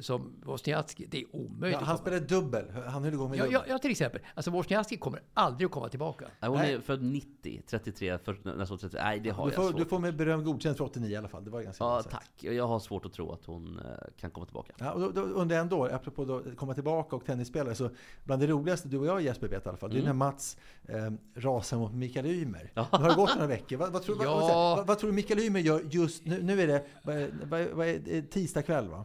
som 0.00 0.32
Wozniacki, 0.44 1.06
det 1.06 1.20
är 1.20 1.36
omöjligt. 1.36 1.80
Ja, 1.80 1.86
han 1.86 1.98
spelade 1.98 2.26
dubbel. 2.26 2.64
Han 2.86 3.04
höll 3.04 3.14
igång 3.14 3.30
med 3.30 3.38
Ja, 3.38 3.44
dubbel. 3.44 3.60
ja, 3.66 3.72
ja, 3.72 3.78
till 3.78 3.90
exempel. 3.90 4.20
Alltså 4.34 4.50
Wozniacki 4.50 4.96
kommer 4.96 5.20
aldrig 5.34 5.66
att 5.66 5.72
komma 5.72 5.88
tillbaka. 5.88 6.24
Nej, 6.40 6.50
hon 6.50 6.60
är 6.60 6.80
född 6.80 7.02
90, 7.02 7.62
33, 7.66 8.18
för, 8.18 8.56
nästan 8.56 8.78
33. 8.78 9.00
Nej 9.04 9.20
det 9.20 9.30
har 9.30 9.44
Du 9.46 9.50
jag 9.52 9.56
får, 9.56 9.70
svårt. 9.70 9.76
du 9.80 9.84
får 9.84 9.98
med 9.98 10.16
beröm 10.16 10.44
godkänt 10.44 10.76
för 10.76 10.84
89 10.84 11.10
i 11.10 11.16
alla 11.16 11.28
fall. 11.28 11.44
Det 11.44 11.50
var 11.50 11.62
ganska 11.62 11.84
Ja 11.84 12.02
tack. 12.02 12.30
Jag 12.40 12.66
har 12.66 12.78
svårt 12.78 13.06
att 13.06 13.12
tro 13.12 13.32
att 13.32 13.44
hon 13.44 13.78
eh, 13.78 13.84
kan 14.20 14.30
komma 14.30 14.46
tillbaka. 14.46 14.72
Ja, 14.78 14.92
och 14.92 15.00
då, 15.00 15.26
då 15.26 15.38
jag 15.38 15.52
ändå, 15.52 15.84
apropå 15.86 16.24
då, 16.24 16.42
komma 16.56 16.74
tillbaka 16.74 17.16
och 17.16 17.24
tennisspelare, 17.24 17.74
så 17.74 17.90
bland 18.24 18.42
det 18.42 18.46
roligaste 18.46 18.88
du 18.88 18.98
och 18.98 19.06
jag 19.06 19.22
Jesper 19.22 19.48
vet 19.48 19.66
i 19.66 19.68
alla 19.68 19.78
fall, 19.78 19.90
det 19.90 19.96
är 19.96 20.02
Mm. 20.02 20.18
när 20.18 20.26
Mats 20.26 20.56
eh, 20.88 21.10
rasar 21.34 21.76
mot 21.78 21.92
Mikael 21.94 22.26
Ymer. 22.26 22.70
Ja. 22.74 22.86
Nu 22.92 22.98
har 22.98 23.08
det 23.08 23.14
gått 23.16 23.34
några 23.34 23.46
veckor. 23.48 23.76
Vad, 23.76 23.92
vad, 23.92 24.02
tror, 24.02 24.16
vad, 24.16 24.26
vad, 24.26 24.50
Ja. 24.50 24.74
vad, 24.76 24.86
vad 24.86 24.98
tror 24.98 25.10
du 25.10 25.16
Mikael 25.16 25.38
Ymer 25.40 25.60
gör 25.60 25.82
just 25.90 26.24
nu? 26.24 26.42
Nu 26.42 26.60
är 26.62 26.66
det, 26.66 26.86
vad, 27.02 27.16
är- 27.16 27.30
vad, 27.50 27.66
vad 27.66 27.86
är 27.86 28.22
tisdag 28.30 28.62
kväll 28.62 28.88
va? 28.88 29.04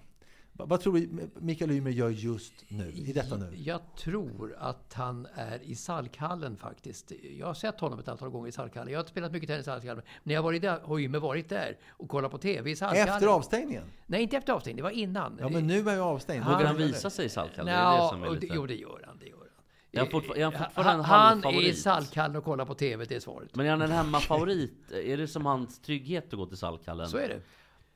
Vad 0.57 0.81
tror 0.81 0.93
du 0.93 1.29
Mikael 1.39 1.71
Ymer 1.71 1.91
gör 1.91 2.09
just 2.09 2.53
nu, 2.67 2.91
i 2.91 3.13
detta 3.13 3.37
nu? 3.37 3.49
Jag 3.55 3.81
tror 3.97 4.55
att 4.59 4.93
han 4.93 5.27
är 5.35 5.59
i 5.63 5.75
Salkhallen 5.75 6.57
faktiskt. 6.57 7.11
Jag 7.39 7.47
har 7.47 7.53
sett 7.53 7.79
honom 7.79 7.99
ett 7.99 8.07
antal 8.07 8.29
gånger 8.29 8.47
i 8.49 8.51
Salkhallen. 8.51 8.93
Jag 8.93 8.99
har 8.99 9.05
spelat 9.05 9.31
mycket 9.31 9.49
tennis 9.49 9.61
i 9.61 9.65
Salkhallen. 9.65 9.95
Men 10.05 10.21
när 10.23 10.33
jag 10.33 10.43
varit 10.43 10.61
där, 10.61 10.79
har 10.79 10.99
Ymer 10.99 11.19
varit 11.19 11.49
där 11.49 11.77
och 11.89 12.09
kollat 12.09 12.31
på 12.31 12.37
TV 12.37 12.71
i 12.71 12.75
Salkhallen. 12.75 13.13
Efter 13.13 13.27
avstängningen? 13.27 13.83
Nej, 14.05 14.21
inte 14.23 14.37
efter 14.37 14.53
avstängningen. 14.53 14.77
Det 14.77 14.83
var 14.83 14.99
innan. 14.99 15.37
Ja, 15.41 15.49
men 15.49 15.67
nu 15.67 15.89
är 15.89 15.93
ju 15.95 16.01
avstängd. 16.01 16.45
Vågar 16.45 16.65
han 16.65 16.77
visa 16.77 17.09
sig 17.09 17.25
i 17.25 17.29
Salkhallen? 17.29 17.65
Det 17.65 17.71
är 17.71 18.17
det 18.19 18.25
är 18.25 18.29
och 18.29 18.33
lite- 18.35 18.47
det- 18.47 18.55
jo, 18.55 18.65
det 18.65 18.75
gör 18.75 19.03
han. 19.07 19.17
Det 19.19 19.25
gör 19.25 19.37
han. 19.37 19.43
Är 19.91 19.99
han 19.99 20.07
fortfar- 20.07 20.37
är 20.37 20.43
han 20.43 20.51
fortfarande 20.53 21.03
han, 21.03 21.43
han 21.43 21.53
är 21.53 21.61
i? 21.61 21.73
Salkhallen 21.73 22.35
och 22.35 22.43
kollar 22.43 22.65
på 22.65 22.73
TV, 22.75 23.05
det 23.05 23.15
är 23.15 23.19
svaret. 23.19 23.55
Men 23.55 23.65
är 23.65 23.69
han 23.69 23.81
en 23.81 23.91
hemmafavorit? 23.91 24.91
Är 24.91 25.17
det 25.17 25.27
som 25.27 25.45
hans 25.45 25.79
trygghet 25.81 26.25
att 26.33 26.39
gå 26.39 26.45
till 26.45 26.57
Salkhallen? 26.57 27.07
Så 27.07 27.17
är 27.17 27.27
det. 27.27 27.41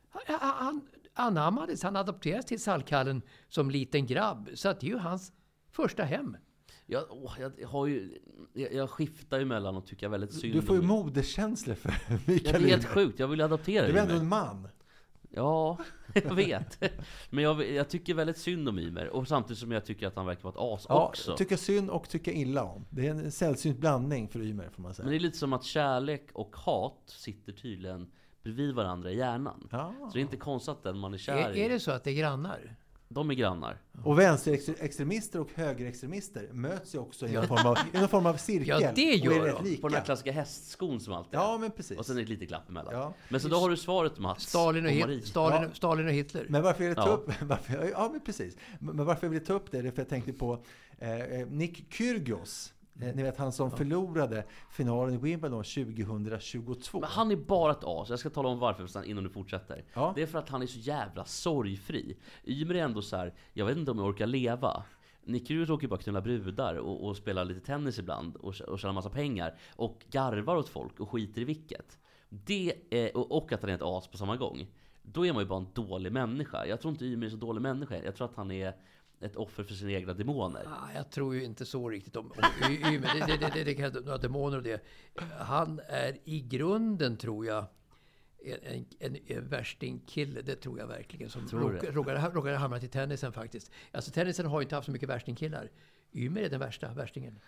Han, 0.10 0.40
han 0.40 0.82
anammades, 1.14 1.84
han 1.84 1.96
adopterades 1.96 2.46
till 2.46 2.62
Salkhallen 2.62 3.22
som 3.48 3.72
liten 3.72 4.06
grabb. 4.06 4.50
Så 4.54 4.70
att 4.70 4.80
det 4.80 4.88
är 4.88 4.92
ju 4.92 4.98
hans 4.98 5.32
första 5.72 6.04
hem. 6.04 6.38
Jag, 6.86 7.04
åh, 7.10 7.34
jag, 7.40 7.68
har 7.68 7.88
ju, 7.88 8.20
jag, 8.54 8.74
jag 8.74 8.90
skiftar 8.90 9.40
ju 9.40 9.46
mellan 9.46 9.76
och 9.76 9.86
tycker 9.86 10.10
väldigt 10.10 10.34
synd 10.34 10.54
Du 10.54 10.62
får 10.62 10.76
ju 10.76 10.82
moderskänslor 10.82 11.76
för 11.76 11.90
Ja, 11.90 12.18
det 12.26 12.28
Mikael 12.34 12.64
är 12.64 12.70
helt 12.70 12.86
sjukt, 12.86 13.20
jag 13.20 13.28
vill 13.28 13.42
adoptera 13.42 13.88
Du 13.88 13.98
är 13.98 14.02
ändå 14.02 14.16
en 14.16 14.28
man. 14.28 14.68
Ja, 15.34 15.78
jag 16.14 16.36
vet. 16.36 16.84
Men 17.30 17.44
jag, 17.44 17.72
jag 17.72 17.90
tycker 17.90 18.14
väldigt 18.14 18.38
synd 18.38 18.70
om 18.70 18.80
Ymer. 18.80 19.08
Och 19.10 19.28
samtidigt 19.28 19.60
som 19.60 19.72
jag 19.72 19.86
tycker 19.86 20.08
att 20.08 20.16
han 20.16 20.26
verkar 20.26 20.44
vara 20.44 20.54
ett 20.54 20.80
as 20.80 20.86
Ja, 20.90 21.08
också. 21.08 21.36
tycka 21.36 21.58
synd 21.58 21.90
och 21.90 22.10
tycka 22.10 22.32
illa 22.32 22.64
om. 22.64 22.86
Det 22.90 23.08
är 23.08 23.12
en 23.12 23.32
sällsynt 23.32 23.78
blandning 23.80 24.28
för 24.30 24.42
Ymer, 24.42 24.70
får 24.70 24.82
man 24.82 24.94
säga. 24.94 25.04
Men 25.04 25.12
det 25.12 25.18
är 25.18 25.20
lite 25.20 25.38
som 25.38 25.54
att 25.54 25.64
kärlek 25.64 26.30
och 26.34 26.56
hat 26.56 27.04
sitter 27.06 27.52
tydligen 27.54 28.12
bredvid 28.44 28.76
varandra 28.76 29.12
i 29.12 29.18
hjärnan. 29.18 29.68
Så 29.72 30.10
det 30.14 30.20
är 30.20 30.22
inte 30.22 30.38
konstigt 30.38 30.70
att 30.70 30.84
den 30.84 30.98
man 30.98 31.14
är 31.14 31.18
kär 31.18 31.38
Är, 31.38 31.54
i... 31.54 31.62
är 31.62 31.70
det 31.70 31.80
så 31.80 31.92
att 31.92 32.04
det 32.04 32.12
är 32.12 32.16
grannar? 32.16 32.76
De 33.14 33.30
är 33.30 33.34
grannar. 33.34 33.78
Och 34.04 34.20
vänsterextremister 34.20 35.40
och 35.40 35.50
högerextremister 35.56 36.50
möts 36.52 36.96
ju 36.96 37.00
också 37.00 37.28
i 37.28 37.32
någon 37.34 37.48
form 37.48 37.66
av, 37.68 37.78
i 37.94 37.98
någon 38.00 38.10
form 38.10 38.26
av 38.26 38.34
cirkel. 38.34 38.82
Ja, 38.82 38.92
det 38.96 39.28
och 39.28 39.34
är 39.34 39.38
gör 39.38 39.54
de. 39.54 39.64
lika. 39.64 39.82
På 39.82 39.88
den 39.88 39.98
här 39.98 40.06
klassiska 40.06 40.32
hästskon 40.32 41.00
som 41.00 41.14
alltid 41.14 41.34
är. 41.34 41.44
Ja, 41.44 41.58
men 41.58 41.72
precis. 41.72 41.98
Och 41.98 42.06
sen 42.06 42.18
ett 42.18 42.30
litet 42.30 42.48
glapp 42.48 42.70
emellan. 42.70 42.94
Ja. 42.94 43.14
Men 43.30 43.40
så 43.42 43.48
då 43.48 43.56
har 43.58 43.70
du 43.70 43.78
svaret 43.78 44.20
Mats. 44.20 44.44
Stalin 44.50 44.86
och, 44.86 44.92
Marie. 44.92 45.08
Hit, 45.16 45.28
Stalin, 45.28 45.62
Ja. 45.62 45.70
Stalin 45.76 46.08
och 46.08 46.14
Hitler. 46.14 46.46
Men 46.50 46.62
varför 46.64 46.84
jag 46.84 46.90
ville 46.90 47.02
ta 47.02 47.08
Ja. 47.10 47.14
upp, 47.14 47.32
varför, 47.42 47.90
ja 47.92 48.10
men 48.12 48.22
precis. 48.22 48.58
Men 48.80 49.06
varför 49.06 49.28
jag 49.28 49.32
ville 49.32 49.46
ta 49.46 49.54
upp 49.54 49.72
det, 49.72 49.82
det 49.82 49.88
är 49.88 49.92
för 49.92 50.02
jag 50.02 50.10
tänkte 50.10 50.34
på 50.34 50.64
eh, 50.98 51.20
eh, 51.22 51.48
Nick 51.48 51.94
Kyrgios. 51.94 52.74
Eh, 53.02 53.16
ni 53.16 53.24
vet 53.24 53.38
han 53.38 53.52
som 53.52 53.72
förlorade 53.72 54.44
finalen 54.70 55.16
i 55.16 55.18
Wimbledon 55.18 55.64
2022. 55.64 57.00
Men 57.00 57.10
han 57.10 57.32
är 57.32 57.36
bara 57.36 57.72
ett 57.72 57.84
as. 57.84 58.10
Jag 58.10 58.20
ska 58.20 58.30
tala 58.30 58.50
om 58.50 58.60
varför 58.60 58.88
sen 58.88 59.06
innan 59.06 59.24
du 59.24 59.30
fortsätter. 59.30 59.84
Ja. 59.94 60.14
Det 60.16 60.22
är 60.22 60.28
för 60.28 60.40
att 60.40 60.50
han 60.50 60.62
är 60.62 60.66
så 60.68 60.80
jävla 60.80 61.26
sorgfri. 61.26 62.18
Ymer 62.44 62.76
är 62.76 62.84
ändå 62.84 63.02
så 63.02 63.16
här, 63.16 63.34
jag 63.54 63.66
vet 63.66 63.78
inte 63.78 63.92
om 63.92 63.98
jag 63.98 64.08
orkar 64.08 64.28
leva. 64.28 64.84
Nick 65.24 65.48
Kyrgios 65.48 65.70
åker 65.70 65.84
ju 65.84 65.90
bara 65.90 66.00
knulla 66.00 66.22
brudar 66.22 66.76
och, 66.76 67.08
och 67.08 67.18
spelar 67.18 67.46
lite 67.46 67.60
tennis 67.60 68.00
ibland 68.00 68.36
och, 68.36 68.62
och 68.62 68.80
tjänar 68.80 68.94
massa 68.94 69.10
pengar. 69.10 69.58
Och 69.76 70.06
garvar 70.12 70.56
åt 70.56 70.70
folk 70.70 71.00
och 71.00 71.10
skiter 71.10 71.42
i 71.42 71.46
vilket. 71.46 72.00
Det 72.30 72.74
är, 72.90 73.18
och, 73.18 73.52
att 73.52 73.62
han 73.62 73.70
är 73.70 73.76
ett 73.76 73.82
as 73.82 74.08
på 74.08 74.18
samma 74.18 74.38
gång. 74.38 74.68
Då 75.04 75.26
är 75.26 75.34
man 75.34 75.44
ju 75.44 75.48
bara 75.48 75.60
en 75.60 75.74
dålig 75.74 76.12
människa. 76.12 76.66
Jag 76.66 76.82
tror 76.82 76.92
inte 76.92 77.06
Ymer 77.06 77.26
är 77.26 77.30
så 77.30 77.38
dålig 77.38 77.62
människa. 77.62 77.96
Jag 78.04 78.16
tror 78.16 78.28
att 78.28 78.36
han 78.36 78.52
är 78.52 78.74
ett 79.22 79.36
offer 79.36 79.64
för 79.64 79.74
sina 79.74 79.92
egna 79.92 80.14
demoner. 80.14 80.68
Ah, 80.68 80.94
jag 80.96 81.12
tror 81.12 81.36
ju 81.36 81.44
inte 81.44 81.66
så 81.66 81.90
riktigt 81.90 82.16
om, 82.16 82.32
om 82.32 82.72
Y- 82.72 82.94
Ymer. 82.94 83.14
Det, 83.14 83.26
det, 83.28 83.38
det, 83.38 83.52
det, 83.54 83.64
det 83.64 83.74
kan 83.74 84.04
några 84.04 84.18
demoner 84.18 84.58
och 84.58 84.64
det. 84.64 84.84
Han 85.40 85.82
är 85.88 86.18
i 86.24 86.42
grunden, 86.42 87.18
tror 87.18 87.46
jag, 87.46 87.66
en, 88.44 88.86
en, 89.00 89.18
en, 89.28 89.48
värstingkille. 89.48 90.42
Det 90.42 90.56
tror 90.56 90.80
jag 90.80 90.88
verkligen. 90.88 91.30
Som 91.30 91.48
råkar 91.82 92.54
hamna 92.54 92.80
till 92.80 92.90
tennisen 92.90 93.34
faktiskt. 93.34 93.72
Alltså 93.92 94.12
tennisen 94.12 94.46
har 94.46 94.60
ju 94.60 94.64
inte 94.64 94.76
haft 94.76 94.86
så 94.86 94.92
mycket 94.92 95.10
värstingkillar. 95.10 95.72
Ymer 96.14 96.42
är 96.42 96.50
den 96.50 96.60
värsta 96.60 96.94
värstingen. 96.94 97.40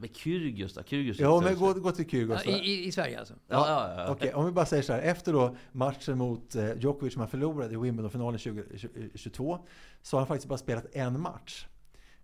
Men 0.00 0.08
Kyrgios 0.14 0.74
då? 0.74 0.82
Kyrgios 0.82 1.18
Ja, 1.18 1.40
men 1.40 1.58
gå, 1.58 1.72
gå 1.72 1.92
till 1.92 2.10
Kyrgios. 2.10 2.42
Ja, 2.46 2.52
i, 2.56 2.86
i, 2.86 2.92
Sverige 2.92 3.18
alltså. 3.18 3.34
Ja, 3.48 3.68
ja, 3.68 4.02
ja. 4.04 4.12
Okej, 4.12 4.34
om 4.34 4.46
vi 4.46 4.52
bara 4.52 4.66
säger 4.66 4.82
så 4.82 4.92
här. 4.92 5.00
Efter 5.00 5.32
då 5.32 5.56
matchen 5.72 6.18
mot 6.18 6.54
eh, 6.54 6.78
Djokovic 6.78 7.12
som 7.12 7.20
han 7.20 7.28
förlorade 7.28 7.74
i 7.74 7.76
Wimbledon-finalen 7.76 8.40
2022 8.40 9.58
så 10.02 10.16
har 10.16 10.20
han 10.20 10.26
faktiskt 10.26 10.48
bara 10.48 10.58
spelat 10.58 10.86
en 10.92 11.20
match. 11.20 11.66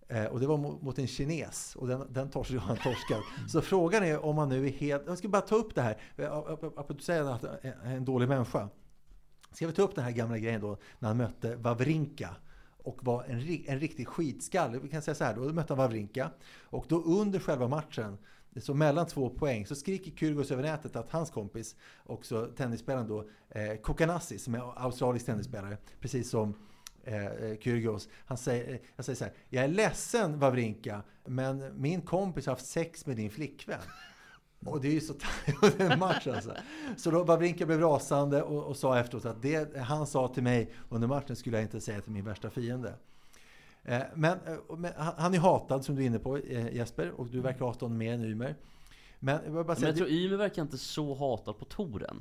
Eh, 0.08 0.24
och 0.24 0.40
det 0.40 0.46
var 0.46 0.56
mot, 0.56 0.98
en 0.98 1.06
kines 1.06 1.76
och 1.76 1.88
den, 1.88 2.12
den 2.12 2.30
torskade 2.30 2.60
han 2.66 2.76
torskat. 2.76 3.22
Så 3.48 3.60
frågan 3.60 4.04
är 4.04 4.24
om 4.24 4.38
han 4.38 4.48
nu 4.48 4.66
är 4.66 4.70
helt... 4.70 5.02
Jag 5.06 5.18
ska 5.18 5.28
bara 5.28 5.42
ta 5.42 5.54
upp 5.54 5.74
det 5.74 5.82
här. 5.82 5.96
Eh, 6.16 6.24
ap- 6.32 6.46
ap- 6.48 6.52
Apropå 6.52 6.80
att 6.92 6.98
du 6.98 7.04
säger 7.04 7.22
att 7.22 7.42
han 7.42 7.72
är 7.92 7.96
en 7.96 8.04
dålig 8.04 8.28
människa. 8.28 8.68
Ska 9.52 9.66
vi 9.66 9.72
ta 9.72 9.82
upp 9.82 9.94
den 9.94 10.04
här 10.04 10.10
gamla 10.10 10.38
grejen 10.38 10.60
då 10.60 10.78
när 10.98 11.08
han 11.08 11.16
mötte 11.16 11.56
Wawrinka 11.56 12.36
och 12.88 13.04
var 13.04 13.24
en, 13.24 13.64
en 13.66 13.80
riktig 13.80 14.08
skitskalle. 14.08 14.78
Vi 14.78 14.88
kan 14.88 15.02
säga 15.02 15.14
så 15.14 15.24
här, 15.24 15.34
då 15.34 15.40
mötte 15.40 15.72
han 15.72 15.78
Wawrinka 15.78 16.30
och 16.62 16.84
då 16.88 17.02
under 17.02 17.38
själva 17.38 17.68
matchen 17.68 18.18
så 18.56 18.74
mellan 18.74 19.06
två 19.06 19.30
poäng 19.30 19.66
så 19.66 19.74
skriker 19.74 20.10
Kyrgios 20.10 20.50
över 20.50 20.62
nätet 20.62 20.96
att 20.96 21.10
hans 21.10 21.30
kompis, 21.30 21.76
också 22.06 22.46
tennisspelaren 22.56 23.08
då, 23.08 23.28
eh, 23.50 23.76
Kokanassi 23.82 24.38
som 24.38 24.54
är 24.54 24.84
australisk 24.84 25.26
tennisspelare, 25.26 25.76
precis 26.00 26.30
som 26.30 26.54
eh, 27.04 27.58
Kyrgios. 27.60 28.08
Han 28.26 28.38
säger, 28.38 28.72
eh, 28.72 28.80
jag 28.96 29.04
säger 29.04 29.16
så 29.16 29.24
här, 29.24 29.34
jag 29.48 29.64
är 29.64 29.68
ledsen 29.68 30.38
Wawrinka, 30.38 31.02
men 31.24 31.80
min 31.80 32.02
kompis 32.02 32.46
har 32.46 32.52
haft 32.52 32.66
sex 32.66 33.06
med 33.06 33.16
din 33.16 33.30
flickvän. 33.30 33.80
Och 34.64 34.80
det 34.80 34.88
är 34.88 34.92
ju 34.92 35.00
så 35.00 35.14
tajt 35.14 35.80
en 35.80 35.98
match 35.98 36.26
alltså. 36.26 36.54
Så 36.96 37.10
då 37.10 37.24
Wawrinka 37.24 37.66
blev 37.66 37.80
rasande 37.80 38.42
och, 38.42 38.64
och 38.64 38.76
sa 38.76 38.98
efteråt 38.98 39.24
att 39.24 39.42
det 39.42 39.76
han 39.78 40.06
sa 40.06 40.28
till 40.28 40.42
mig 40.42 40.72
under 40.88 41.08
matchen 41.08 41.36
skulle 41.36 41.56
jag 41.56 41.64
inte 41.64 41.80
säga 41.80 42.00
till 42.00 42.12
min 42.12 42.24
värsta 42.24 42.50
fiende. 42.50 42.94
Eh, 43.84 44.00
Men, 44.14 44.32
eh, 44.46 44.76
men 44.78 44.92
han 44.96 45.34
är 45.34 45.38
hatad 45.38 45.84
som 45.84 45.94
du 45.96 46.02
är 46.02 46.06
inne 46.06 46.18
på 46.18 46.36
eh, 46.36 46.74
Jesper 46.76 47.10
och 47.20 47.26
du 47.26 47.40
verkar 47.40 47.64
hata 47.66 47.84
honom 47.84 47.98
mer 47.98 48.12
än 48.14 48.24
Ymer. 48.24 48.56
Men 49.20 49.40
jag 49.44 49.52
bara 49.52 49.64
Men 49.66 49.76
säga, 49.76 49.88
jag 49.88 49.96
tror 49.96 50.08
Ymer 50.08 50.36
verkar 50.36 50.62
inte 50.62 50.78
så 50.78 51.14
hatad 51.14 51.58
på 51.58 51.64
touren. 51.64 52.20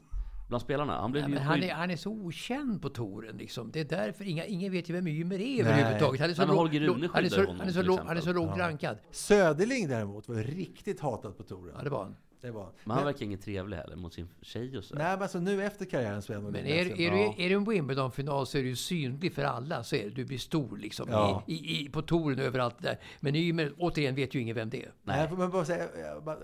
Bland 0.50 0.62
spelarna. 0.62 1.00
Han 1.02 1.12
blev 1.12 1.24
Nej, 1.24 1.30
ju 1.32 1.36
men 1.36 1.44
han, 1.48 1.64
är, 1.64 1.74
han 1.74 1.92
är 1.92 1.96
så 1.96 2.12
okänd 2.12 2.82
på 2.82 2.90
touren 2.90 3.38
liksom. 3.38 3.72
Det 3.72 3.80
är 3.80 3.86
därför 3.86 4.24
inga, 4.26 4.46
ingen 4.46 4.72
vet 4.72 4.90
ju 4.90 4.94
vem 4.94 5.08
Ymer 5.08 5.36
är 5.36 5.40
Nej. 5.40 5.60
överhuvudtaget. 5.62 6.22
Han 6.22 6.30
är 6.30 6.34
så, 6.34 6.42
Nej, 6.42 6.48
men 6.48 6.56
låg- 6.56 6.74
låg- 6.74 6.96
Rune 6.98 7.10
han 7.14 7.26
är 7.26 7.30
så, 7.30 7.40
honom, 7.42 7.60
han 7.60 7.68
är 7.68 7.72
så, 7.74 7.82
låg, 7.82 8.00
han 8.00 8.18
är 8.18 8.22
så 8.22 8.34
lågt 8.34 8.58
rankad. 8.58 8.98
Söderling 9.12 9.88
däremot 9.88 10.28
var 10.28 10.36
riktigt 10.36 11.00
hatad 11.00 11.38
på 11.38 11.44
touren. 11.44 11.74
Ja, 11.78 11.84
det 11.84 11.90
var 11.90 12.04
han. 12.04 12.16
Det 12.42 12.52
var. 12.52 12.72
Men 12.84 12.98
han 12.98 13.06
verkar 13.06 13.26
ingen 13.26 13.40
trevlig 13.40 13.78
heller 13.78 13.96
mot 13.96 14.14
sin 14.14 14.28
tjej 14.42 14.78
och 14.78 14.84
så. 14.84 14.96
Nej, 14.96 15.14
men 15.14 15.22
alltså 15.22 15.40
nu 15.40 15.64
efter 15.64 15.86
karriären 15.86 16.22
så 16.22 16.34
är 16.34 16.40
Men 16.40 16.56
är, 16.56 17.02
är, 17.02 17.12
du, 17.12 17.44
är 17.44 17.50
du 17.50 17.56
en 17.56 17.64
Wimbledon-final 17.64 18.48
så 18.48 18.58
är 18.58 18.64
du 18.64 18.76
synlig 18.76 19.34
för 19.34 19.44
alla. 19.44 19.84
Så 19.84 19.96
är. 19.96 20.10
Du 20.10 20.26
blir 20.26 20.38
stor 20.38 20.78
liksom. 20.78 21.08
Ja. 21.12 21.44
I, 21.48 21.54
i, 21.54 21.86
i, 21.86 21.90
på 21.90 22.02
touren 22.02 22.40
överallt 22.40 22.76
där. 22.80 23.00
Men 23.20 23.36
Ymer, 23.36 23.74
återigen, 23.78 24.16
vet 24.16 24.36
ju 24.36 24.40
ingen 24.40 24.56
vem 24.56 24.70
det 24.70 24.84
är. 24.84 24.92
Nej, 25.04 25.30
men 25.38 25.50
bara 25.50 25.66
säga, 25.66 25.88
jag 25.98 26.24
bara, 26.24 26.38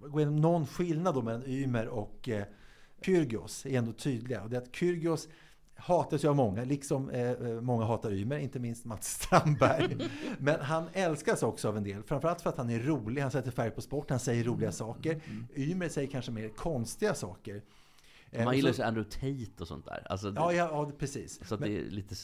gå 0.00 0.20
igenom 0.20 0.36
någon 0.36 0.66
skillnad 0.66 1.14
då 1.14 1.22
mellan 1.22 1.46
Ymer 1.46 1.88
och 1.88 2.28
eh, 2.28 2.44
Kyrgios 3.02 3.66
är 3.66 3.78
ändå 3.78 3.92
tydliga. 3.92 4.42
Och 4.42 4.50
det 4.50 4.56
är 4.56 4.60
att 4.60 4.76
Kyrgios 4.76 5.28
hatas 5.76 6.24
ju 6.24 6.28
av 6.28 6.36
många, 6.36 6.64
liksom 6.64 7.10
eh, 7.10 7.30
eh, 7.30 7.60
många 7.60 7.84
hatar 7.84 8.12
Ymer, 8.12 8.38
inte 8.38 8.58
minst 8.58 8.84
Mats 8.84 9.08
Strandberg. 9.08 9.96
Men 10.38 10.60
han 10.60 10.84
älskas 10.92 11.42
också 11.42 11.68
av 11.68 11.76
en 11.76 11.84
del, 11.84 12.02
framförallt 12.02 12.40
för 12.40 12.50
att 12.50 12.56
han 12.56 12.70
är 12.70 12.78
rolig, 12.78 13.22
han 13.22 13.30
sätter 13.30 13.50
färg 13.50 13.70
på 13.70 13.80
sport, 13.80 14.10
han 14.10 14.18
säger 14.18 14.44
roliga 14.44 14.72
saker. 14.72 15.20
Ymer 15.56 15.88
säger 15.88 16.08
kanske 16.08 16.32
mer 16.32 16.48
konstiga 16.48 17.14
saker. 17.14 17.62
Eh, 18.30 18.38
Man 18.38 18.48
och 18.48 18.54
gillar 18.54 18.72
så- 18.72 18.82
ju 18.82 18.86
Andrew 18.86 19.10
Tate 19.10 19.62
och 19.62 19.68
sånt 19.68 19.84
där. 19.84 20.06
Alltså, 20.10 20.30
det, 20.30 20.40
Ja, 20.40 20.52
ja, 20.52 20.68
ja, 20.72 20.92
precis. 20.98 21.40
Så 21.48 21.54
att 21.54 21.60
Men- 21.60 21.70
det 21.70 21.78
är 21.78 21.90
lite 21.90 22.14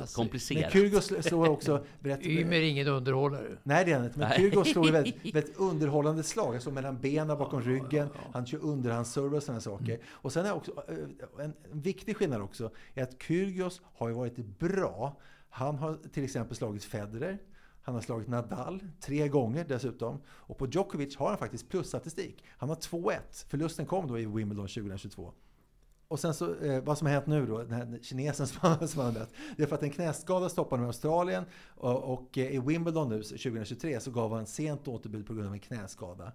Alltså, 0.00 0.16
komplicerat. 0.16 0.62
Men 0.62 0.70
Kyrgios 0.82 1.12
slår 1.26 1.48
också 1.48 1.84
rätt... 2.00 2.26
Ymer 2.26 2.56
är 2.56 2.62
ingen 2.62 2.88
underhållare. 2.88 3.58
Nej, 3.62 3.84
det 3.84 3.92
är 3.92 3.96
han 3.96 4.04
inte. 4.06 4.18
Men 4.18 4.28
Nej. 4.28 4.38
Kyrgios 4.38 4.68
slår 4.72 4.86
ju 4.86 4.92
väldigt, 4.92 5.16
väldigt 5.34 5.56
underhållande 5.56 6.22
slag. 6.22 6.54
Alltså 6.54 6.70
mellan 6.70 7.00
benen, 7.00 7.38
bakom 7.38 7.62
ryggen. 7.62 8.08
Han 8.32 8.46
kör 8.46 8.58
underhandsserve 8.64 9.36
och 9.36 9.42
sådana 9.42 9.60
saker. 9.60 10.00
Och 10.08 10.32
sen 10.32 10.46
är 10.46 10.52
också, 10.54 10.72
eh, 10.88 11.44
en, 11.44 11.52
en 11.72 11.80
viktig 11.80 12.16
skillnad 12.16 12.40
också, 12.42 12.70
är 12.94 13.02
att 13.02 13.22
Kyrgios 13.22 13.80
har 13.84 14.08
ju 14.08 14.14
varit 14.14 14.58
bra. 14.58 15.20
Han 15.50 15.76
har 15.78 15.98
till 16.12 16.24
exempel 16.24 16.56
slagit 16.56 16.84
Federer. 16.84 17.38
Han 17.88 17.94
har 17.94 18.02
slagit 18.02 18.28
Nadal 18.28 18.82
tre 19.00 19.28
gånger 19.28 19.64
dessutom. 19.68 20.20
Och 20.28 20.58
på 20.58 20.66
Djokovic 20.66 21.16
har 21.16 21.28
han 21.28 21.38
faktiskt 21.38 21.68
plusstatistik. 21.68 22.44
Han 22.48 22.68
har 22.68 22.76
2-1. 22.76 23.18
Förlusten 23.48 23.86
kom 23.86 24.06
då 24.06 24.18
i 24.18 24.26
Wimbledon 24.26 24.68
2022. 24.68 25.32
Och 26.08 26.20
sen 26.20 26.34
så, 26.34 26.54
eh, 26.54 26.82
vad 26.84 26.98
som 26.98 27.06
har 27.06 27.14
hänt 27.14 27.26
nu 27.26 27.46
då, 27.46 27.58
den 27.58 27.72
här 27.72 27.98
kinesen 28.02 28.46
som 28.46 28.88
som 28.88 29.02
han 29.02 29.12
har 29.14 29.20
mött, 29.20 29.32
det 29.56 29.62
är 29.62 29.66
för 29.66 29.74
att 29.74 29.82
en 29.82 29.90
knäskada 29.90 30.48
stoppade 30.48 30.76
honom 30.76 30.84
i 30.84 30.88
Australien 30.88 31.44
och, 31.66 32.12
och 32.12 32.38
eh, 32.38 32.54
i 32.54 32.58
Wimbledon 32.58 33.08
nu 33.08 33.22
2023 33.22 34.00
så 34.00 34.10
gav 34.10 34.34
han 34.34 34.46
sent 34.46 34.88
återbud 34.88 35.26
på 35.26 35.34
grund 35.34 35.46
av 35.46 35.54
en 35.54 35.60
knäskada. 35.60 36.32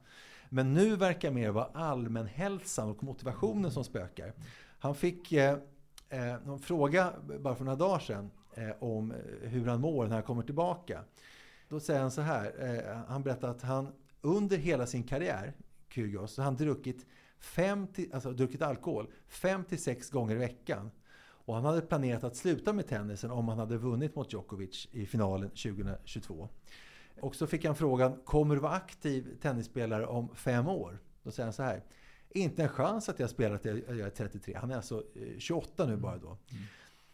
Men 0.49 0.73
nu 0.73 0.95
verkar 0.95 1.31
mer 1.31 1.49
vara 1.49 1.69
allmänhälsan 1.73 2.89
och 2.89 3.03
motivationen 3.03 3.71
som 3.71 3.83
spökar. 3.83 4.33
Han 4.79 4.95
fick 4.95 5.31
eh, 5.31 5.57
eh 6.09 6.35
någon 6.45 6.59
fråga 6.59 7.13
bara 7.39 7.55
för 7.55 7.65
några 7.65 7.77
dagar 7.77 7.99
sedan 7.99 8.31
eh, 8.55 8.71
om 8.79 9.11
eh, 9.11 9.49
hur 9.49 9.65
han 9.65 9.81
mår 9.81 10.07
när 10.07 10.13
han 10.13 10.23
kommer 10.23 10.43
tillbaka. 10.43 10.99
Då 11.69 11.79
säger 11.79 12.01
han 12.01 12.11
så 12.11 12.21
här, 12.21 12.53
eh, 12.59 12.97
han 13.07 13.23
berättar 13.23 13.47
att 13.47 13.61
han 13.61 13.87
under 14.21 14.57
hela 14.57 14.85
sin 14.85 15.03
karriär, 15.03 15.53
Kyrgios, 15.89 16.33
så 16.33 16.41
har 16.41 16.45
han 16.45 16.55
druckit, 16.55 17.05
fem 17.39 17.87
till, 17.87 18.13
alltså 18.13 18.31
druckit 18.31 18.61
alkohol 18.61 19.07
5 19.27 19.63
till 19.63 19.83
6 19.83 20.09
gånger 20.09 20.35
i 20.35 20.39
veckan. 20.39 20.91
Och 21.45 21.55
han 21.55 21.65
hade 21.65 21.81
planerat 21.81 22.23
att 22.23 22.35
sluta 22.35 22.73
med 22.73 22.87
tennisen 22.87 23.31
om 23.31 23.47
han 23.47 23.59
hade 23.59 23.77
vunnit 23.77 24.15
mot 24.15 24.33
Djokovic 24.33 24.87
i 24.91 25.05
finalen 25.05 25.49
2022. 25.49 26.49
Och 27.21 27.35
så 27.35 27.47
fick 27.47 27.65
han 27.65 27.75
frågan, 27.75 28.19
kommer 28.25 28.55
du 28.55 28.61
vara 28.61 28.73
aktiv 28.73 29.37
tennisspelare 29.41 30.05
om 30.05 30.35
fem 30.35 30.67
år? 30.67 30.99
Då 31.23 31.31
säger 31.31 31.45
han 31.45 31.53
så 31.53 31.63
här, 31.63 31.83
inte 32.29 32.63
en 32.63 32.69
chans 32.69 33.09
att 33.09 33.19
jag 33.19 33.29
spelar 33.29 33.57
till 33.57 33.83
jag 33.87 33.99
är 33.99 34.09
33. 34.09 34.57
Han 34.57 34.71
är 34.71 34.75
alltså 34.75 35.03
eh, 35.15 35.39
28 35.39 35.85
nu 35.85 35.97
bara 35.97 36.17
då. 36.17 36.37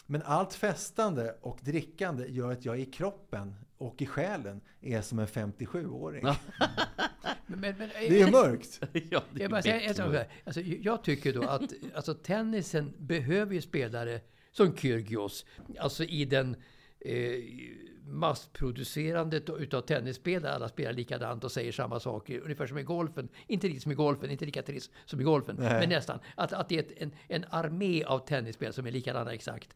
Men 0.06 0.22
allt 0.22 0.54
festande 0.54 1.36
och 1.42 1.60
drickande 1.62 2.28
gör 2.28 2.52
att 2.52 2.66
jag 2.66 2.80
i 2.80 2.86
kroppen 2.86 3.56
och 3.80 4.02
i 4.02 4.06
själen 4.06 4.62
är 4.82 5.02
som 5.02 5.20
en 5.20 5.28
57-åring. 5.28 6.24
Men, 7.48 7.60
men, 7.78 7.90
Det 8.10 8.22
är 8.22 8.32
mörkt. 8.32 8.82
ja, 9.10 9.24
det 9.32 9.40
är 9.40 9.42
Jag, 9.42 9.52
bara 9.52 9.62
säga 9.62 9.94
så 9.94 10.12
här. 10.12 10.28
alltså, 10.46 10.62
jag 10.62 11.04
tycker 11.04 11.34
då 11.34 11.44
att 11.44 11.74
alltså, 11.94 12.14
tennisen 12.14 12.94
behöver 12.98 13.54
ju 13.54 13.62
spelare 13.62 14.22
som 14.52 14.78
Kyrgios. 14.78 15.46
Alltså 15.80 16.04
i 16.04 16.26
den 16.26 16.56
eh, 17.00 17.34
massproducerandet 18.06 19.50
utav 19.50 19.82
tennisspelare. 19.82 20.54
Alla 20.54 20.70
spelar 20.70 20.94
likadant 20.94 21.44
och 21.44 21.52
säger 21.52 21.72
samma 21.72 22.00
saker. 22.00 22.40
Ungefär 22.40 22.68
som 22.68 22.78
i 22.78 22.84
golfen. 22.84 23.30
Inte 23.48 23.68
riktigt 23.68 23.84
som 23.84 23.92
i 23.92 23.96
golfen, 23.96 24.32
inte 24.32 24.46
lika 24.46 24.62
trist 24.62 24.92
som 25.06 25.22
i 25.22 25.24
golfen. 25.24 25.56
Nej. 25.60 25.80
Men 25.80 25.90
nästan. 25.90 26.20
Att, 26.36 26.54
att 26.54 26.70
det 26.70 26.76
är 26.76 26.80
ett, 26.80 26.92
en, 26.98 27.12
en 27.28 27.46
armé 27.50 28.04
av 28.04 28.20
tennisspelare 28.20 28.74
som 28.74 28.88
är 28.88 28.92
likadana 28.92 29.34
exakt. 29.34 29.76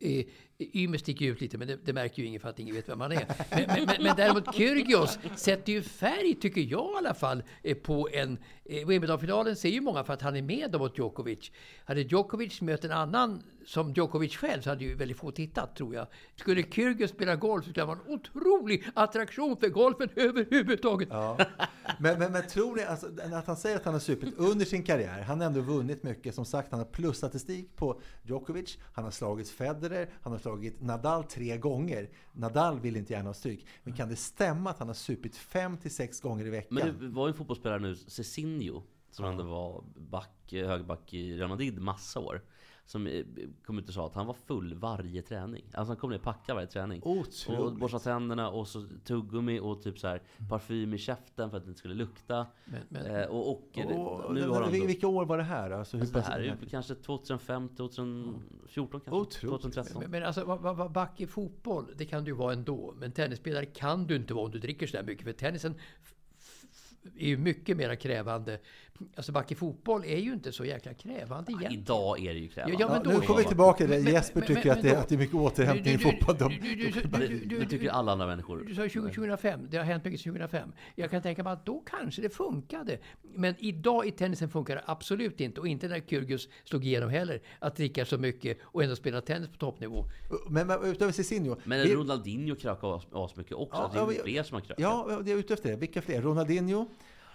Eh, 0.00 0.24
Ymer 0.58 0.98
sticker 0.98 1.26
ut 1.26 1.40
lite, 1.40 1.58
men 1.58 1.68
det, 1.68 1.78
det 1.84 1.92
märker 1.92 2.22
ju 2.22 2.28
ingen 2.28 2.40
för 2.40 2.48
att 2.48 2.58
ingen 2.58 2.74
vet 2.74 2.88
vem 2.88 3.00
han 3.00 3.12
är. 3.12 3.26
Men, 3.50 3.64
men, 3.66 3.84
men, 3.86 4.02
men 4.02 4.16
däremot 4.16 4.54
Kyrgios 4.54 5.18
sätter 5.36 5.72
ju 5.72 5.82
färg, 5.82 6.34
tycker 6.34 6.60
jag 6.60 6.94
i 6.94 6.96
alla 6.98 7.14
fall, 7.14 7.42
eh, 7.62 7.76
på 7.76 8.08
en... 8.12 8.38
Eh, 8.64 8.86
Wimbledon-finalen 8.86 9.56
ser 9.56 9.68
ju 9.68 9.80
många 9.80 10.04
för 10.04 10.12
att 10.12 10.22
han 10.22 10.36
är 10.36 10.42
med 10.42 10.70
då 10.70 10.78
mot 10.78 10.98
Djokovic. 10.98 11.50
Hade 11.84 12.00
Djokovic 12.00 12.60
mött 12.60 12.84
en 12.84 12.92
annan 12.92 13.42
som 13.66 13.92
Djokovic 13.92 14.36
själv 14.36 14.60
så 14.60 14.70
hade 14.70 14.84
ju 14.84 14.94
väldigt 14.94 15.16
få 15.16 15.30
tittat, 15.30 15.76
tror 15.76 15.94
jag. 15.94 16.06
Skulle 16.36 16.62
Kyrgios 16.62 17.10
spela 17.10 17.36
golf 17.36 17.64
så 17.64 17.70
skulle 17.70 17.86
han 17.86 17.98
vara 17.98 18.06
en 18.06 18.14
otrolig 18.14 18.84
attraktion 18.94 19.56
för 19.56 19.68
golfen 19.68 20.08
överhuvudtaget. 20.16 21.08
Ja. 21.10 21.38
Men, 21.98 22.18
men, 22.18 22.32
men 22.32 22.46
tror 22.46 22.76
ni, 22.76 22.82
alltså, 22.82 23.06
att 23.32 23.46
han 23.46 23.56
säger 23.56 23.76
att 23.76 23.84
han 23.84 23.94
har 23.94 24.00
supit 24.00 24.34
under 24.36 24.64
sin 24.64 24.82
karriär, 24.82 25.22
han 25.22 25.40
har 25.40 25.46
ändå 25.46 25.60
vunnit 25.60 26.02
mycket. 26.02 26.34
Som 26.34 26.44
sagt, 26.44 26.70
han 26.70 26.80
har 26.80 26.86
plusstatistik 26.86 27.76
på 27.76 28.00
Djokovic, 28.22 28.78
han 28.92 29.04
har 29.04 29.10
slagit 29.10 29.48
Federer, 29.48 30.08
han 30.22 30.32
har 30.32 30.38
slagit 30.44 30.80
Nadal 30.80 31.24
tre 31.24 31.58
gånger. 31.58 32.10
Nadal 32.32 32.80
vill 32.80 32.96
inte 32.96 33.12
gärna 33.12 33.28
ha 33.28 33.34
stryk. 33.34 33.66
Men 33.82 33.94
kan 33.94 34.08
det 34.08 34.16
stämma 34.16 34.70
att 34.70 34.78
han 34.78 34.88
har 34.88 34.94
supit 34.94 35.36
fem 35.36 35.76
till 35.76 35.94
sex 35.94 36.20
gånger 36.20 36.46
i 36.46 36.50
veckan? 36.50 36.74
Men 36.74 36.98
det 36.98 37.08
var 37.08 37.26
ju 37.26 37.30
en 37.30 37.36
fotbollsspelare 37.36 37.78
nu, 37.78 37.96
Cezinho, 37.96 38.82
som 39.10 39.24
ändå 39.24 39.44
var 39.44 39.84
back, 39.96 40.52
högerback 40.52 41.14
i 41.14 41.36
Real 41.36 41.48
Madrid 41.48 41.78
massa 41.78 42.20
år. 42.20 42.42
Som 42.86 43.22
kom 43.66 43.78
ut 43.78 43.88
och 43.88 43.94
sa 43.94 44.06
att 44.06 44.14
han 44.14 44.26
var 44.26 44.34
full 44.34 44.74
varje 44.74 45.22
träning. 45.22 45.64
Alltså 45.74 45.90
han 45.90 45.96
kom 45.96 46.10
ner 46.10 46.18
packad 46.18 46.54
varje 46.56 46.66
träning. 46.68 47.00
Otroligt. 47.04 47.60
Och 47.60 47.74
borstade 47.76 48.04
tänderna 48.04 48.50
och 48.50 48.68
så 48.68 48.86
tuggummi 49.04 49.60
och 49.60 49.82
typ 49.82 49.98
så 49.98 50.08
här 50.08 50.22
parfym 50.50 50.94
i 50.94 50.98
käften 50.98 51.50
för 51.50 51.56
att 51.56 51.64
det 51.64 51.68
inte 51.68 51.78
skulle 51.78 51.94
lukta. 51.94 52.46
Men- 52.64 52.80
men- 52.88 53.06
eh, 53.06 53.26
och, 53.26 53.50
och, 53.50 53.78
Och- 53.78 54.34
nu 54.34 54.48
har 54.48 54.62
han 54.62 54.72
då, 54.80 54.86
Vilka 54.86 55.08
år 55.08 55.24
var 55.24 55.38
det 55.38 55.44
här? 55.44 55.70
Alltså, 55.70 55.96
hur 55.96 56.02
alltså 56.04 56.18
det 56.18 56.24
här 56.24 56.40
är 56.40 56.44
ju 56.62 56.68
kanske 56.70 56.94
2005, 56.94 57.68
2014 57.68 59.00
kanske? 59.00 59.10
Otroligt. 59.10 59.62
2013. 59.62 60.02
Men, 60.02 60.10
men 60.10 60.22
alltså, 60.24 60.44
vad, 60.44 60.76
vad, 60.76 60.92
back 60.92 61.20
i 61.20 61.26
fotboll, 61.26 61.86
det 61.96 62.04
kan 62.04 62.24
du 62.24 62.30
ju 62.30 62.36
vara 62.36 62.52
ändå. 62.52 62.94
Men 62.96 63.12
tennisspelare 63.12 63.66
kan 63.66 64.06
du 64.06 64.16
inte 64.16 64.34
vara 64.34 64.44
om 64.44 64.50
du 64.50 64.58
dricker 64.58 64.86
så 64.86 64.96
där 64.96 65.04
mycket. 65.04 65.24
För 65.24 65.32
tennisen 65.32 65.74
är 67.18 67.28
ju 67.28 67.36
mycket 67.36 67.76
mer 67.76 67.94
krävande. 67.94 68.58
Alltså 69.16 69.32
back 69.32 69.52
i 69.52 69.54
fotboll 69.54 70.04
är 70.04 70.16
ju 70.18 70.32
inte 70.32 70.52
så 70.52 70.64
jäkla 70.64 70.94
krävande 70.94 71.52
egentligen. 71.52 71.72
Idag 71.82 72.20
är 72.26 72.34
det 72.34 72.40
ju 72.40 72.48
krävande. 72.48 72.76
Ja, 72.80 72.88
men 72.88 72.96
Ja, 72.96 73.02
då- 73.12 73.20
nu 73.20 73.26
kommer 73.26 73.40
vi 73.40 73.46
tillbaka 73.46 73.76
till 73.86 74.04
det. 74.04 74.10
Jesper 74.10 74.40
men- 74.40 74.46
tycker 74.46 74.64
men- 74.68 74.76
att, 74.78 74.82
det, 74.82 74.90
då- 74.90 74.96
att 74.96 75.08
det 75.08 75.14
är 75.14 75.18
mycket 75.18 75.34
återhämtning 75.34 75.94
i 75.94 75.98
fotboll. 75.98 76.36
De, 76.38 76.48
du- 76.48 76.74
du- 76.74 77.38
du- 77.46 77.58
Det, 77.58 77.66
tycker 77.66 77.90
alla 77.90 78.12
andra 78.12 78.26
människor. 78.26 78.64
Du 78.68 78.74
sa 78.74 78.88
20, 78.88 79.08
2005, 79.12 79.66
det 79.70 79.76
har 79.76 79.84
hänt 79.84 80.04
mycket 80.04 80.20
sedan 80.20 80.32
2005. 80.32 80.72
Jag 80.94 81.10
kan 81.10 81.22
tänka 81.22 81.42
mig 81.44 81.52
att 81.52 81.66
då 81.66 81.82
kanske 81.86 82.22
det 82.22 82.30
funkade. 82.30 82.98
Men 83.22 83.54
idag 83.58 84.06
i 84.06 84.10
tennisen 84.10 84.48
funkar 84.48 84.76
det 84.76 84.82
absolut 84.86 85.40
inte. 85.40 85.60
Och 85.60 85.68
inte 85.68 85.88
när 85.88 86.00
Kyrgios 86.00 86.48
slog 86.64 86.84
igenom 86.84 87.10
heller. 87.10 87.42
Att 87.58 87.76
dricka 87.76 88.04
så 88.04 88.18
mycket 88.18 88.58
och 88.62 88.82
ändå 88.82 88.96
spela 88.96 89.20
tennis 89.20 89.48
på 89.48 89.56
toppnivå. 89.56 90.04
men, 90.48 90.66
men 90.66 90.84
utöver 90.84 91.12
Cezinho. 91.12 91.56
Men 91.64 91.82
vi- 91.82 91.94
Ronaldinho 91.94 92.54
krökar 92.56 92.96
as- 92.96 93.06
asmycket 93.12 93.52
också. 93.52 93.76
Ja, 93.76 93.90
det 93.92 93.98
är 93.98 94.02
ja, 94.02 94.12
ju 94.12 94.32
fler 94.32 94.42
som 94.42 94.54
har 94.54 94.60
krökat. 94.60 94.80
Ja, 94.82 95.20
det 95.24 95.32
är 95.32 95.36
ute 95.36 95.54
efter 95.54 95.70
det. 95.70 95.76
Vilka 95.76 96.02
fler? 96.02 96.22
Ronaldinho? 96.22 96.86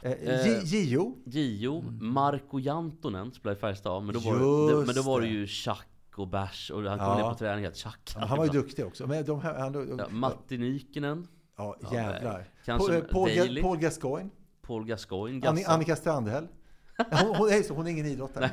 Eh, 0.02 0.12
Eh, 0.12 0.46
Gi- 0.46 0.64
Gio? 0.64 1.18
Gio, 1.26 1.80
Mm. 1.80 2.14
Marco 2.14 2.60
Jantonen 2.60 3.32
spelade 3.32 3.58
i 3.58 3.62
Färjestad, 3.62 4.04
men 4.04 4.14
då 4.14 4.20
var, 4.20 4.34
det, 4.80 4.86
men 4.86 4.96
då 4.96 5.02
var 5.02 5.22
det 5.22 5.28
ju 5.28 5.48
tjack 5.48 5.88
och 6.16 6.28
bärs 6.28 6.72
och 6.72 6.82
han 6.84 6.98
kom 7.00 7.08
Ja. 7.08 7.16
ner 7.18 7.30
på 7.30 7.36
träning 7.38 7.64
helt 7.64 7.76
tjack. 7.76 8.12
Ja, 8.16 8.26
han 8.26 8.38
var 8.38 8.46
ju 8.46 8.52
duktig 8.52 8.86
också. 8.86 9.08
Men 9.08 9.26
de 9.26 9.42
här, 9.42 9.60
han, 9.60 9.98
Ja, 10.00 10.06
Matti 10.10 10.58
Nykinen. 10.58 11.28
Ja, 11.58 11.76
jävlar. 11.92 12.48
Kanske 12.66 13.02
Paul, 13.02 13.60
Paul, 13.62 13.78
Gascoigne? 13.78 14.30
Paul 14.62 14.86
Gascoigne. 14.86 15.48
Anni, 15.48 15.62
Gassan. 15.62 15.76
Annika 15.76 15.96
Strandhäll? 15.96 16.48
Hon, 17.12 17.36
hon, 17.36 17.50
är, 17.50 17.64
så, 17.64 17.74
hon 17.74 17.88
är 17.88 17.92
ingen 17.92 18.06
idrottare. 18.06 18.52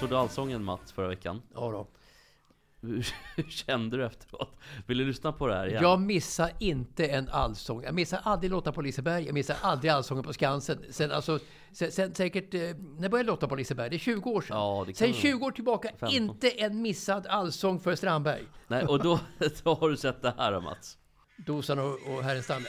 Såg 0.00 0.08
du 0.08 0.16
Allsången 0.16 0.64
Mats 0.64 0.92
förra 0.92 1.08
veckan? 1.08 1.42
Ja 1.54 1.70
då. 1.70 1.86
Hur, 2.80 3.06
kände 3.48 3.96
du 3.96 4.06
efteråt? 4.06 4.58
Vill 4.86 4.98
du 4.98 5.04
lyssna 5.04 5.32
på 5.32 5.46
det 5.46 5.54
här 5.54 5.66
igen? 5.66 5.82
Jag 5.82 6.00
missar 6.00 6.50
inte 6.58 7.06
en 7.06 7.28
allsång. 7.28 7.82
Jag 7.82 7.94
missar 7.94 8.20
aldrig 8.22 8.50
låtar 8.50 8.72
på 8.72 8.82
Liseberg. 8.82 9.24
Jag 9.24 9.34
missar 9.34 9.56
aldrig 9.62 9.90
allsången 9.90 10.24
på 10.24 10.32
Skansen. 10.32 10.84
Sen, 10.90 11.12
alltså, 11.12 11.38
sen, 11.72 11.92
sen 11.92 12.14
säkert... 12.14 12.54
eh, 12.54 12.60
När 12.98 13.08
började 13.08 13.26
låta 13.26 13.48
på 13.48 13.54
Liseberg? 13.54 13.90
Det 13.90 13.96
är 13.96 13.98
20 13.98 14.30
år 14.30 14.40
sedan. 14.40 14.56
Ja, 14.56 14.84
det 14.86 14.92
kan 14.92 14.94
sen 14.98 15.08
det 15.08 15.14
20 15.14 15.46
år 15.46 15.50
tillbaka, 15.50 15.88
15. 15.88 16.08
inte 16.08 16.50
en 16.50 16.82
missad 16.82 17.26
allsång 17.26 17.80
för 17.80 17.94
Strandberg. 17.94 18.44
Nej, 18.68 18.84
och 18.84 19.02
då, 19.02 19.20
då 19.62 19.74
har 19.74 19.88
du 19.88 19.96
sett 19.96 20.22
det 20.22 20.34
här 20.38 20.60
Mats. 20.60 20.98
Dosan 21.46 21.78
och, 21.78 21.84
och 21.86 22.22
Herren 22.22 22.42
Stalla. 22.42 22.68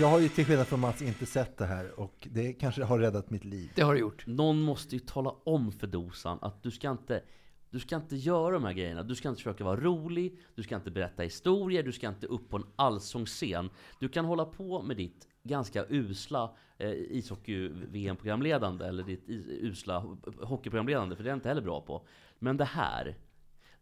Jag 0.00 0.08
har 0.08 0.20
ju 0.20 0.28
till 0.28 0.44
skillnad 0.46 0.66
från 0.66 0.80
Mats 0.80 1.02
inte 1.02 1.26
sett 1.26 1.56
det 1.56 1.66
här 1.66 2.00
och 2.00 2.28
det 2.32 2.52
kanske 2.52 2.84
har 2.84 2.98
räddat 2.98 3.30
mitt 3.30 3.44
liv. 3.44 3.70
Det 3.74 3.82
har 3.82 3.94
du 3.94 4.00
gjort. 4.00 4.26
Någon 4.26 4.62
måste 4.62 4.96
ju 4.96 5.00
tala 5.00 5.30
om 5.44 5.72
för 5.72 5.86
Dosan 5.86 6.38
att 6.42 6.62
du 6.62 6.70
ska 6.70 6.90
inte 6.90 7.22
du 7.70 7.80
ska 7.80 7.96
inte 7.96 8.16
göra 8.16 8.50
de 8.54 8.64
här 8.64 8.72
grejerna. 8.72 9.02
Du 9.02 9.14
ska 9.14 9.28
inte 9.28 9.38
försöka 9.42 9.64
vara 9.64 9.80
rolig, 9.80 10.38
du 10.54 10.62
ska 10.62 10.76
inte 10.76 10.90
berätta 10.90 11.22
historier, 11.22 11.82
du 11.82 11.92
ska 11.92 12.08
inte 12.08 12.26
upp 12.26 12.50
på 12.50 12.56
en 12.56 12.64
allsångsscen. 12.76 13.70
Du 13.98 14.08
kan 14.08 14.24
hålla 14.24 14.44
på 14.44 14.82
med 14.82 14.96
ditt 14.96 15.28
ganska 15.42 15.84
usla 15.88 16.56
eh, 16.78 16.90
ishockey-VM-programledande 16.92 18.84
eller 18.86 19.02
ditt 19.02 19.24
usla 19.48 20.00
ho- 20.00 20.44
hockeyprogramledande, 20.44 21.16
för 21.16 21.22
det 21.24 21.28
är 21.28 21.30
jag 21.30 21.36
inte 21.36 21.48
heller 21.48 21.62
bra 21.62 21.80
på. 21.80 22.06
Men 22.38 22.56
det 22.56 22.64
här, 22.64 23.16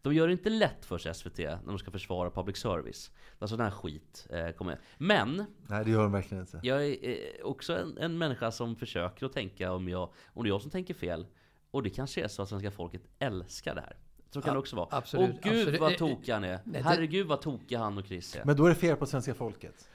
de 0.02 0.14
gör 0.14 0.26
det 0.26 0.32
inte 0.32 0.50
lätt 0.50 0.84
för 0.84 0.98
sig 0.98 1.14
SVT 1.14 1.38
när 1.38 1.66
de 1.66 1.78
ska 1.78 1.90
försvara 1.90 2.30
public 2.30 2.56
service. 2.56 3.10
Alltså 3.38 3.56
den 3.56 3.64
här 3.64 3.70
skit 3.72 4.26
eh, 4.30 4.50
kommer. 4.50 4.80
Men 4.98 5.44
Nej, 5.68 5.84
det 5.84 5.90
gör 5.90 6.02
de 6.02 6.12
verkligen 6.12 6.40
inte. 6.42 6.60
jag 6.62 6.86
är 6.86 7.08
eh, 7.08 7.44
också 7.44 7.76
en, 7.78 7.98
en 7.98 8.18
människa 8.18 8.50
som 8.50 8.76
försöker 8.76 9.26
att 9.26 9.32
tänka 9.32 9.72
om, 9.72 9.88
jag, 9.88 10.10
om 10.26 10.42
det 10.42 10.48
är 10.48 10.50
jag 10.50 10.62
som 10.62 10.70
tänker 10.70 10.94
fel. 10.94 11.26
Och 11.70 11.82
det 11.82 11.90
kanske 11.90 12.24
är 12.24 12.28
så 12.28 12.42
att 12.42 12.48
svenska 12.48 12.70
folket 12.70 13.02
älskar 13.18 13.74
det 13.74 13.80
här. 13.80 13.96
Så 14.30 14.40
kan 14.42 14.48
Ja, 14.48 14.52
det 14.52 14.58
också 14.58 14.76
vara. 14.76 14.88
absolut, 14.90 15.30
Åh 15.44 15.50
gud 15.50 15.58
absolut. 15.60 15.80
vad 15.80 15.92
Eh, 15.92 15.98
tokig 15.98 16.32
han 16.32 16.44
är. 16.44 16.60
nej, 16.64 16.82
Herregud 16.82 17.26
vad 17.26 17.40
tokig 17.40 17.76
han 17.76 17.98
och 17.98 18.06
Chris 18.06 18.36
är. 18.36 18.44
Men 18.44 18.56
då 18.56 18.64
är 18.64 18.68
det 18.68 18.74
fel 18.74 18.96
på 18.96 19.06
svenska 19.06 19.34
folket. 19.34 19.88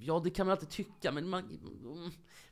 Ja, 0.00 0.20
det 0.24 0.30
kan 0.30 0.46
man 0.46 0.52
alltid 0.52 0.68
tycka, 0.68 1.12
men 1.12 1.28
man, 1.28 1.60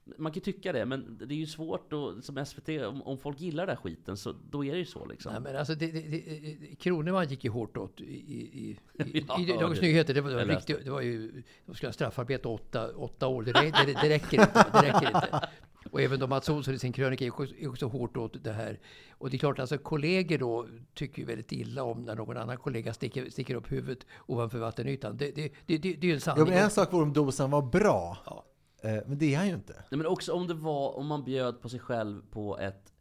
man 0.05 0.33
kan 0.33 0.35
ju 0.35 0.53
tycka 0.53 0.73
det, 0.73 0.87
men 0.87 1.19
det 1.19 1.35
är 1.35 1.39
ju 1.39 1.47
svårt 1.47 1.91
då, 1.91 2.23
som 2.23 2.47
SVT, 2.47 2.69
om, 2.69 3.03
om 3.03 3.19
folk 3.19 3.41
gillar 3.41 3.67
den 3.67 3.77
här 3.77 3.83
skiten, 3.83 4.17
så 4.17 4.35
då 4.51 4.65
är 4.65 4.73
det 4.73 4.79
ju 4.79 4.85
så 4.85 5.07
liksom. 5.07 5.33
Nej, 5.33 5.41
men 5.41 5.57
alltså, 5.57 5.75
det, 5.75 5.87
det, 5.87 6.01
det, 6.01 6.75
Kroneman 6.79 7.29
gick 7.29 7.45
ju 7.45 7.51
hårt 7.51 7.77
åt 7.77 8.01
i, 8.01 8.05
i, 8.05 8.79
i, 8.93 9.19
i, 9.19 9.25
Ja, 9.29 9.41
i 9.41 9.47
Dagens 9.47 9.81
Nyheter. 9.81 10.15
Det 10.15 10.21
var, 10.21 10.31
det 10.31 10.37
var, 10.37 10.45
riktigt, 10.45 10.85
det 10.85 10.91
var 10.91 11.01
ju... 11.01 11.43
De 11.67 11.75
skulle 11.75 11.89
ha 11.89 11.93
straffarbete 11.93 12.49
åtta, 12.49 12.89
åtta 12.97 13.27
år. 13.27 13.43
Det, 13.43 13.53
det, 13.53 13.71
det, 14.03 14.09
räcker 14.09 14.41
inte, 14.41 14.67
det 14.73 14.83
räcker 14.83 15.07
inte. 15.07 15.49
Och 15.91 16.01
även 16.01 16.21
då 16.21 16.27
Mats 16.27 16.49
Olsson 16.49 16.75
i 16.75 16.79
sin 16.79 16.93
krönika 16.93 17.25
gick 17.25 17.41
också, 17.41 17.55
också 17.67 17.87
hårt 17.87 18.17
åt 18.17 18.45
det 18.45 18.53
här. 18.53 18.79
Och 19.11 19.31
det 19.31 19.37
är 19.37 19.39
klart, 19.39 19.59
alltså 19.59 19.79
kollegor 19.79 20.39
då 20.39 20.67
tycker 20.95 21.19
ju 21.19 21.25
väldigt 21.25 21.53
illa 21.53 21.83
om 21.83 22.03
när 22.03 22.15
någon 22.15 22.37
annan 22.37 22.57
kollega 22.57 22.95
sticker, 22.95 23.31
sticker 23.31 23.55
upp 23.55 23.73
huvudet 23.73 24.07
ovanför 24.27 24.59
vattenytan. 24.59 25.17
Det, 25.17 25.31
det, 25.31 25.53
det, 25.67 25.79
det, 25.79 25.95
det 25.95 26.07
är 26.07 26.09
ju 26.09 26.11
en 26.11 26.15
Ja, 26.15 26.21
sanning. 26.21 26.45
men 26.45 26.65
en 26.65 26.71
sak 26.71 26.93
vore 26.93 27.03
om 27.03 27.13
dosan 27.13 27.51
var 27.51 27.63
bra. 27.63 28.19
Eh, 28.27 28.33
men 28.83 29.19
det 29.19 29.35
är 29.35 29.39
han 29.39 29.49
ju 29.49 29.55
inte. 29.55 29.73
Nej, 29.91 29.99
men 29.99 30.07
också 30.07 30.33
om 30.33 30.47
det 30.47 30.55
var, 30.55 30.97
om 30.99 31.07
man 31.07 31.25
bjöd 31.25 31.61
på 31.63 31.69
sig 31.69 31.81
själv 31.81 32.23
på 32.31 32.59
ett 32.59 32.93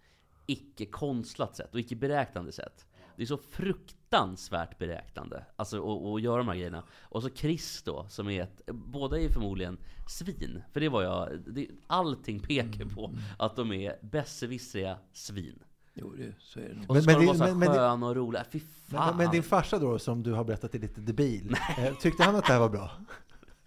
icke 0.46 0.86
konstlat 0.86 1.56
sätt 1.56 1.74
och 1.74 1.80
icke 1.80 1.96
beräknande 1.96 2.52
sätt. 2.52 2.86
Det 3.16 3.24
är 3.24 3.28
så 3.28 3.38
fruktansvärt 3.38 4.78
beräknande, 4.78 5.46
alltså 5.56 5.78
att- 6.16 6.22
göra 6.22 6.38
de 6.38 6.48
här 6.48 6.56
grejerna. 6.56 6.84
Och 7.02 7.24
så 7.24 7.30
Chris 7.30 7.82
då, 7.86 8.06
som 8.10 8.30
är 8.30 8.44
ett, 8.44 8.62
båda 8.68 9.20
är 9.20 9.30
förmodligen 9.30 9.78
svin. 10.08 10.64
För 10.74 10.80
det 10.80 10.90
var 10.90 11.04
jag, 11.04 11.30
det, 11.48 11.68
allting 11.88 12.40
pekar 12.40 12.86
på 12.86 13.12
att 13.40 13.56
de 13.56 13.72
är 13.72 13.96
besserwissriga 14.02 14.98
svin. 15.14 15.60
Jo, 15.94 16.14
det, 16.18 16.34
så 16.40 16.60
är 16.60 16.64
det. 16.64 16.80
Och 16.80 16.86
så 16.88 16.94
Men- 16.94 17.02
ska 17.04 17.12
men 17.12 17.20
de 17.20 17.22
det- 17.22 17.28
vara 17.28 17.38
så 17.38 17.44
här 17.44 17.56
men- 17.56 18.00
men 18.00 18.04
och 18.10 18.16
roliga. 18.16 18.44
Fy 18.52 18.60
Men, 18.88 19.00
fan! 19.02 19.18
men 19.18 19.32
din 19.32 19.44
farsa 19.44 19.80
då, 19.80 20.00
som 20.00 20.24
du 20.24 20.34
har 20.34 20.44
berättat 20.44 20.76
är 20.76 20.80
lite 20.80 21.02
debil. 21.02 21.56
Eh, 21.78 21.96
tyckte 21.96 22.24
han 22.24 22.36
att 22.36 22.46
det 22.46 22.54
här 22.54 22.60
var 22.60 22.70
bra? 22.70 22.92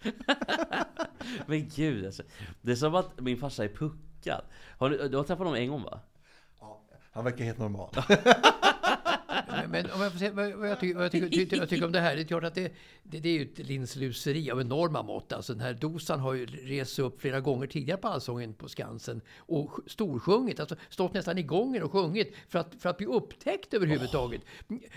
Men 1.47 1.69
gud 1.69 2.07
alltså. 2.07 2.23
Det 2.63 2.73
är 2.73 2.77
som 2.77 2.95
att 2.95 3.21
min 3.21 3.37
farsa 3.37 3.65
är 3.65 3.69
puckad. 3.69 4.43
Har 4.79 4.91
du, 4.91 5.09
du 5.09 5.17
har 5.17 5.25
träffat 5.25 5.39
honom 5.39 5.55
en 5.55 5.69
gång 5.69 5.83
va? 5.83 6.01
Han 7.13 7.25
verkar 7.25 7.45
helt 7.45 7.59
normal. 7.59 7.91
Men, 9.49 9.71
men 9.71 9.91
om 9.91 10.01
jag 10.01 10.13
får 10.13 10.19
säga 10.19 10.33
vad 10.33 10.53
vad 10.53 10.71
jag 10.71 10.81
tycker, 10.81 10.95
vad 10.95 11.05
jag 11.05 11.13
tycker, 11.13 11.29
tycker, 11.29 11.57
jag 11.57 11.69
tycker 11.69 11.85
om 11.87 11.93
det 11.93 12.01
här. 12.01 12.17
Det 12.17 12.23
är 12.23 12.25
klart 12.25 12.45
att 12.45 12.55
det, 12.55 12.73
det, 13.03 13.21
det 13.21 13.29
är 13.29 13.33
ju 13.33 13.43
ett 13.43 13.59
linsluseri 13.59 14.51
av 14.51 14.61
enorma 14.61 15.03
mått. 15.03 15.33
Alltså 15.33 15.53
den 15.53 15.63
här 15.63 15.75
dosan 15.75 16.21
har 16.21 16.35
ju 16.35 16.47
rest 16.47 16.95
sig 16.95 17.05
upp 17.05 17.21
flera 17.21 17.41
gånger 17.41 17.67
tidigare 17.67 18.01
på 18.01 18.09
Allsången 18.09 18.55
på 18.55 18.69
Skansen 18.69 19.21
och 19.39 19.71
sj- 19.71 19.89
storsjungit. 19.89 20.61
Alltså 20.61 20.77
stått 20.89 21.15
nästan 21.15 21.39
i 21.39 21.43
gången 21.43 21.83
och 21.83 21.93
sjungit 21.93 22.35
för 22.49 22.59
att, 22.59 22.75
för 22.79 22.89
att 22.89 22.97
bli 22.97 23.07
upptäckt 23.07 23.75
överhuvudtaget. 23.75 24.41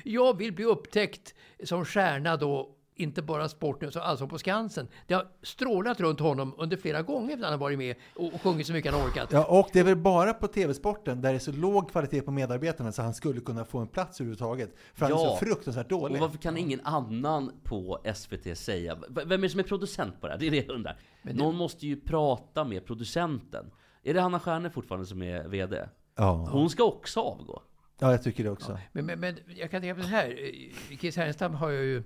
Jag 0.03 0.37
vill 0.37 0.53
bli 0.53 0.65
upptäckt 0.65 1.33
som 1.63 1.85
stjärna 1.85 2.37
då 2.37 2.75
inte 2.95 3.21
bara 3.21 3.49
sporten, 3.49 3.89
utan 3.89 4.01
alltså 4.01 4.27
på 4.27 4.37
Skansen. 4.37 4.87
Det 5.07 5.13
har 5.13 5.27
strålat 5.41 5.99
runt 5.99 6.19
honom 6.19 6.53
under 6.57 6.77
flera 6.77 7.01
gånger 7.01 7.37
när 7.37 7.43
han 7.43 7.53
har 7.53 7.57
varit 7.59 7.77
med 7.77 7.95
och, 8.15 8.33
och 8.33 8.41
sjungit 8.41 8.67
så 8.67 8.73
mycket 8.73 8.93
han 8.93 9.07
orkat. 9.07 9.31
Ja, 9.31 9.43
och 9.45 9.69
det 9.73 9.79
är 9.79 9.83
väl 9.83 9.95
bara 9.95 10.33
på 10.33 10.47
TV-sporten 10.47 11.21
där 11.21 11.29
det 11.29 11.35
är 11.37 11.39
så 11.39 11.51
låg 11.51 11.91
kvalitet 11.91 12.21
på 12.21 12.31
medarbetarna 12.31 12.91
så 12.91 13.01
han 13.01 13.13
skulle 13.13 13.41
kunna 13.41 13.65
få 13.65 13.79
en 13.79 13.87
plats 13.87 14.21
överhuvudtaget. 14.21 14.75
För 14.93 15.05
han 15.05 15.13
är 15.13 15.17
så 15.17 15.35
fruktansvärt 15.35 15.89
dålig. 15.89 16.15
Och 16.15 16.21
varför 16.21 16.37
kan 16.37 16.57
ingen 16.57 16.81
annan 16.83 17.51
på 17.63 17.99
SVT 18.15 18.57
säga? 18.57 18.97
Vem 19.09 19.31
är 19.31 19.37
det 19.37 19.49
som 19.49 19.59
är 19.59 19.63
producent 19.63 20.21
på 20.21 20.27
det 20.27 20.33
här? 20.33 20.39
Det 20.39 20.47
är 20.47 20.51
det 20.51 20.57
jag 20.67 20.69
undrar. 20.75 20.97
Det- 21.23 21.33
Någon 21.33 21.55
måste 21.55 21.87
ju 21.87 22.01
prata 22.01 22.63
med 22.63 22.85
producenten. 22.85 23.71
Är 24.03 24.13
det 24.13 24.21
Hanna 24.21 24.39
Stjärne 24.39 24.69
fortfarande 24.69 25.05
som 25.07 25.21
är 25.23 25.47
VD? 25.47 25.85
Ja. 26.15 26.47
Hon 26.51 26.69
ska 26.69 26.83
också 26.83 27.19
avgå. 27.19 27.61
Ja, 27.99 28.11
jag 28.11 28.23
tycker 28.23 28.43
det 28.43 28.49
också. 28.49 28.77
Men, 28.91 29.05
men, 29.05 29.19
men 29.19 29.37
jag 29.55 29.71
kan 29.71 29.81
tänka 29.81 29.95
på 29.95 30.01
det 30.01 30.07
här. 30.07 30.27
Eh, 30.29 30.97
Chris 30.97 31.17
Härenstam 31.17 31.53
har 31.55 31.71
jag 31.71 31.83
ju... 31.83 32.03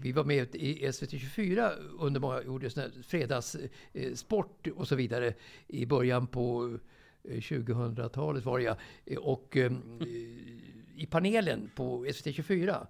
Vi 0.00 0.12
var 0.12 0.24
med 0.24 0.54
i 0.54 0.92
SVT 0.92 1.10
24 1.10 1.72
under 1.98 2.20
många 2.20 2.42
gjorde 2.42 2.70
fredagssport 3.06 4.66
eh, 4.66 4.72
och 4.72 4.88
så 4.88 4.96
vidare 4.96 5.34
i 5.66 5.86
början 5.86 6.26
på 6.26 6.78
eh, 7.24 7.36
2000-talet 7.36 8.44
var 8.44 8.58
det 8.58 8.64
ja. 8.64 8.76
Och 9.20 9.56
eh, 9.56 9.72
i 10.96 11.06
panelen 11.10 11.70
på 11.74 12.06
SVT 12.14 12.34
24 12.34 12.86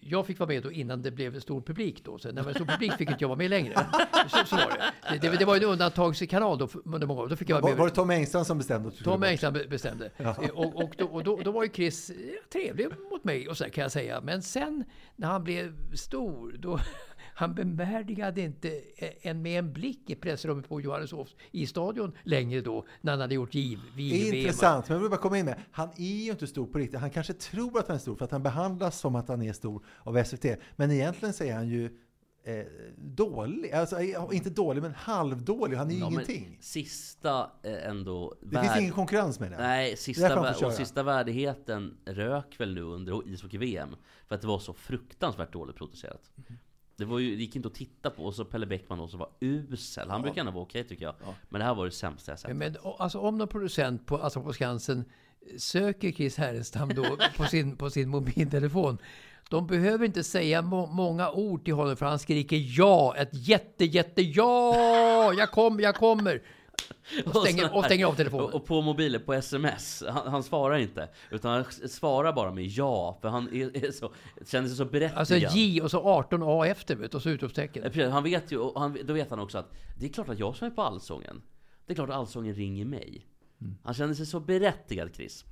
jag 0.00 0.26
fick 0.26 0.38
vara 0.38 0.48
med 0.48 0.62
då 0.62 0.72
innan 0.72 1.02
det 1.02 1.10
blev 1.10 1.40
stor 1.40 1.60
publik 1.60 2.04
då. 2.04 2.18
Sen 2.18 2.34
när 2.34 2.42
det 2.42 2.46
var 2.46 2.54
stor 2.54 2.64
publik 2.64 2.92
fick 2.92 3.10
inte 3.10 3.24
jag 3.24 3.28
vara 3.28 3.38
med 3.38 3.50
längre. 3.50 3.74
Så, 4.28 4.46
så 4.46 4.56
var 4.56 4.68
det. 5.10 5.18
Det, 5.18 5.28
det, 5.30 5.36
det 5.36 5.44
var 5.44 5.56
en 5.56 5.64
undantagskanal 5.64 6.58
då 6.58 6.68
under 6.84 7.06
många 7.06 7.20
år. 7.20 7.28
Då 7.28 7.36
fick 7.36 7.48
jag 7.50 7.54
vara 7.54 7.62
Var, 7.62 7.68
med. 7.70 7.78
var 7.78 7.88
det 7.88 7.94
Tom 7.94 8.10
Engström 8.10 8.44
som 8.44 8.58
bestämde? 8.58 8.90
Tom 8.90 9.20
be- 9.20 9.66
bestämde. 9.70 10.10
Ja. 10.16 10.36
Eh, 10.42 10.50
Och, 10.50 10.76
och, 10.84 10.94
då, 10.98 11.04
och 11.06 11.24
då, 11.24 11.36
då 11.44 11.50
var 11.52 11.62
ju 11.64 11.70
Chris 11.70 12.10
eh, 12.10 12.16
trevlig 12.52 12.88
mot 13.10 13.24
mig 13.24 13.48
och 13.48 13.56
så 13.56 13.64
kan 13.64 13.82
jag 13.82 13.92
säga. 13.92 14.20
Men 14.20 14.42
sen 14.42 14.84
när 15.16 15.28
han 15.28 15.44
blev 15.44 15.94
stor, 15.96 16.54
då 16.58 16.80
han 17.40 17.54
bevärdigade 17.54 18.40
inte 18.40 18.68
eh, 18.96 19.10
en 19.22 19.42
med 19.42 19.58
en 19.58 19.72
blick 19.72 20.10
i 20.10 20.14
pressrummet 20.14 20.68
på 20.68 20.80
Johanneshovs 20.80 21.36
i 21.50 21.66
stadion 21.66 22.12
längre 22.22 22.60
då, 22.60 22.86
när 23.00 23.12
han 23.12 23.20
hade 23.20 23.34
gjort 23.34 23.54
giv 23.54 23.78
VM. 23.96 24.34
Intressant, 24.34 24.88
men 24.88 24.94
jag 24.94 25.02
vill 25.02 25.10
bara 25.10 25.20
komma 25.20 25.38
in 25.38 25.44
med. 25.44 25.58
Han 25.70 25.88
är 25.96 26.24
ju 26.24 26.30
inte 26.30 26.46
stor 26.46 26.66
på 26.66 26.78
riktigt. 26.78 27.00
Han 27.00 27.10
kanske 27.10 27.32
tror 27.32 27.78
att 27.78 27.86
han 27.88 27.96
är 27.96 28.00
stor 28.00 28.16
för 28.16 28.24
att 28.24 28.30
han 28.30 28.42
behandlas 28.42 28.98
som 29.00 29.14
att 29.14 29.28
han 29.28 29.42
är 29.42 29.52
stor 29.52 29.84
av 30.02 30.24
SVT. 30.24 30.44
Men 30.76 30.90
egentligen 30.90 31.34
är 31.48 31.54
han 31.54 31.68
ju 31.68 31.84
eh, 32.44 32.64
dålig. 32.96 33.72
Alltså, 33.72 34.00
eh, 34.00 34.28
inte 34.32 34.50
dålig, 34.50 34.82
men 34.82 34.94
halvdålig. 34.94 35.76
Han 35.76 35.90
är 35.90 35.94
ju 35.94 36.00
Ja, 36.00 36.06
ingenting. 36.06 36.58
Sista 36.60 37.50
eh, 37.62 37.88
ändå... 37.88 38.34
Det 38.42 38.60
finns 38.60 38.78
ingen 38.78 38.92
konkurrens 38.92 39.40
med 39.40 39.52
det. 39.52 39.58
Nej, 39.58 39.96
sista, 39.96 40.22
därför 40.28 40.36
han 40.36 40.54
vä- 40.54 40.58
får 40.58 40.66
och 40.66 40.72
sista 40.72 41.02
värdigheten 41.02 41.96
rök 42.04 42.60
väl 42.60 42.74
nu 42.74 42.82
under 42.82 43.28
ishockey-VM. 43.28 43.96
För 44.28 44.34
att 44.34 44.40
det 44.40 44.46
var 44.46 44.58
så 44.58 44.72
fruktansvärt 44.74 45.52
dåligt 45.52 45.76
producerat. 45.76 46.30
Det, 47.00 47.06
var 47.06 47.18
ju, 47.18 47.36
det 47.36 47.42
gick 47.42 47.56
inte 47.56 47.68
att 47.68 47.74
titta 47.74 48.10
på. 48.10 48.24
Och 48.24 48.34
så 48.34 48.44
Pelle 48.44 48.66
Bäckman 48.66 48.98
då 48.98 49.08
som 49.08 49.18
var 49.18 49.28
usel. 49.40 50.08
Han 50.10 50.20
Ja. 50.20 50.22
brukar 50.22 50.40
ändå 50.40 50.52
vara 50.52 50.62
okej 50.62 50.84
tycker 50.84 51.04
jag. 51.04 51.14
Men 51.48 51.58
det 51.58 51.64
här 51.64 51.74
var 51.74 51.84
det 51.84 51.90
sämsta 51.92 52.32
jag 52.32 52.38
sett. 52.38 52.56
Men, 52.56 52.76
alltså, 52.98 53.18
om 53.18 53.38
någon 53.38 53.48
producent 53.48 54.06
på, 54.06 54.16
alltså 54.18 54.42
på 54.42 54.52
Skansen 54.52 55.04
söker 55.58 56.12
Chris 56.12 56.36
Härenstam 56.36 56.88
då 56.94 57.16
på 57.36 57.44
sin, 57.44 57.76
på 57.76 57.90
sin 57.90 58.08
mobiltelefon. 58.08 58.98
De 59.50 59.66
behöver 59.66 60.06
inte 60.06 60.24
säga 60.24 60.62
må, 60.62 60.86
många 60.86 61.30
ord 61.30 61.64
till 61.64 61.74
honom 61.74 61.96
för 61.96 62.06
han 62.06 62.18
skriker 62.18 62.64
ja, 62.78 63.16
ett 63.16 63.28
jätte, 63.32 63.84
jätte 63.84 64.22
ja, 64.22 65.32
jag 65.32 65.50
kommer, 65.50 65.82
jag 65.82 65.94
kommer. 65.94 66.42
Och 67.24 67.36
stänger, 67.36 67.76
och 67.76 67.84
stänger 67.84 68.06
av 68.06 68.14
telefonen. 68.14 68.44
Och, 68.46 68.54
och 68.54 68.66
på 68.66 68.82
mobilen, 68.82 69.20
på 69.26 69.34
sms, 69.34 70.04
han, 70.08 70.28
han 70.28 70.42
svarar 70.42 70.78
inte. 70.78 71.08
Utan 71.30 71.52
han 71.52 71.88
svarar 71.88 72.32
bara 72.32 72.52
med 72.52 72.66
ja, 72.66 73.18
för 73.20 73.28
han 73.28 73.48
är, 73.48 73.84
är 73.84 73.90
så, 73.90 74.12
känner 74.46 74.68
sig 74.68 74.76
så 74.76 74.84
berättigad. 74.84 75.18
Alltså 75.18 75.36
J 75.36 75.82
och 75.82 75.90
så 75.90 76.22
18A 76.22 76.66
efter 76.66 76.96
vet, 76.96 77.14
och 77.14 77.22
så 77.22 77.30
utropstecken. 77.30 78.10
Han 78.12 78.22
vet 78.22 78.52
ju, 78.52 78.58
och 78.58 78.80
han, 78.80 78.98
då 79.04 79.12
vet 79.12 79.30
han 79.30 79.40
också 79.40 79.58
att 79.58 79.72
det 79.98 80.06
är 80.06 80.10
klart 80.10 80.28
att 80.28 80.38
jag 80.38 80.56
som 80.56 80.66
är 80.66 80.70
på 80.70 80.82
Allsången, 80.82 81.42
det 81.86 81.92
är 81.92 81.94
klart 81.94 82.10
att 82.10 82.16
Allsången 82.16 82.54
ringer 82.54 82.84
mig. 82.84 83.26
Mm. 83.60 83.76
Han 83.82 83.94
känner 83.94 84.14
sig 84.14 84.26
så 84.26 84.40
berättigad, 84.40 85.10
Chris. 85.14 85.44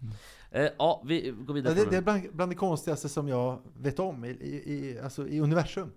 Eh, 0.51 0.69
ja, 0.79 1.03
vi 1.07 1.31
går 1.31 1.55
vidare. 1.55 1.79
Ja, 1.79 1.85
det, 1.85 1.91
det 1.91 1.97
är 1.97 2.03
bland, 2.03 2.23
bland 2.33 2.53
det 2.53 2.57
konstigaste 2.57 3.09
som 3.09 3.29
jag 3.29 3.63
vet 3.77 3.99
om 3.99 4.25
i, 4.25 4.29
i, 4.29 4.75
i, 4.75 4.99
alltså 4.99 5.29
i 5.29 5.41
universum. 5.41 5.93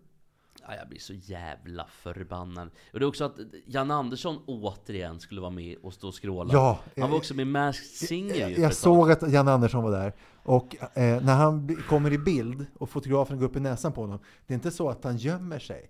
Ja, 0.67 0.75
jag 0.75 0.89
blir 0.89 0.99
så 0.99 1.13
jävla 1.13 1.87
förbannad. 1.87 2.69
Och 2.93 2.99
det 2.99 3.05
är 3.05 3.07
också 3.07 3.23
att 3.23 3.35
Jan 3.65 3.91
Andersson 3.91 4.39
återigen 4.45 5.19
skulle 5.19 5.41
vara 5.41 5.51
med 5.51 5.77
och 5.83 5.93
stå 5.93 6.07
och 6.07 6.13
skråla. 6.13 6.53
Ja, 6.53 6.79
han 6.97 7.09
var 7.09 7.15
eh, 7.15 7.19
också 7.19 7.33
med 7.33 7.43
i 7.43 7.49
Masked 7.49 7.85
Singer 7.85 8.33
för 8.33 8.39
Jag, 8.39 8.59
jag 8.59 8.75
såg 8.75 9.11
att 9.11 9.31
Jan 9.31 9.47
Andersson 9.47 9.83
var 9.83 9.91
där. 9.91 10.13
Och 10.43 10.75
eh, 10.97 11.23
när 11.23 11.35
han 11.35 11.75
kommer 11.89 12.13
i 12.13 12.17
bild 12.17 12.65
och 12.79 12.89
fotografen 12.89 13.39
går 13.39 13.45
upp 13.45 13.55
i 13.55 13.59
näsan 13.59 13.91
på 13.91 14.01
honom. 14.01 14.19
Det 14.47 14.53
är 14.53 14.55
inte 14.55 14.71
så 14.71 14.89
att 14.89 15.03
han 15.03 15.17
gömmer 15.17 15.59
sig. 15.59 15.89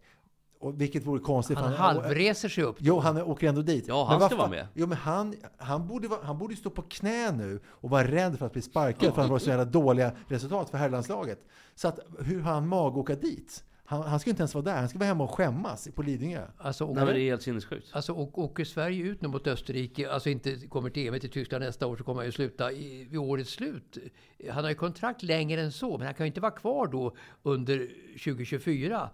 Och, 0.60 0.82
vilket 0.82 1.06
vore 1.06 1.20
konstigt. 1.20 1.58
Han 1.58 1.72
för 1.72 1.78
halvreser 1.78 2.50
sig 2.50 2.64
upp. 2.64 2.76
Jo, 2.80 3.00
han 3.00 3.22
åker 3.22 3.50
ändå 3.50 3.62
dit. 3.62 3.88
Ja, 3.88 3.96
Men 3.96 4.08
han 4.08 4.20
vad 4.20 4.30
ska 4.30 4.38
vara 4.38 4.50
med. 4.50 4.68
Jo, 4.74 4.88
men 4.88 4.98
han, 4.98 5.36
han, 5.58 5.88
borde 5.88 6.08
vara, 6.08 6.20
han 6.24 6.38
borde 6.38 6.56
stå 6.56 6.70
på 6.70 6.82
knä 6.82 7.32
nu 7.32 7.60
och 7.68 7.90
vara 7.90 8.08
rädd 8.08 8.40
för 8.40 8.46
att 8.46 8.54
bli 8.54 8.62
sparkad 8.62 9.14
för 9.14 9.22
han 9.22 9.32
var 9.32 9.40
så 9.40 9.50
jävla 9.50 9.66
dåliga 9.66 10.12
resultat 10.28 10.70
för 10.70 10.78
herrlandslaget. 10.78 11.40
Så 11.76 11.88
att, 11.88 12.00
hur 12.20 12.42
har 12.42 12.54
han 12.54 12.68
mag 12.68 12.92
att 12.92 12.98
åka 12.98 13.16
dit? 13.16 13.64
Han, 13.92 14.04
han 14.04 14.20
ska 14.20 14.30
inte 14.30 14.42
ens 14.42 14.54
vara 14.54 14.64
där. 14.64 14.76
Han 14.76 14.90
ska 14.90 15.00
vara 15.00 15.08
hemma 15.08 15.24
och 15.24 15.32
skämmas 15.32 15.88
på 15.96 16.02
Lidingö. 16.02 16.48
Alltså, 16.58 16.86
Nej, 16.86 17.06
men 17.06 17.14
det 17.14 17.22
är 17.22 17.26
helt 17.26 17.42
sinnessjukt. 17.42 17.88
Alltså, 17.92 18.14
och, 18.14 18.38
åker 18.40 18.66
Sverige 18.66 19.04
ut 19.04 19.22
nu 19.22 19.28
mot 19.28 19.48
Österrike, 19.48 20.12
alltså 20.12 20.30
inte 20.30 20.56
kommer 20.56 20.90
till 20.90 21.08
EM 21.08 21.20
till 21.20 21.30
Tyskland 21.30 21.64
nästa 21.64 21.88
år, 21.88 21.98
så 21.98 22.04
kommer 22.04 22.20
han 22.20 22.26
ju 22.26 22.32
sluta 22.32 22.72
i, 22.72 23.04
vid 23.04 23.20
årets 23.20 23.52
slut. 23.52 23.98
Han 24.50 24.64
har 24.64 24.72
ju 24.72 24.76
kontrakt 24.76 25.24
längre 25.24 25.62
än 25.62 25.72
så, 25.72 25.98
men 25.98 26.08
han 26.08 26.14
kan 26.14 26.26
ju 26.26 26.28
inte 26.28 26.42
vara 26.42 26.52
kvar 26.52 26.88
då 26.88 27.16
under 27.44 27.78
2024 28.24 29.10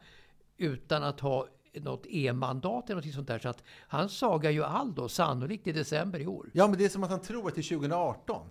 utan 0.58 1.04
att 1.04 1.20
ha 1.20 1.48
något 1.74 2.06
EM-mandat 2.10 2.90
eller 2.90 3.02
något 3.02 3.14
sånt 3.14 3.28
där. 3.28 3.40
Så 3.40 3.50
att 3.50 3.64
han 3.88 4.10
sagar 4.10 4.52
ju 4.52 4.64
all 4.64 4.96
då, 4.96 5.10
sannolikt 5.10 5.68
i 5.68 5.72
december 5.72 6.20
i 6.20 6.28
år. 6.28 6.50
Ja, 6.54 6.68
men 6.68 6.78
det 6.78 6.86
är 6.86 6.90
som 6.90 7.04
att 7.04 7.10
han 7.10 7.22
tror 7.22 7.48
att 7.48 7.56
det 7.56 7.62
är 7.62 7.78
2018. 7.78 8.48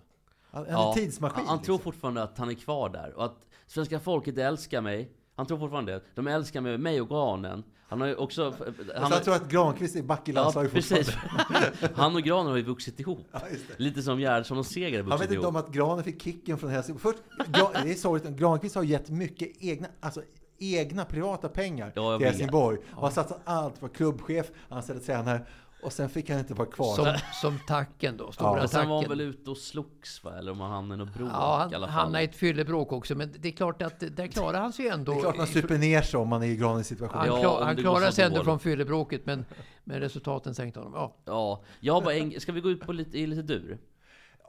Han 0.51 0.67
han 0.71 0.75
är 0.75 0.89
en 0.89 0.95
tidsmaskin. 0.95 1.37
Han, 1.37 1.47
han 1.47 1.63
tror 1.63 1.77
liksom. 1.77 1.93
fortfarande 1.93 2.23
att 2.23 2.39
han 2.39 2.51
är 2.51 2.55
kvar 2.55 2.89
där. 2.89 3.13
Och 3.13 3.25
att 3.25 3.47
svenska 3.67 4.01
folket 4.01 4.39
älskar 4.39 4.81
mig. 4.81 5.11
Han 5.37 5.47
tror 5.47 5.59
fortfarande 5.59 5.93
det. 5.93 6.01
De 6.15 6.27
älskar 6.27 6.61
mig, 6.61 6.79
mig 6.79 7.01
och 7.01 7.09
Granen. 7.09 7.65
Han 7.89 8.01
har 8.01 8.09
ju 8.09 8.15
också... 8.15 8.43
Han, 8.45 8.53
Alltså, 8.97 9.15
han 9.15 9.23
tror 9.23 9.35
att 9.35 9.49
Granqvist 9.51 9.97
är 9.97 10.03
back 10.03 10.29
i 10.29 10.33
Ja, 10.33 10.41
landslaget 10.43 10.73
precis. 10.73 11.11
fortfarande. 11.11 11.73
Han 11.95 12.15
och 12.17 12.23
Granen 12.23 12.47
har 12.51 12.57
ju 12.57 12.63
vuxit 12.63 13.01
ihop. 13.01 13.29
Ja. 13.33 13.41
Lite 13.77 14.03
som 14.03 14.21
Gerhardsson 14.21 14.59
och 14.59 14.67
Seger 14.67 14.91
har 14.91 14.97
Han 14.99 15.05
vuxit 15.11 15.21
vet 15.21 15.25
inte 15.31 15.35
ihop. 15.35 15.47
om 15.47 15.57
att 15.57 15.73
Granen 15.73 16.05
fick 16.05 16.23
kicken 16.23 16.59
från 16.59 16.71
Helsingborg. 16.71 17.03
Först, 17.03 17.19
det 17.85 17.91
är 17.91 17.95
sorgligt, 17.95 18.37
Granqvist 18.39 18.75
har 18.75 18.83
gett 18.83 19.11
mycket 19.11 19.49
egna, 19.63 19.89
alltså 20.01 20.23
egna 20.59 21.05
privata 21.05 21.49
pengar 21.49 21.93
Ja, 21.95 22.11
jag 22.13 22.21
till. 22.21 22.29
Helsingborg. 22.29 22.79
Och 22.95 23.03
har 23.03 23.11
satsat 23.11 23.41
allt, 23.45 23.83
var 23.83 23.89
klubbchef, 23.89 24.47
anställd 24.69 25.07
tränare. 25.07 25.41
Och 25.87 25.93
sen 25.93 26.09
fick 26.09 26.31
han 26.31 26.39
inte 26.39 26.55
vara 26.55 26.69
kvar. 26.69 26.95
Som, 26.95 27.15
som 27.43 27.59
tacken 27.67 28.17
då, 28.17 28.33
stora 28.33 28.55
Men 28.55 28.69
sen 28.69 28.89
var 28.89 28.97
han 29.01 29.09
väl 29.09 29.21
ute 29.21 29.51
och 29.51 29.57
slogs 29.57 30.25
va? 30.25 30.39
Eller 30.39 30.53
om 30.53 30.61
han 30.61 30.71
hamnade 30.71 31.03
i 31.03 31.07
något 31.07 31.15
bråk 31.15 31.31
Ja, 31.33 31.69
i 31.73 31.75
alla 31.75 31.87
han 31.87 31.95
fall. 31.95 32.03
hamnade 32.03 32.23
i 32.25 32.27
ett 32.27 32.37
fyllebråk 32.37 32.93
också, 32.93 33.15
men 33.15 33.35
det 33.39 33.49
är 33.49 33.53
klart 33.53 33.83
att 33.83 34.01
där 34.01 34.27
klarar 34.27 34.61
han 34.61 34.73
sig 34.73 34.89
ändå. 34.89 35.13
det 35.13 35.19
är 35.19 35.21
klart 35.23 35.37
man 35.37 35.47
super 35.47 35.79
ner 35.79 36.03
sig 36.03 36.21
om 36.21 36.29
man 36.29 36.43
är 36.43 36.47
i 36.47 36.57
Granens 36.57 36.87
situation. 36.87 37.19
Han, 37.19 37.27
Ja, 37.29 37.41
klar, 37.41 37.61
om 37.61 37.67
han 37.67 37.77
klarar 37.77 38.11
sig 38.11 38.25
ändå 38.25 38.45
från 38.45 38.59
fyllebråket, 38.59 39.27
men, 39.27 39.45
men 39.85 40.01
resultaten 40.01 40.55
sänkte 40.55 40.81
honom. 40.81 40.93
Ja. 40.97 41.17
Ja, 41.25 41.63
jag 41.81 41.95
har 41.95 42.01
bara 42.01 42.15
en... 42.15 42.41
Ska 42.41 42.53
vi 42.53 42.61
gå 42.61 42.71
ut 42.71 42.81
på 42.81 42.93
lite, 42.93 43.19
i 43.19 43.27
lite 43.27 43.43
dur? 43.43 43.79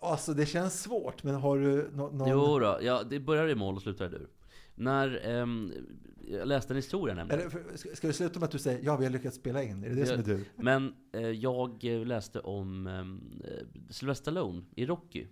Alltså 0.02 0.34
det 0.34 0.46
känns 0.46 0.82
svårt, 0.82 1.24
men 1.24 1.36
har 1.36 1.58
du 1.58 1.90
nå- 1.94 2.10
någon... 2.10 2.30
Jo 2.30 2.60
då, 2.60 2.80
ja, 2.82 3.04
det 3.10 3.20
börjar 3.20 3.48
i 3.48 3.56
mål 3.56 3.76
och 3.76 3.82
slutar 3.82 4.06
i 4.06 4.10
dur. 4.10 4.28
När 4.80 5.26
ehm, 5.26 5.74
jag 6.28 6.48
läste 6.48 6.74
en 6.74 6.76
historia 6.76 7.16
nämligen. 7.16 7.42
Eller, 7.42 7.78
ska, 7.96 8.08
det 8.08 8.14
sluta 8.14 8.40
med 8.40 8.46
att 8.46 8.52
du 8.52 8.60
säger 8.60 8.80
ja, 8.84 8.98
vi 8.98 9.06
har 9.06 9.12
lyckats 9.12 9.38
spela 9.38 9.64
in? 9.64 9.84
Är 9.84 9.90
det 9.90 9.96
det 9.96 10.06
som 10.06 10.20
är 10.20 10.24
du? 10.24 10.46
Men 10.56 10.96
eh, 11.12 11.30
jag 11.30 11.84
läste 11.84 12.40
om 12.40 12.88
eh, 12.88 13.06
Sylvester 13.90 14.14
Stallone 14.24 14.64
i 14.76 14.86
Rocky. 14.86 15.28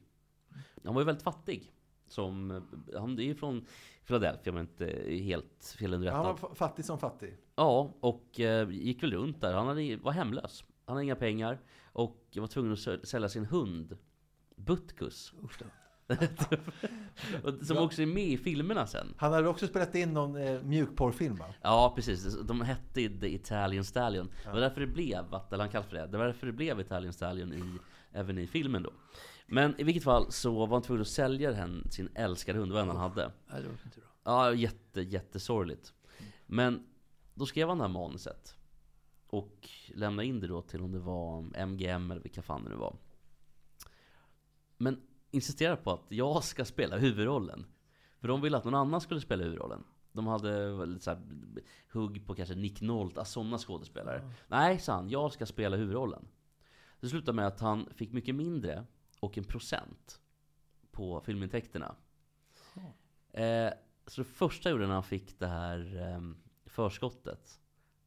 Han 0.84 0.94
var 0.94 1.02
ju 1.02 1.06
väldigt 1.06 1.24
fattig. 1.24 1.72
Som, 2.08 2.52
eh, 2.52 2.62
han 3.00 3.20
är 3.20 3.24
ju 3.24 3.36
från 3.36 3.66
Philadelphia 4.08 4.52
om 4.54 4.58
jag 4.58 4.64
inte 4.64 4.86
helt 5.24 5.76
felunderrättad. 5.78 6.18
Han 6.18 6.26
var 6.26 6.50
fa- 6.50 6.56
fattig 6.56 6.86
som 6.86 7.00
fattig. 7.00 7.38
Ja, 7.56 7.94
och 8.00 8.40
eh, 8.40 8.70
gick 8.70 9.04
väl 9.04 9.14
runt 9.14 9.42
där. 9.42 9.54
Han 9.54 9.68
hade, 9.68 9.98
var 9.98 10.12
hemlös. 10.12 10.64
Han 10.86 10.96
hade 10.96 11.04
inga 11.04 11.16
pengar. 11.16 11.60
Och 11.92 12.28
var 12.36 12.48
tvungen 12.48 12.72
att 12.74 13.08
sälja 13.08 13.30
sin 13.30 13.46
hund. 13.46 13.98
Butkus. 14.56 15.34
Och 15.42 15.52
som 17.62 17.78
också 17.78 18.02
är 18.02 18.06
med 18.06 18.28
i 18.28 18.38
filmerna 18.38 18.88
sen. 18.88 19.14
Han 19.18 19.34
hade 19.34 19.48
också 19.48 19.68
spelat 19.68 19.96
in 19.96 20.14
någon 20.14 20.36
eh, 20.36 20.64
mjukporrfilm 20.64 21.36
va? 21.36 21.46
Ja, 21.62 21.94
precis. 21.96 22.38
De 22.44 22.62
hette 22.62 23.10
The 23.10 23.36
Italian 23.36 23.84
Stallion. 23.86 24.30
Det 24.44 24.50
var 24.50 24.60
därför 24.60 24.82
det 24.82 24.88
blev, 24.88 25.26
eller 25.52 25.64
han 25.64 25.70
kallade 25.70 25.90
för 25.90 25.98
det, 25.98 26.08
det 26.08 26.18
var 26.18 26.26
därför 26.26 26.48
det 26.48 26.54
blev 26.54 26.80
Italian 26.80 27.14
Stallion 27.14 27.54
i, 27.54 27.80
även 28.12 28.38
i 28.38 28.48
filmen 28.48 28.84
då. 28.84 28.92
Men 29.48 29.80
i 29.80 29.84
vilket 29.84 30.04
fall 30.04 30.32
så 30.32 30.66
var 30.66 30.76
han 30.76 30.82
tvungen 30.82 31.02
att 31.02 31.08
sälja 31.08 31.52
den, 31.52 31.92
sin 31.92 32.10
älskade 32.16 32.60
hund, 32.60 32.72
var 32.72 32.80
den 32.80 32.90
han 32.90 32.98
hade. 32.98 33.32
Ja, 33.48 33.56
det 33.56 33.62
låter 33.62 33.86
inte 33.86 34.00
bra. 34.00 34.10
Ja, 34.24 34.54
jätte, 34.54 35.02
jättesorgligt. 35.02 35.94
Men 36.46 36.88
då 37.34 37.46
skrev 37.46 37.68
han 37.68 37.78
det 37.78 37.84
här 37.84 37.92
manuset. 37.92 38.56
Och 39.28 39.70
lämnade 39.88 40.28
in 40.28 40.40
det 40.40 40.48
då 40.48 40.62
till 40.62 40.82
om 40.82 40.92
det 40.92 41.00
var 41.00 41.46
MGM 41.66 42.12
eller 42.12 42.22
vilka 42.22 42.42
fan 42.42 42.64
det 42.64 42.70
nu 42.70 42.76
var. 42.76 42.96
Men 44.78 45.02
insisterade 45.36 45.78
på 45.78 45.92
att 45.92 46.06
jag 46.10 46.44
ska 46.44 46.66
spela 46.66 46.98
huvudrollen. 46.98 47.66
För 48.20 48.28
de 48.28 48.42
ville 48.42 48.58
att 48.58 48.64
någon 48.64 48.76
annan 48.76 49.02
skulle 49.02 49.22
spela 49.22 49.44
huvudrollen. 49.44 49.84
De 50.12 50.28
hade 50.28 50.86
lite 50.86 51.04
så 51.04 51.10
här 51.12 51.22
hugg 51.92 52.28
på 52.28 52.36
kanske 52.36 52.56
Nick 52.56 52.82
Nolte, 52.82 53.26
sådana 53.26 53.58
skådespelare. 53.58 54.32
Nej, 54.48 54.80
sa 54.80 54.94
han, 54.94 55.10
jag 55.10 55.32
ska 55.32 55.46
spela 55.46 55.78
huvudrollen. 55.78 56.28
Det 57.00 57.10
slutade 57.10 57.36
med 57.36 57.48
att 57.48 57.60
han 57.60 57.90
fick 57.96 58.12
mycket 58.12 58.36
mindre 58.36 58.86
och 59.20 59.38
en 59.38 59.44
procent 59.44 60.22
på 60.92 61.22
filmintäkterna. 61.22 61.96
Eh, 63.32 63.74
så 64.08 64.22
det 64.22 64.28
första 64.28 64.70
gjorde 64.70 64.88
när 64.88 64.94
han 64.94 65.04
fick 65.04 65.40
det 65.40 65.48
här 65.48 66.10
eh, 66.12 66.22
förskottet, 66.66 67.60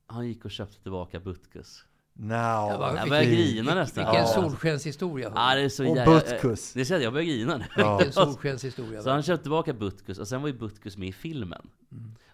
han 0.07 0.29
gick 0.29 0.45
och 0.45 0.51
köpte 0.51 0.83
tillbaka 0.83 1.21
Butkus. 1.21 1.85
No, 2.21 2.35
jag 2.35 3.09
börjar 3.09 3.25
grina 3.25 3.75
nästan. 3.75 4.05
Vilken 4.05 4.27
solskenshistoria. 4.27 5.33
Ja, 5.35 5.55
det 5.55 5.61
är 5.61 5.69
så 5.69 5.91
Och 5.91 5.97
jävla... 5.97 6.15
Butkus. 6.15 6.73
Det 6.73 6.81
är 6.81 6.85
så 6.85 6.95
att 6.95 7.03
jag 7.03 7.13
börjar 7.13 7.27
grina 7.27 7.57
nu. 7.57 7.65
Ja. 7.77 7.97
Vilken 7.97 8.13
solskenshistoria. 8.13 9.03
Så 9.03 9.11
han 9.11 9.23
köpte 9.23 9.43
tillbaka 9.43 9.73
Butkus, 9.73 10.19
och 10.19 10.29
sen 10.29 10.43
var 10.43 10.49
ju 10.49 10.55
Butkus 10.55 10.97
med 10.97 11.09
i 11.09 11.13
filmen. 11.13 11.69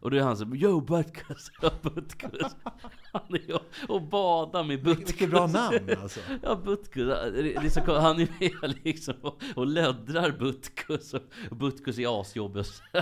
Och 0.01 0.11
då 0.11 0.17
är 0.17 0.21
han 0.23 0.37
så 0.37 0.45
Yo 0.55 0.81
Butkus, 0.81 1.51
ja 1.63 1.71
Butkus. 1.83 2.57
Han 3.13 3.23
är 3.35 3.55
och, 3.55 3.63
och 3.95 4.03
badar 4.03 4.65
med 4.65 4.83
Butkus. 4.83 5.09
Vilket 5.09 5.31
bra 5.31 5.47
namn 5.47 5.91
alltså. 6.03 6.21
Ja 6.43 6.57
Butkus, 6.57 7.07
det 7.35 7.57
är 7.57 7.71
så, 7.71 7.81
kom- 7.81 7.95
han 8.03 8.21
är 8.21 8.29
med 8.41 8.75
liksom 8.85 9.15
och, 9.23 9.43
och 9.57 9.67
löddrar 9.67 10.31
Butkus. 10.39 11.15
Och, 11.15 11.21
och 11.51 11.57
Butkus 11.57 11.99
är 11.99 12.21
asjobbig 12.21 12.65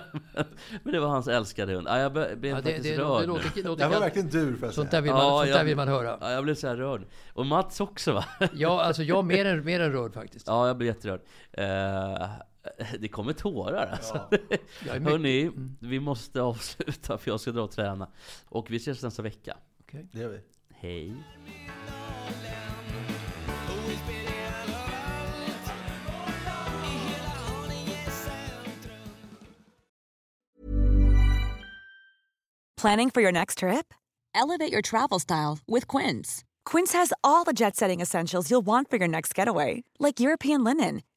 men, 0.82 0.92
det 0.92 1.00
var 1.00 1.08
hans 1.08 1.28
älskade 1.28 1.74
hund. 1.74 1.86
Ja, 1.90 1.98
jag 1.98 2.12
blev 2.12 2.24
Ja, 2.30 2.36
det- 2.36 2.52
faktiskt 2.54 2.82
det- 2.82 2.98
rörd. 2.98 3.20
det 3.22 3.26
låter- 3.26 3.50
nu. 3.56 3.62
låter 3.62 3.84
Det 3.84 3.90
var 3.94 4.00
verkligen 4.00 4.28
du 4.28 4.56
får 4.56 4.66
jag 4.66 4.74
Sånt 4.74 4.90
där 4.90 5.00
vill 5.00 5.12
man- 5.12 5.20
sånt 5.38 5.46
där 5.46 5.56
jag- 5.58 5.64
vill 5.64 5.76
man 5.76 5.88
höra. 5.88 6.18
Ja, 6.20 6.30
jag 6.30 6.44
blev 6.44 6.54
så 6.54 6.66
här 6.68 6.76
rörd. 6.76 7.06
Och 7.32 7.46
Mats 7.46 7.80
också 7.80 8.12
va? 8.12 8.24
Ja, 8.52 8.82
alltså 8.82 9.02
jag 9.02 9.24
mer 9.24 9.44
än, 9.44 9.64
mer 9.64 9.80
än 9.80 9.92
rörd 9.92 10.14
faktiskt. 10.14 10.46
Ja, 10.46 10.66
jag 10.66 10.76
blev 10.76 10.86
jätterörd. 10.86 11.20
Eh, 11.52 12.28
det 12.98 13.08
kommer 13.08 13.32
tårar 13.32 13.86
alltså. 13.86 14.14
Är 14.30 14.38
mycket- 14.40 14.60
Mm. 14.90 15.06
Hörni, 15.06 15.50
vi 15.80 16.00
måste 16.00 16.42
avsluta 16.42 17.18
för 17.18 17.30
jag 17.30 17.40
ska 17.40 17.50
dra 17.52 17.62
och 17.62 17.70
träna. 17.70 18.08
Och 18.48 18.70
vi 18.70 18.76
ses 18.76 19.02
nästa 19.02 19.22
vecka. 19.22 19.56
Okej. 19.80 20.08
Det 20.12 20.18
gör 20.20 20.28
vi. 20.28 20.40
Hej. 20.70 21.14
Planning 32.76 33.10
for 33.10 33.20
your 33.20 33.32
next 33.32 33.58
trip? 33.58 33.94
Elevate 34.34 34.72
your 34.72 34.82
travel 34.82 35.18
style 35.20 35.58
with 35.68 35.86
Quince. 35.86 36.42
Quince 36.64 36.92
has 36.92 37.12
all 37.22 37.44
the 37.44 37.52
jet 37.52 37.76
setting 37.76 38.00
essentials 38.00 38.50
you'll 38.50 38.66
want 38.66 38.90
for 38.90 38.96
your 38.96 39.08
next 39.08 39.34
getaway, 39.34 39.84
like 39.98 40.20
European 40.20 40.64
linen, 40.64 41.02